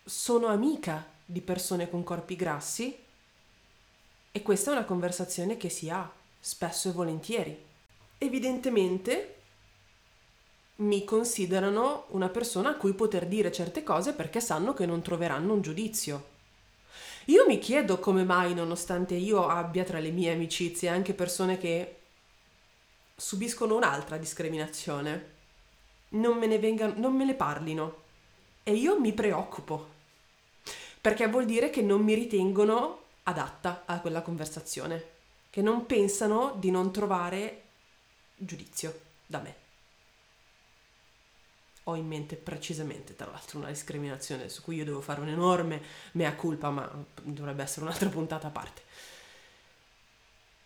sono 0.03 0.47
amica 0.47 1.11
di 1.33 1.41
persone 1.41 1.89
con 1.89 2.03
corpi 2.03 2.35
grassi 2.35 2.95
e 4.31 4.41
questa 4.41 4.69
è 4.69 4.73
una 4.75 4.85
conversazione 4.85 5.57
che 5.57 5.67
si 5.67 5.89
ha 5.89 6.09
spesso 6.39 6.89
e 6.89 6.91
volentieri. 6.93 7.61
Evidentemente 8.19 9.35
mi 10.77 11.03
considerano 11.03 12.05
una 12.09 12.29
persona 12.29 12.69
a 12.69 12.75
cui 12.75 12.93
poter 12.93 13.25
dire 13.25 13.51
certe 13.51 13.83
cose 13.83 14.13
perché 14.13 14.39
sanno 14.39 14.73
che 14.73 14.85
non 14.85 15.01
troveranno 15.01 15.53
un 15.53 15.61
giudizio. 15.61 16.31
Io 17.25 17.45
mi 17.47 17.57
chiedo 17.57 17.99
come 17.99 18.23
mai, 18.23 18.53
nonostante 18.53 19.15
io 19.15 19.47
abbia 19.47 19.83
tra 19.83 19.99
le 19.99 20.11
mie 20.11 20.33
amicizie 20.33 20.89
anche 20.89 21.13
persone 21.13 21.57
che 21.57 21.97
subiscono 23.15 23.75
un'altra 23.75 24.17
discriminazione, 24.17 25.31
non 26.09 26.37
me 26.37 26.45
ne, 26.45 26.59
vengano, 26.59 26.93
non 26.97 27.15
me 27.15 27.25
ne 27.25 27.33
parlino. 27.33 28.01
E 28.63 28.73
io 28.73 28.99
mi 28.99 29.13
preoccupo, 29.13 29.92
perché 31.03 31.27
vuol 31.27 31.43
dire 31.43 31.69
che 31.69 31.81
non 31.81 32.01
mi 32.01 32.13
ritengono 32.13 33.01
adatta 33.23 33.83
a 33.85 33.99
quella 33.99 34.21
conversazione, 34.21 35.03
che 35.49 35.61
non 35.61 35.85
pensano 35.85 36.55
di 36.57 36.71
non 36.71 36.93
trovare 36.93 37.63
giudizio 38.37 39.01
da 39.25 39.39
me. 39.39 39.55
Ho 41.83 41.95
in 41.95 42.07
mente 42.07 42.37
precisamente, 42.37 43.17
tra 43.17 43.29
l'altro, 43.29 43.59
una 43.59 43.67
discriminazione 43.67 44.47
su 44.47 44.61
cui 44.61 44.77
io 44.77 44.85
devo 44.85 45.01
fare 45.01 45.19
un'enorme 45.19 45.81
mea 46.13 46.33
culpa, 46.35 46.69
ma 46.69 46.89
dovrebbe 47.21 47.63
essere 47.63 47.83
un'altra 47.85 48.07
puntata 48.07 48.47
a 48.47 48.51
parte. 48.51 48.81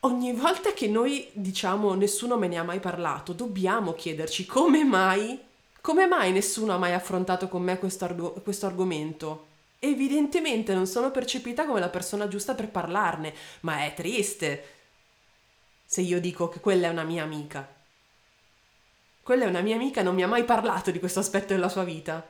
Ogni 0.02 0.34
volta 0.34 0.72
che 0.72 0.88
noi 0.88 1.30
diciamo 1.34 1.96
nessuno 1.96 2.38
me 2.38 2.48
ne 2.48 2.60
ha 2.60 2.64
mai 2.64 2.80
parlato, 2.80 3.34
dobbiamo 3.34 3.94
chiederci 3.94 4.46
come 4.46 4.84
mai, 4.84 5.42
come 5.82 6.06
mai 6.06 6.32
nessuno 6.32 6.76
ha 6.76 6.78
mai 6.78 6.94
affrontato 6.94 7.48
con 7.48 7.64
me 7.64 7.80
questo, 7.80 8.06
arg- 8.06 8.44
questo 8.44 8.68
argomento? 8.68 9.56
Evidentemente 9.80 10.74
non 10.74 10.88
sono 10.88 11.12
percepita 11.12 11.66
come 11.66 11.80
la 11.80 11.90
persona 11.90 12.28
giusta 12.28 12.56
per 12.56 12.70
parlarne, 12.70 13.34
ma 13.62 13.86
è 13.86 13.94
triste 13.94 14.74
se 15.86 16.02
io 16.02 16.20
dico 16.20 16.50
che 16.50 16.60
quella 16.60 16.88
è 16.88 16.92
una 16.92 17.04
mia 17.04 17.24
amica. 17.24 17.68
Quella 19.22 19.46
è 19.46 19.48
una 19.48 19.62
mia 19.62 19.76
amica, 19.76 20.02
non 20.02 20.16
mi 20.16 20.24
ha 20.24 20.28
mai 20.28 20.44
parlato 20.46 20.90
di 20.92 21.00
questo 21.00 21.20
aspetto 21.20 21.54
della 21.54 21.70
sua 21.70 21.84
vita. 21.84 22.26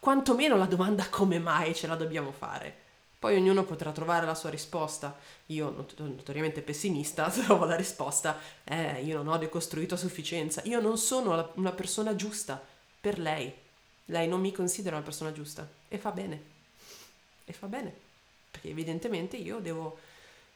Quantomeno 0.00 0.56
la 0.56 0.66
domanda 0.66 1.08
come 1.08 1.38
mai 1.38 1.74
ce 1.74 1.86
la 1.86 1.96
dobbiamo 1.96 2.32
fare. 2.32 2.74
Poi 3.18 3.36
ognuno 3.36 3.64
potrà 3.64 3.90
trovare 3.92 4.26
la 4.26 4.34
sua 4.34 4.50
risposta. 4.50 5.16
Io, 5.46 5.70
not- 5.70 5.98
notoriamente 6.00 6.62
pessimista, 6.62 7.28
trovo 7.30 7.64
la 7.64 7.76
risposta, 7.76 8.38
eh, 8.64 9.02
io 9.02 9.16
non 9.16 9.28
ho 9.28 9.38
decostruito 9.38 9.94
a 9.94 9.98
sufficienza. 9.98 10.62
Io 10.64 10.80
non 10.80 10.96
sono 10.98 11.34
la- 11.34 11.50
una 11.56 11.72
persona 11.72 12.14
giusta 12.14 12.62
per 13.00 13.18
lei. 13.18 13.52
Lei 14.10 14.28
non 14.28 14.40
mi 14.40 14.52
considera 14.52 14.96
una 14.96 15.04
persona 15.04 15.32
giusta. 15.32 15.68
E 15.88 15.98
fa 15.98 16.10
bene. 16.10 16.42
E 17.44 17.52
fa 17.52 17.66
bene. 17.66 17.94
Perché 18.50 18.68
evidentemente 18.68 19.36
io 19.36 19.58
devo 19.58 19.98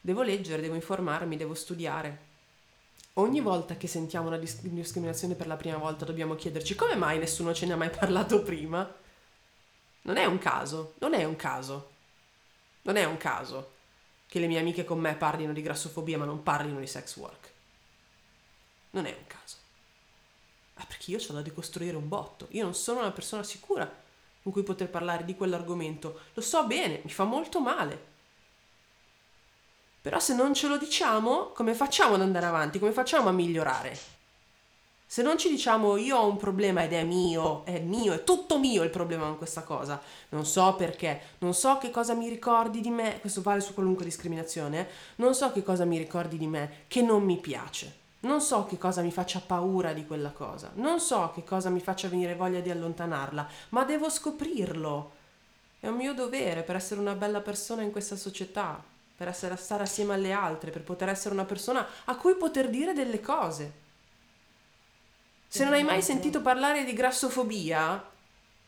Devo 0.05 0.22
leggere, 0.22 0.61
devo 0.61 0.74
informarmi, 0.74 1.36
devo 1.36 1.55
studiare. 1.55 2.30
Ogni 3.14 3.40
volta 3.40 3.76
che 3.76 3.86
sentiamo 3.86 4.26
una 4.26 4.36
dis- 4.36 4.61
discriminazione 4.62 5.36
per 5.36 5.46
la 5.46 5.55
prima 5.55 5.76
volta 5.76 6.05
dobbiamo 6.05 6.34
chiederci 6.34 6.74
come 6.74 6.96
mai 6.96 7.18
nessuno 7.18 7.55
ce 7.55 7.66
ne 7.66 7.74
ha 7.74 7.76
mai 7.76 7.90
parlato 7.90 8.42
prima. 8.42 8.92
Non 10.03 10.16
è 10.16 10.24
un 10.24 10.38
caso, 10.38 10.94
non 10.98 11.14
è 11.14 11.22
un 11.22 11.36
caso. 11.36 11.90
Non 12.82 12.96
è 12.96 13.05
un 13.05 13.16
caso 13.16 13.74
che 14.26 14.40
le 14.40 14.48
mie 14.48 14.59
amiche 14.59 14.84
con 14.84 14.98
me 14.98 15.14
parlino 15.14 15.53
di 15.53 15.62
grassofobia 15.62 16.18
ma 16.18 16.24
non 16.24 16.42
parlino 16.42 16.80
di 16.80 16.86
sex 16.88 17.14
work. 17.16 17.50
Non 18.90 19.07
è 19.07 19.11
un 19.16 19.26
caso. 19.28 19.57
Ah, 20.83 20.87
perché 20.87 21.12
io 21.12 21.18
ho 21.18 21.33
da 21.33 21.43
decostruire 21.43 21.97
un 21.97 22.09
botto. 22.09 22.49
Io 22.51 22.64
non 22.64 22.74
sono 22.74 22.99
una 23.01 23.12
persona 23.12 23.45
sicura 23.45 23.89
con 24.43 24.51
cui 24.51 24.64
poter 24.64 24.91
parlare 24.91 25.24
di 25.24 25.37
quell'argomento. 25.37 26.20
Lo 26.35 26.43
so 26.43 26.66
bene, 26.66 27.01
mi 27.05 27.11
fa 27.11 27.22
molto 27.22 27.61
male. 27.61 28.11
Però 30.03 30.18
se 30.18 30.35
non 30.35 30.53
ce 30.53 30.66
lo 30.66 30.78
diciamo, 30.78 31.53
come 31.55 31.74
facciamo 31.74 32.14
ad 32.16 32.22
andare 32.22 32.47
avanti? 32.47 32.80
Come 32.80 32.91
facciamo 32.91 33.28
a 33.28 33.33
migliorare? 33.33 33.97
Se 35.07 35.22
non 35.22 35.39
ci 35.39 35.49
diciamo 35.49 35.97
io 35.97 36.16
ho 36.16 36.26
un 36.26 36.39
problema 36.39 36.83
ed 36.83 36.93
è 36.93 37.05
mio, 37.05 37.64
è 37.64 37.78
mio, 37.78 38.14
è 38.14 38.24
tutto 38.24 38.59
mio 38.59 38.83
il 38.83 38.91
problema 38.91 39.26
con 39.26 39.37
questa 39.37 39.62
cosa, 39.62 40.01
non 40.30 40.47
so 40.47 40.74
perché, 40.74 41.20
non 41.41 41.53
so 41.53 41.76
che 41.76 41.91
cosa 41.91 42.14
mi 42.14 42.30
ricordi 42.30 42.80
di 42.80 42.89
me, 42.89 43.20
questo 43.20 43.43
vale 43.43 43.61
su 43.61 43.74
qualunque 43.74 44.07
discriminazione, 44.07 44.80
eh? 44.80 44.87
non 45.16 45.35
so 45.35 45.53
che 45.53 45.62
cosa 45.62 45.85
mi 45.85 45.99
ricordi 45.99 46.39
di 46.39 46.47
me 46.47 46.85
che 46.89 47.03
non 47.03 47.24
mi 47.24 47.37
piace, 47.37 48.01
non 48.23 48.41
so 48.41 48.66
che 48.66 48.79
cosa 48.79 49.03
mi 49.03 49.11
faccia 49.12 49.41
paura 49.41 49.93
di 49.93 50.07
quella 50.07 50.31
cosa, 50.31 50.70
non 50.75 51.01
so 51.01 51.31
che 51.35 51.45
cosa 51.45 51.70
mi 51.70 51.81
faccia 51.81 52.09
venire 52.09 52.35
voglia 52.35 52.61
di 52.61 52.70
allontanarla, 52.70 53.49
ma 53.70 53.85
devo 53.85 54.11
scoprirlo. 54.11 55.20
È 55.81 55.89
un 55.89 55.97
mio 55.97 56.14
dovere 56.14 56.62
per 56.62 56.77
essere 56.77 57.01
una 57.01 57.14
bella 57.14 57.41
persona 57.41 57.83
in 57.83 57.91
questa 57.91 58.16
società 58.16 58.83
per 59.16 59.29
essere, 59.29 59.57
stare 59.57 59.85
assieme 59.85 60.14
alle 60.14 60.33
altre, 60.33 60.70
per 60.70 60.83
poter 60.83 61.09
essere 61.09 61.35
una 61.35 61.45
persona 61.45 61.87
a 62.05 62.16
cui 62.16 62.35
poter 62.35 62.68
dire 62.68 62.93
delle 62.93 63.20
cose. 63.20 63.81
Se 65.47 65.64
non 65.64 65.75
hai 65.75 65.85
mai 65.85 66.03
sentito 66.03 66.41
parlare 66.41 66.85
di 66.85 66.93
grassofobia, 66.93 68.05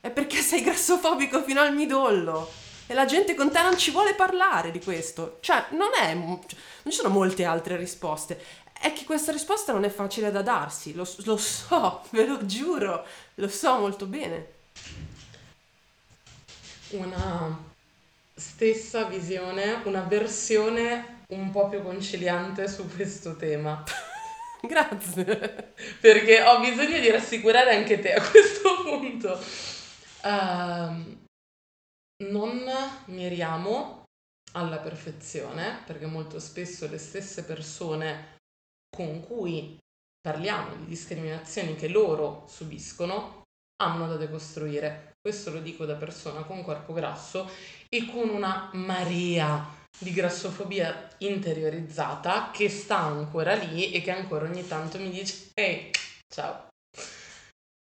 è 0.01 0.11
perché 0.11 0.37
sei 0.43 0.63
grassofobico 0.63 1.43
fino 1.43 1.61
al 1.61 1.75
midollo. 1.75 2.49
E 2.87 2.93
la 2.93 3.07
gente 3.07 3.35
con 3.35 3.51
te 3.51 3.63
non 3.63 3.79
ci 3.79 3.91
vuole 3.91 4.15
parlare 4.15 4.71
di 4.71 4.79
questo. 4.81 5.39
Cioè, 5.41 5.69
non 5.71 5.89
è. 5.99 6.13
Non 6.13 6.43
ci 6.85 6.93
sono 6.93 7.09
molte 7.09 7.45
altre 7.45 7.77
risposte. 7.77 8.39
È 8.85 8.93
che 8.93 9.07
questa 9.07 9.32
risposta 9.32 9.72
non 9.72 9.85
è 9.85 9.89
facile 9.89 10.30
da 10.30 10.43
darsi. 10.43 10.93
Lo, 10.93 11.09
lo 11.24 11.39
so, 11.39 12.03
ve 12.12 12.26
lo 12.26 12.45
giuro. 12.45 13.07
Lo 13.37 13.49
so 13.49 13.78
molto 13.78 14.05
bene. 14.05 14.49
Una 16.91 17.64
stessa 18.35 19.05
visione, 19.05 19.80
una 19.85 20.03
versione 20.03 21.22
un 21.28 21.51
po' 21.51 21.70
più 21.70 21.82
conciliante 21.82 22.68
su 22.68 22.87
questo 22.95 23.37
tema. 23.37 23.82
Grazie. 24.61 25.72
Perché 25.99 26.43
ho 26.43 26.61
bisogno 26.61 27.01
di 27.01 27.11
rassicurare 27.11 27.74
anche 27.74 27.99
te 28.01 28.12
a 28.12 28.20
questo 28.20 28.82
punto. 28.82 29.41
Uh, 30.24 31.26
non 32.26 32.70
miriamo 33.07 34.03
alla 34.53 34.76
perfezione, 34.76 35.80
perché 35.87 36.05
molto 36.05 36.39
spesso 36.39 36.87
le 36.87 36.99
stesse 36.99 37.45
persone 37.45 38.34
con 38.95 39.20
cui 39.20 39.78
parliamo 40.20 40.76
di 40.76 40.86
discriminazioni 40.86 41.74
che 41.74 41.88
loro 41.88 42.45
subiscono 42.49 43.42
hanno 43.82 44.07
da 44.07 44.16
decostruire. 44.16 45.12
Questo 45.20 45.51
lo 45.51 45.61
dico 45.61 45.84
da 45.84 45.97
persona 45.97 46.42
con 46.42 46.62
corpo 46.62 46.92
grasso 46.92 47.51
e 47.88 48.07
con 48.07 48.28
una 48.28 48.70
marea 48.74 49.82
di 49.99 50.12
grassofobia 50.12 51.09
interiorizzata 51.18 52.51
che 52.53 52.68
sta 52.68 52.99
ancora 52.99 53.55
lì 53.55 53.92
e 53.92 54.01
che 54.01 54.11
ancora 54.11 54.47
ogni 54.47 54.66
tanto 54.66 54.99
mi 54.99 55.11
dice 55.11 55.51
ehi, 55.55 55.90
ciao. 56.28 56.68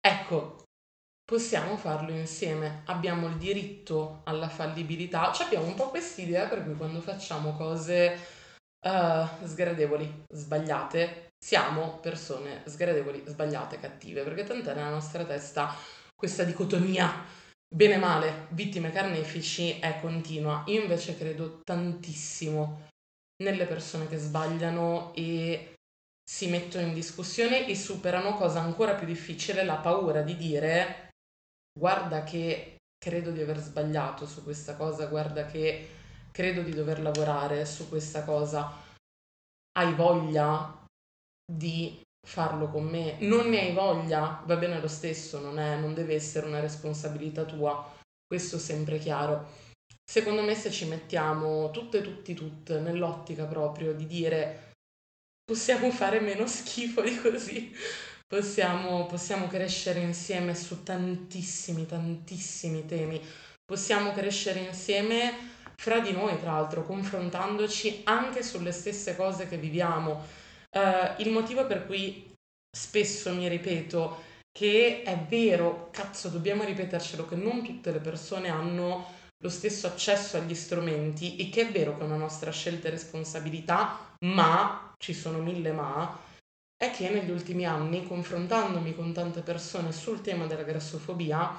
Ecco, 0.01 0.65
possiamo 1.25 1.77
farlo 1.77 2.13
insieme, 2.13 2.83
abbiamo 2.87 3.27
il 3.27 3.37
diritto 3.37 4.23
alla 4.25 4.49
fallibilità, 4.49 5.33
cioè 5.33 5.47
abbiamo 5.47 5.67
un 5.67 5.75
po' 5.75 5.91
quest'idea 5.91 6.49
per 6.49 6.65
cui 6.65 6.75
quando 6.75 7.01
facciamo 7.01 7.55
cose 7.55 8.37
uh, 8.87 9.47
sgradevoli, 9.47 10.25
sbagliate, 10.29 11.31
siamo 11.39 11.99
persone 12.01 12.63
sgradevoli, 12.67 13.23
sbagliate, 13.27 13.79
cattive, 13.79 14.23
perché 14.23 14.45
tant'è 14.45 14.75
nella 14.75 14.91
nostra 14.91 15.25
testa 15.25 15.75
questa 16.15 16.45
dicotomia 16.45 17.25
bene 17.69 17.97
o 17.97 17.99
male, 17.99 18.47
vittime 18.51 18.91
carnefici 18.91 19.79
è 19.79 20.01
continua. 20.01 20.65
Io 20.67 20.81
invece 20.81 21.17
credo 21.17 21.61
tantissimo 21.63 22.87
nelle 23.43 23.67
persone 23.67 24.09
che 24.09 24.17
sbagliano 24.17 25.13
e 25.15 25.75
si 26.29 26.49
mettono 26.49 26.87
in 26.87 26.95
discussione 26.95 27.67
e 27.67 27.75
superano, 27.77 28.35
cosa 28.35 28.61
ancora 28.61 28.95
più 28.95 29.07
difficile, 29.07 29.65
la 29.65 29.77
paura 29.77 30.23
di 30.23 30.37
dire 30.37 31.11
guarda 31.79 32.25
che 32.25 32.77
credo 32.99 33.31
di 33.31 33.41
aver 33.41 33.59
sbagliato 33.59 34.27
su 34.27 34.43
questa 34.43 34.75
cosa, 34.75 35.07
guarda 35.07 35.47
che 35.47 35.98
credo 36.31 36.63
di 36.63 36.73
dover 36.73 37.01
lavorare 37.01 37.65
su 37.65 37.89
questa 37.89 38.25
cosa. 38.25 38.87
Hai 39.73 39.95
voglia 39.95 40.85
di 41.51 42.01
farlo 42.27 42.69
con 42.69 42.85
me, 42.85 43.17
non 43.21 43.49
ne 43.49 43.61
hai 43.61 43.73
voglia, 43.73 44.43
va 44.45 44.57
bene 44.57 44.81
lo 44.81 44.89
stesso, 44.89 45.41
non, 45.41 45.59
è, 45.59 45.77
non 45.77 45.95
deve 45.95 46.15
essere 46.15 46.47
una 46.47 46.61
responsabilità 46.61 47.45
tua, 47.45 47.97
questo 48.27 48.59
sempre 48.59 48.99
chiaro. 48.99 49.67
Secondo 50.05 50.43
me 50.43 50.55
se 50.55 50.71
ci 50.71 50.87
mettiamo 50.87 51.71
tutte, 51.71 52.03
tutti, 52.03 52.35
tutte 52.35 52.81
nell'ottica 52.81 53.45
proprio 53.45 53.95
di 53.95 54.07
dire 54.07 54.73
possiamo 55.45 55.91
fare 55.91 56.21
meno 56.21 56.47
schifo 56.47 57.01
di 57.01 57.17
così, 57.19 57.75
possiamo, 58.27 59.07
possiamo 59.07 59.47
crescere 59.47 60.01
insieme 60.01 60.55
su 60.55 60.83
tantissimi, 60.83 61.87
tantissimi 61.87 62.85
temi, 62.85 63.21
possiamo 63.65 64.13
crescere 64.13 64.61
insieme 64.61 65.57
fra 65.81 66.01
di 66.01 66.13
noi, 66.13 66.39
tra 66.39 66.53
l'altro, 66.53 66.85
confrontandoci 66.85 68.03
anche 68.05 68.43
sulle 68.43 68.73
stesse 68.73 69.15
cose 69.15 69.49
che 69.49 69.57
viviamo. 69.57 70.25
Uh, 70.71 71.23
il 71.23 71.31
motivo 71.31 71.67
per 71.67 71.87
cui 71.87 72.31
spesso 72.77 73.33
mi 73.33 73.49
ripeto 73.49 74.27
che 74.51 75.03
è 75.03 75.17
vero, 75.29 75.89
cazzo, 75.93 76.29
dobbiamo 76.29 76.65
ripetercelo, 76.65 77.27
che 77.27 77.37
non 77.37 77.63
tutte 77.63 77.93
le 77.93 78.01
persone 78.01 78.49
hanno 78.49 79.17
lo 79.41 79.49
stesso 79.49 79.87
accesso 79.87 80.37
agli 80.37 80.55
strumenti 80.55 81.37
e 81.37 81.49
che 81.49 81.69
è 81.69 81.71
vero 81.71 81.97
che 81.97 82.03
è 82.03 82.07
una 82.07 82.17
nostra 82.17 82.51
scelta 82.51 82.89
e 82.89 82.91
responsabilità, 82.91 84.17
ma, 84.27 84.93
ci 84.99 85.15
sono 85.15 85.39
mille 85.39 85.71
ma, 85.71 86.19
è 86.77 86.91
che 86.91 87.09
negli 87.09 87.31
ultimi 87.31 87.65
anni, 87.67 88.05
confrontandomi 88.05 88.97
con 88.97 89.13
tante 89.13 89.43
persone 89.43 89.93
sul 89.93 90.21
tema 90.23 90.47
della 90.47 90.65
grassofobia, 90.65 91.57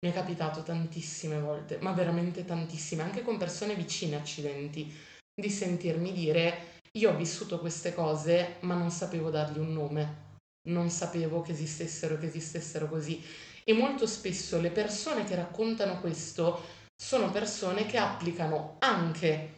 mi 0.00 0.10
è 0.10 0.14
capitato 0.14 0.62
tantissime 0.62 1.40
volte, 1.40 1.78
ma 1.80 1.92
veramente 1.92 2.44
tantissime, 2.44 3.02
anche 3.02 3.22
con 3.22 3.36
persone 3.36 3.74
vicine, 3.74 4.16
accidenti, 4.16 4.92
di 5.34 5.50
sentirmi 5.50 6.12
dire 6.12 6.76
io 6.92 7.10
ho 7.12 7.16
vissuto 7.16 7.58
queste 7.58 7.94
cose, 7.94 8.56
ma 8.60 8.74
non 8.74 8.90
sapevo 8.90 9.30
dargli 9.30 9.58
un 9.58 9.72
nome, 9.72 10.26
non 10.68 10.90
sapevo 10.90 11.42
che 11.42 11.52
esistessero, 11.52 12.18
che 12.18 12.26
esistessero 12.26 12.88
così. 12.88 13.22
E 13.64 13.72
molto 13.72 14.06
spesso 14.06 14.60
le 14.60 14.70
persone 14.70 15.24
che 15.24 15.34
raccontano 15.34 16.00
questo 16.00 16.60
sono 17.00 17.30
persone 17.30 17.86
che 17.86 17.98
applicano 17.98 18.76
anche 18.80 19.56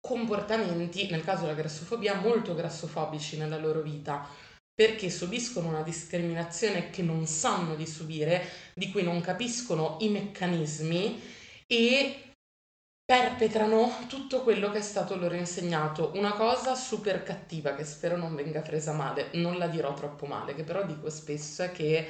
comportamenti, 0.00 1.08
nel 1.10 1.24
caso 1.24 1.42
della 1.42 1.54
grassofobia, 1.54 2.20
molto 2.20 2.54
grassofobici 2.54 3.36
nella 3.38 3.58
loro 3.58 3.80
vita, 3.80 4.26
perché 4.78 5.10
subiscono 5.10 5.66
una 5.66 5.82
discriminazione 5.82 6.90
che 6.90 7.02
non 7.02 7.26
sanno 7.26 7.74
di 7.74 7.84
subire, 7.84 8.48
di 8.74 8.92
cui 8.92 9.02
non 9.02 9.20
capiscono 9.20 9.96
i 10.02 10.08
meccanismi 10.08 11.20
e 11.66 12.34
perpetrano 13.04 14.06
tutto 14.06 14.44
quello 14.44 14.70
che 14.70 14.78
è 14.78 14.82
stato 14.82 15.16
loro 15.16 15.34
insegnato. 15.34 16.12
Una 16.14 16.32
cosa 16.34 16.76
super 16.76 17.24
cattiva 17.24 17.74
che 17.74 17.82
spero 17.82 18.16
non 18.16 18.36
venga 18.36 18.60
presa 18.60 18.92
male, 18.92 19.30
non 19.32 19.58
la 19.58 19.66
dirò 19.66 19.94
troppo 19.94 20.26
male, 20.26 20.54
che 20.54 20.62
però 20.62 20.86
dico 20.86 21.10
spesso 21.10 21.64
è 21.64 21.72
che 21.72 22.06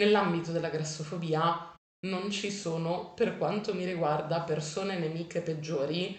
nell'ambito 0.00 0.52
della 0.52 0.70
grassofobia 0.70 1.74
non 2.06 2.30
ci 2.30 2.50
sono, 2.50 3.12
per 3.12 3.36
quanto 3.36 3.74
mi 3.74 3.84
riguarda, 3.84 4.40
persone 4.40 4.98
nemiche 4.98 5.42
peggiori 5.42 6.18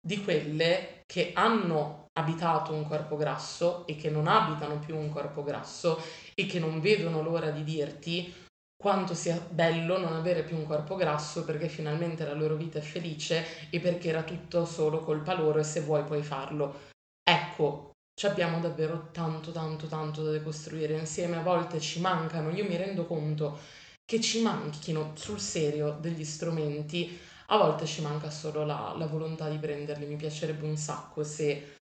di 0.00 0.22
quelle 0.22 1.02
che 1.06 1.32
hanno 1.34 2.03
abitato 2.16 2.72
un 2.72 2.86
corpo 2.86 3.16
grasso 3.16 3.86
e 3.86 3.96
che 3.96 4.10
non 4.10 4.26
abitano 4.28 4.78
più 4.78 4.96
un 4.96 5.10
corpo 5.10 5.42
grasso 5.42 6.00
e 6.34 6.46
che 6.46 6.58
non 6.58 6.80
vedono 6.80 7.22
l'ora 7.22 7.50
di 7.50 7.64
dirti 7.64 8.32
quanto 8.76 9.14
sia 9.14 9.38
bello 9.50 9.98
non 9.98 10.12
avere 10.12 10.42
più 10.42 10.56
un 10.56 10.66
corpo 10.66 10.94
grasso 10.94 11.44
perché 11.44 11.68
finalmente 11.68 12.24
la 12.24 12.34
loro 12.34 12.54
vita 12.54 12.78
è 12.78 12.82
felice 12.82 13.70
e 13.70 13.80
perché 13.80 14.10
era 14.10 14.22
tutto 14.22 14.64
solo 14.64 15.00
colpa 15.00 15.34
loro 15.34 15.58
e 15.58 15.64
se 15.64 15.80
vuoi 15.80 16.04
puoi 16.04 16.22
farlo. 16.22 16.92
Ecco, 17.22 17.92
ci 18.14 18.26
abbiamo 18.26 18.60
davvero 18.60 19.08
tanto 19.10 19.52
tanto 19.52 19.86
tanto 19.86 20.22
da 20.22 20.30
decostruire 20.30 20.96
insieme, 20.98 21.38
a 21.38 21.42
volte 21.42 21.80
ci 21.80 22.00
mancano, 22.00 22.50
io 22.50 22.64
mi 22.64 22.76
rendo 22.76 23.06
conto 23.06 23.58
che 24.04 24.20
ci 24.20 24.42
manchino 24.42 25.12
sul 25.14 25.40
serio 25.40 25.96
degli 25.98 26.24
strumenti, 26.24 27.18
a 27.46 27.56
volte 27.56 27.86
ci 27.86 28.02
manca 28.02 28.30
solo 28.30 28.64
la, 28.64 28.94
la 28.96 29.06
volontà 29.06 29.48
di 29.48 29.56
prenderli, 29.56 30.06
mi 30.06 30.16
piacerebbe 30.16 30.66
un 30.66 30.76
sacco 30.76 31.24
se 31.24 31.78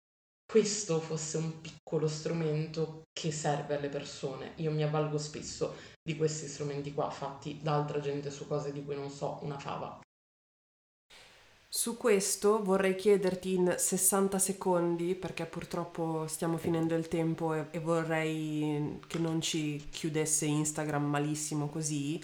questo 0.50 1.00
fosse 1.00 1.38
un 1.38 1.62
piccolo 1.62 2.08
strumento 2.08 3.04
che 3.14 3.32
serve 3.32 3.78
alle 3.78 3.88
persone. 3.88 4.54
Io 4.56 4.72
mi 4.72 4.82
avvalgo 4.82 5.20
spesso 5.20 5.76
di 6.02 6.18
questi 6.18 6.48
strumenti 6.48 6.92
qua 6.92 7.12
fatti 7.12 7.60
da 7.62 7.76
altra 7.76 8.00
gente 8.00 8.32
su 8.32 8.48
cose 8.48 8.72
di 8.72 8.84
cui 8.84 8.96
non 8.96 9.12
so 9.12 9.38
una 9.44 9.60
fava. 9.60 10.00
Su 11.72 11.98
questo 11.98 12.64
vorrei 12.64 12.96
chiederti 12.96 13.54
in 13.54 13.76
60 13.78 14.40
secondi, 14.40 15.14
perché 15.14 15.46
purtroppo 15.46 16.26
stiamo 16.26 16.58
finendo 16.58 16.96
il 16.96 17.08
tempo 17.08 17.54
e, 17.54 17.68
e 17.70 17.80
vorrei 17.80 19.00
che 19.06 19.20
non 19.20 19.42
ci 19.42 19.90
chiudesse 19.92 20.48
Instagram 20.48 21.04
malissimo 21.04 21.70
così, 21.70 22.20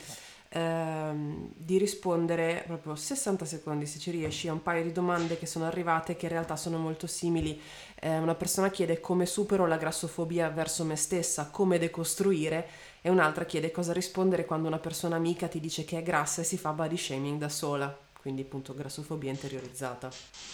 ehm, 0.55 1.51
di 1.55 1.77
rispondere 1.77 2.63
proprio 2.65 2.95
60 2.95 3.45
secondi 3.45 3.85
se 3.85 3.99
ci 3.99 4.11
riesci 4.11 4.47
a 4.47 4.53
un 4.53 4.63
paio 4.63 4.83
di 4.83 4.91
domande 4.91 5.37
che 5.37 5.45
sono 5.45 5.65
arrivate 5.65 6.15
che 6.15 6.25
in 6.25 6.31
realtà 6.31 6.55
sono 6.55 6.77
molto 6.77 7.07
simili. 7.07 7.59
Eh, 7.99 8.17
una 8.17 8.35
persona 8.35 8.69
chiede 8.69 8.99
come 8.99 9.25
supero 9.25 9.65
la 9.65 9.77
grassofobia 9.77 10.49
verso 10.49 10.83
me 10.83 10.95
stessa, 10.95 11.49
come 11.49 11.79
decostruire 11.79 12.67
e 13.01 13.09
un'altra 13.09 13.45
chiede 13.45 13.71
cosa 13.71 13.93
rispondere 13.93 14.45
quando 14.45 14.67
una 14.67 14.79
persona 14.79 15.15
amica 15.15 15.47
ti 15.47 15.59
dice 15.59 15.85
che 15.85 15.97
è 15.97 16.03
grassa 16.03 16.41
e 16.41 16.43
si 16.43 16.57
fa 16.57 16.71
body 16.71 16.97
shaming 16.97 17.39
da 17.39 17.49
sola, 17.49 17.97
quindi 18.19 18.41
appunto 18.41 18.73
grassofobia 18.73 19.31
interiorizzata. 19.31 20.09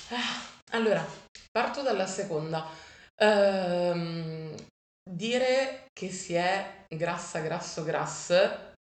Ah, 0.10 0.46
allora, 0.72 1.06
parto 1.52 1.82
dalla 1.82 2.08
seconda. 2.08 2.66
Ehm, 3.16 4.56
dire 5.10 5.86
che 5.94 6.10
si 6.10 6.34
è 6.34 6.86
grassa, 6.90 7.40
grasso, 7.40 7.84
grass 7.84 8.32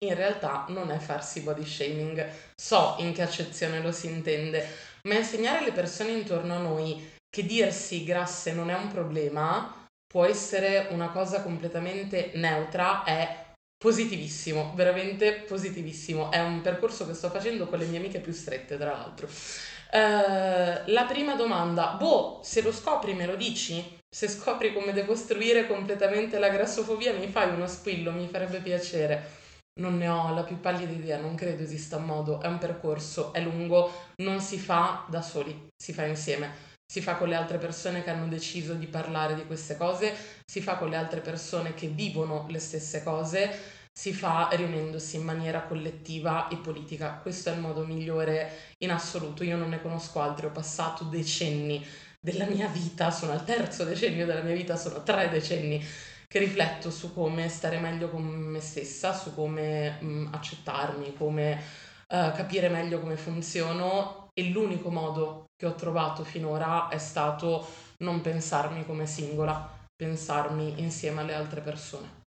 in 0.05 0.15
realtà 0.15 0.65
non 0.69 0.91
è 0.91 0.97
farsi 0.97 1.41
body 1.41 1.65
shaming. 1.65 2.27
So 2.55 2.95
in 2.99 3.13
che 3.13 3.21
accezione 3.21 3.81
lo 3.81 3.91
si 3.91 4.07
intende, 4.07 4.67
ma 5.03 5.15
insegnare 5.15 5.59
alle 5.59 5.71
persone 5.71 6.11
intorno 6.11 6.55
a 6.55 6.59
noi 6.59 7.17
che 7.29 7.45
dirsi 7.45 8.03
grasse 8.03 8.53
non 8.53 8.69
è 8.69 8.75
un 8.75 8.87
problema 8.87 9.87
può 10.05 10.25
essere 10.25 10.87
una 10.89 11.09
cosa 11.09 11.43
completamente 11.43 12.31
neutra, 12.33 13.03
è 13.03 13.49
Positivissimo, 13.81 14.73
veramente 14.75 15.45
positivissimo. 15.47 16.31
È 16.31 16.41
un 16.41 16.59
percorso 16.59 17.07
che 17.07 17.13
sto 17.13 17.29
facendo 17.29 17.65
con 17.67 17.79
le 17.79 17.85
mie 17.85 17.99
amiche 17.99 18.19
più 18.19 18.33
strette, 18.33 18.75
tra 18.77 18.91
l'altro. 18.91 19.25
Uh, 19.27 20.91
la 20.91 21.05
prima 21.07 21.35
domanda, 21.35 21.93
boh, 21.93 22.41
se 22.43 22.61
lo 22.61 22.73
scopri 22.73 23.13
me 23.13 23.25
lo 23.25 23.37
dici? 23.37 23.97
Se 24.13 24.27
scopri 24.27 24.73
come 24.73 24.91
decostruire 24.91 25.65
completamente 25.65 26.39
la 26.39 26.49
grassofobia 26.49 27.13
mi 27.13 27.27
fai 27.27 27.53
uno 27.53 27.67
squillo, 27.67 28.11
mi 28.11 28.27
farebbe 28.27 28.59
piacere. 28.59 29.37
Non 29.79 29.95
ne 29.95 30.09
ho 30.09 30.33
la 30.33 30.43
più 30.43 30.59
pallida 30.59 30.91
idea, 30.91 31.17
non 31.17 31.35
credo 31.35 31.63
esista 31.63 31.95
un 31.95 32.03
modo, 32.03 32.41
è 32.41 32.47
un 32.47 32.57
percorso, 32.57 33.31
è 33.31 33.39
lungo, 33.39 33.93
non 34.17 34.41
si 34.41 34.59
fa 34.59 35.05
da 35.07 35.21
soli, 35.21 35.69
si 35.81 35.93
fa 35.93 36.03
insieme 36.05 36.67
si 36.91 37.01
fa 37.01 37.17
con 37.17 37.27
le 37.27 37.35
altre 37.35 37.59
persone 37.59 38.03
che 38.03 38.09
hanno 38.09 38.27
deciso 38.27 38.73
di 38.73 38.87
parlare 38.87 39.35
di 39.35 39.45
queste 39.45 39.77
cose, 39.77 40.11
si 40.43 40.59
fa 40.59 40.75
con 40.77 40.89
le 40.89 40.95
altre 40.95 41.19
persone 41.19 41.75
che 41.75 41.87
vivono 41.87 42.47
le 42.49 42.57
stesse 42.57 43.03
cose, 43.03 43.51
si 43.91 44.11
fa 44.11 44.49
riunendosi 44.51 45.17
in 45.17 45.23
maniera 45.23 45.61
collettiva 45.61 46.47
e 46.47 46.57
politica. 46.57 47.19
Questo 47.21 47.51
è 47.51 47.53
il 47.53 47.59
modo 47.59 47.85
migliore 47.85 48.73
in 48.79 48.89
assoluto. 48.89 49.43
Io 49.43 49.55
non 49.55 49.69
ne 49.69 49.81
conosco 49.83 50.19
altri, 50.19 50.47
ho 50.47 50.51
passato 50.51 51.03
decenni 51.03 51.85
della 52.19 52.45
mia 52.45 52.67
vita, 52.67 53.11
sono 53.11 53.33
al 53.33 53.45
terzo 53.45 53.83
decennio 53.83 54.25
della 54.25 54.41
mia 54.41 54.55
vita, 54.55 54.75
sono 54.75 55.03
tre 55.03 55.29
decenni 55.29 55.85
che 56.27 56.39
rifletto 56.39 56.89
su 56.89 57.13
come 57.13 57.49
stare 57.49 57.77
meglio 57.77 58.09
con 58.09 58.23
me 58.23 58.61
stessa, 58.61 59.13
su 59.13 59.35
come 59.35 60.01
mh, 60.01 60.29
accettarmi, 60.31 61.13
come 61.15 61.53
uh, 62.07 62.31
capire 62.31 62.67
meglio 62.69 62.99
come 62.99 63.15
funziono 63.15 64.29
e 64.33 64.49
l'unico 64.49 64.89
modo 64.89 65.48
che 65.59 65.65
ho 65.65 65.75
trovato 65.75 66.23
finora 66.23 66.87
è 66.87 66.97
stato 66.97 67.67
non 67.97 68.21
pensarmi 68.21 68.85
come 68.85 69.05
singola, 69.05 69.69
pensarmi 69.93 70.79
insieme 70.79 71.19
alle 71.19 71.33
altre 71.33 71.59
persone. 71.59 72.23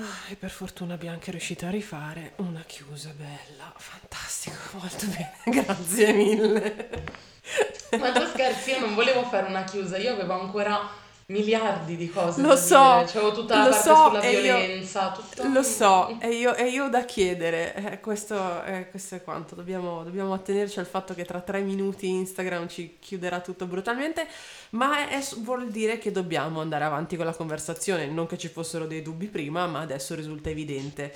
Ah, 0.00 0.30
e 0.30 0.34
per 0.34 0.50
fortuna 0.50 0.96
Bianca 0.96 1.28
è 1.28 1.30
riuscita 1.30 1.68
a 1.68 1.70
rifare 1.70 2.32
una 2.38 2.62
chiusa 2.62 3.12
bella, 3.16 3.72
fantastico, 3.76 4.56
molto 4.78 5.06
bene, 5.06 5.62
grazie 5.62 6.12
mille. 6.12 7.04
Ma 8.00 8.10
tu 8.10 8.26
scherzi, 8.26 8.70
io 8.70 8.80
non 8.80 8.96
volevo 8.96 9.22
fare 9.26 9.46
una 9.46 9.62
chiusa, 9.62 9.96
io 9.96 10.12
avevo 10.12 10.40
ancora 10.40 10.90
miliardi 11.30 11.96
di 11.96 12.08
cose 12.08 12.40
lo 12.40 12.56
so, 12.56 13.04
C'avevo 13.06 13.32
tutta 13.32 13.56
la 13.56 13.68
parte 13.68 13.82
so, 13.82 14.06
sulla 14.06 14.20
violenza. 14.20 15.12
Io, 15.14 15.22
tutto... 15.22 15.48
Lo 15.48 15.62
so, 15.62 16.18
e 16.20 16.28
io, 16.30 16.54
e 16.54 16.68
io 16.68 16.88
da 16.88 17.04
chiedere. 17.04 17.74
Eh, 17.74 18.00
questo, 18.00 18.64
eh, 18.64 18.88
questo, 18.88 19.16
è 19.16 19.22
quanto. 19.22 19.54
Dobbiamo, 19.54 20.04
dobbiamo, 20.04 20.32
attenerci 20.32 20.78
al 20.78 20.86
fatto 20.86 21.12
che 21.14 21.26
tra 21.26 21.40
tre 21.40 21.60
minuti 21.60 22.08
Instagram 22.08 22.66
ci 22.68 22.96
chiuderà 22.98 23.40
tutto 23.40 23.66
brutalmente, 23.66 24.26
ma 24.70 25.06
è, 25.08 25.22
vuol 25.40 25.68
dire 25.68 25.98
che 25.98 26.12
dobbiamo 26.12 26.62
andare 26.62 26.84
avanti 26.84 27.16
con 27.16 27.26
la 27.26 27.34
conversazione. 27.34 28.06
Non 28.06 28.26
che 28.26 28.38
ci 28.38 28.48
fossero 28.48 28.86
dei 28.86 29.02
dubbi 29.02 29.26
prima, 29.26 29.66
ma 29.66 29.80
adesso 29.80 30.14
risulta 30.14 30.48
evidente. 30.48 31.14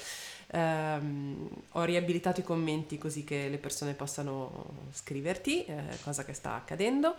Um, 0.55 1.49
ho 1.71 1.83
riabilitato 1.85 2.41
i 2.41 2.43
commenti 2.43 2.99
così 2.99 3.25
che 3.25 3.49
le 3.49 3.57
persone 3.57 3.95
possano 3.95 4.91
scriverti 4.93 5.65
eh, 5.65 5.83
cosa 6.03 6.27
che 6.27 6.35
sta 6.35 6.53
accadendo 6.57 7.15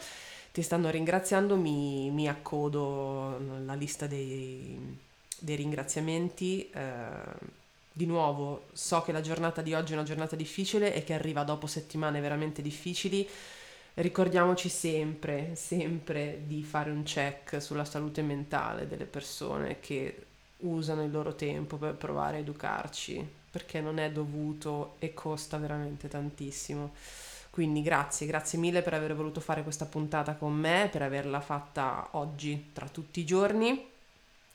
ti 0.53 0.61
stanno 0.61 0.91
ringraziando, 0.91 1.57
mi, 1.57 2.11
mi 2.11 2.29
accodo 2.29 3.37
alla 3.37 3.73
lista 3.73 4.05
dei, 4.05 4.97
dei 5.39 5.55
ringraziamenti. 5.55 6.69
Eh, 6.69 7.61
di 7.91 8.05
nuovo, 8.05 8.65
so 8.73 9.01
che 9.01 9.11
la 9.11 9.21
giornata 9.21 9.63
di 9.63 9.73
oggi 9.73 9.93
è 9.93 9.95
una 9.95 10.05
giornata 10.05 10.35
difficile 10.35 10.93
e 10.93 11.03
che 11.03 11.13
arriva 11.13 11.43
dopo 11.43 11.65
settimane 11.65 12.21
veramente 12.21 12.61
difficili. 12.61 13.27
Ricordiamoci 13.95 14.69
sempre, 14.69 15.55
sempre 15.55 16.41
di 16.45 16.63
fare 16.63 16.91
un 16.91 17.01
check 17.01 17.59
sulla 17.59 17.85
salute 17.85 18.21
mentale 18.21 18.87
delle 18.87 19.05
persone 19.05 19.79
che 19.79 20.25
usano 20.57 21.03
il 21.03 21.09
loro 21.11 21.33
tempo 21.33 21.77
per 21.77 21.95
provare 21.95 22.37
a 22.37 22.39
educarci, 22.41 23.27
perché 23.49 23.81
non 23.81 23.97
è 23.97 24.11
dovuto 24.11 24.97
e 24.99 25.15
costa 25.15 25.57
veramente 25.57 26.07
tantissimo. 26.07 26.93
Quindi 27.53 27.83
grazie, 27.83 28.25
grazie 28.25 28.57
mille 28.57 28.81
per 28.81 28.95
aver 28.95 29.15
voluto 29.15 29.39
fare 29.39 29.61
questa 29.61 29.85
puntata 29.85 30.33
con 30.33 30.53
me, 30.53 30.89
per 30.91 31.03
averla 31.03 31.39
fatta 31.39 32.09
oggi 32.13 32.71
tra 32.73 32.89
tutti 32.89 33.19
i 33.19 33.25
giorni. 33.25 33.92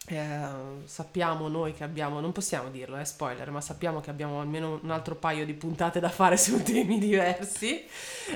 Eh, 0.08 0.40
sappiamo 0.84 1.48
noi 1.48 1.74
che 1.74 1.84
abbiamo, 1.84 2.20
non 2.20 2.32
possiamo 2.32 2.70
dirlo, 2.70 2.96
è 2.96 3.04
spoiler, 3.04 3.50
ma 3.50 3.60
sappiamo 3.60 4.00
che 4.00 4.08
abbiamo 4.08 4.40
almeno 4.40 4.80
un 4.82 4.90
altro 4.90 5.14
paio 5.16 5.44
di 5.44 5.52
puntate 5.52 6.00
da 6.00 6.08
fare 6.08 6.36
su 6.38 6.62
temi 6.62 6.98
diversi, 6.98 7.84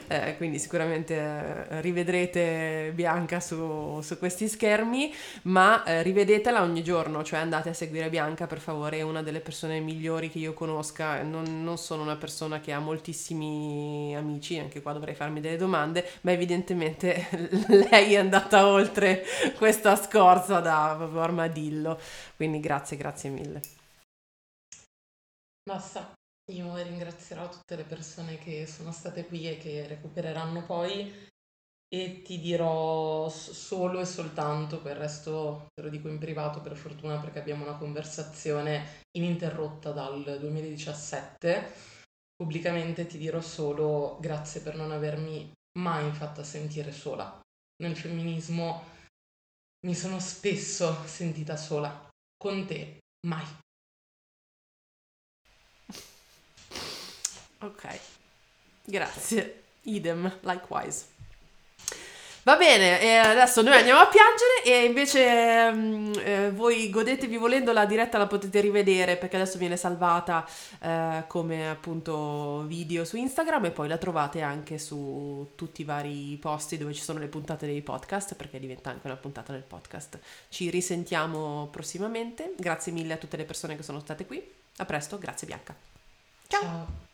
eh, 0.06 0.36
quindi 0.36 0.58
sicuramente 0.58 1.14
eh, 1.14 1.80
rivedrete 1.80 2.92
Bianca 2.94 3.40
su, 3.40 4.00
su 4.02 4.18
questi 4.18 4.48
schermi, 4.48 5.14
ma 5.42 5.82
eh, 5.84 6.02
rivedetela 6.02 6.62
ogni 6.62 6.84
giorno, 6.84 7.24
cioè 7.24 7.38
andate 7.38 7.70
a 7.70 7.74
seguire 7.74 8.10
Bianca 8.10 8.46
per 8.46 8.60
favore, 8.60 8.98
è 8.98 9.02
una 9.02 9.22
delle 9.22 9.40
persone 9.40 9.80
migliori 9.80 10.30
che 10.30 10.38
io 10.38 10.52
conosca, 10.52 11.22
non, 11.22 11.62
non 11.64 11.78
sono 11.78 12.02
una 12.02 12.16
persona 12.16 12.60
che 12.60 12.72
ha 12.72 12.80
moltissimi 12.80 14.14
amici, 14.14 14.58
anche 14.58 14.82
qua 14.82 14.92
dovrei 14.92 15.14
farmi 15.14 15.40
delle 15.40 15.56
domande, 15.56 16.06
ma 16.22 16.32
evidentemente 16.32 17.28
lei 17.90 18.12
è 18.12 18.18
andata 18.18 18.66
oltre 18.66 19.24
questa 19.56 19.96
scorza 19.96 20.60
da 20.60 20.94
proprio 20.98 21.20
armadillo 21.20 21.60
dillo. 21.62 21.98
Quindi 22.36 22.60
grazie, 22.60 22.96
grazie 22.96 23.30
mille. 23.30 23.60
Basta, 25.64 26.12
io 26.50 26.76
ringrazierò 26.82 27.48
tutte 27.48 27.76
le 27.76 27.84
persone 27.84 28.36
che 28.38 28.66
sono 28.66 28.90
state 28.90 29.26
qui 29.26 29.48
e 29.48 29.58
che 29.58 29.86
recupereranno 29.86 30.64
poi 30.64 31.30
e 31.94 32.22
ti 32.22 32.40
dirò 32.40 33.28
solo 33.28 34.00
e 34.00 34.06
soltanto, 34.06 34.80
per 34.80 34.92
il 34.92 35.02
resto 35.02 35.68
te 35.74 35.82
lo 35.82 35.90
dico 35.90 36.08
in 36.08 36.18
privato 36.18 36.60
per 36.62 36.74
fortuna 36.74 37.20
perché 37.20 37.38
abbiamo 37.38 37.64
una 37.64 37.76
conversazione 37.76 39.02
ininterrotta 39.16 39.92
dal 39.92 40.38
2017. 40.40 41.90
Pubblicamente 42.34 43.06
ti 43.06 43.18
dirò 43.18 43.40
solo 43.40 44.16
grazie 44.20 44.62
per 44.62 44.74
non 44.74 44.90
avermi 44.90 45.52
mai 45.78 46.10
fatta 46.12 46.42
sentire 46.42 46.92
sola. 46.92 47.40
Nel 47.82 47.96
femminismo 47.96 48.82
mi 49.84 49.94
sono 49.94 50.20
spesso 50.20 51.04
sentita 51.06 51.56
sola. 51.56 52.08
Con 52.36 52.66
te, 52.66 52.98
mai. 53.26 53.44
Ok, 57.60 58.00
grazie. 58.84 59.62
Idem, 59.82 60.38
likewise. 60.42 61.11
Va 62.44 62.56
bene, 62.56 63.00
e 63.00 63.14
adesso 63.14 63.62
noi 63.62 63.74
andiamo 63.74 64.00
a 64.00 64.08
piangere 64.08 64.64
e 64.64 64.84
invece 64.84 65.72
mm, 65.72 66.12
eh, 66.24 66.50
voi 66.50 66.90
godetevi 66.90 67.36
volendo 67.36 67.72
la 67.72 67.86
diretta 67.86 68.18
la 68.18 68.26
potete 68.26 68.60
rivedere 68.60 69.16
perché 69.16 69.36
adesso 69.36 69.58
viene 69.58 69.76
salvata 69.76 70.44
eh, 70.80 71.22
come 71.28 71.70
appunto 71.70 72.64
video 72.66 73.04
su 73.04 73.16
Instagram 73.16 73.66
e 73.66 73.70
poi 73.70 73.86
la 73.86 73.96
trovate 73.96 74.40
anche 74.40 74.78
su 74.78 75.52
tutti 75.54 75.82
i 75.82 75.84
vari 75.84 76.36
posti 76.40 76.78
dove 76.78 76.92
ci 76.92 77.02
sono 77.02 77.20
le 77.20 77.28
puntate 77.28 77.64
dei 77.66 77.80
podcast 77.80 78.34
perché 78.34 78.58
diventa 78.58 78.90
anche 78.90 79.06
una 79.06 79.16
puntata 79.16 79.52
del 79.52 79.62
podcast. 79.62 80.18
Ci 80.48 80.68
risentiamo 80.68 81.68
prossimamente, 81.70 82.54
grazie 82.56 82.90
mille 82.90 83.12
a 83.12 83.18
tutte 83.18 83.36
le 83.36 83.44
persone 83.44 83.76
che 83.76 83.84
sono 83.84 84.00
state 84.00 84.26
qui, 84.26 84.44
a 84.78 84.84
presto, 84.84 85.16
grazie 85.16 85.46
Bianca. 85.46 85.76
Ciao. 86.48 86.60
Ciao. 86.60 87.10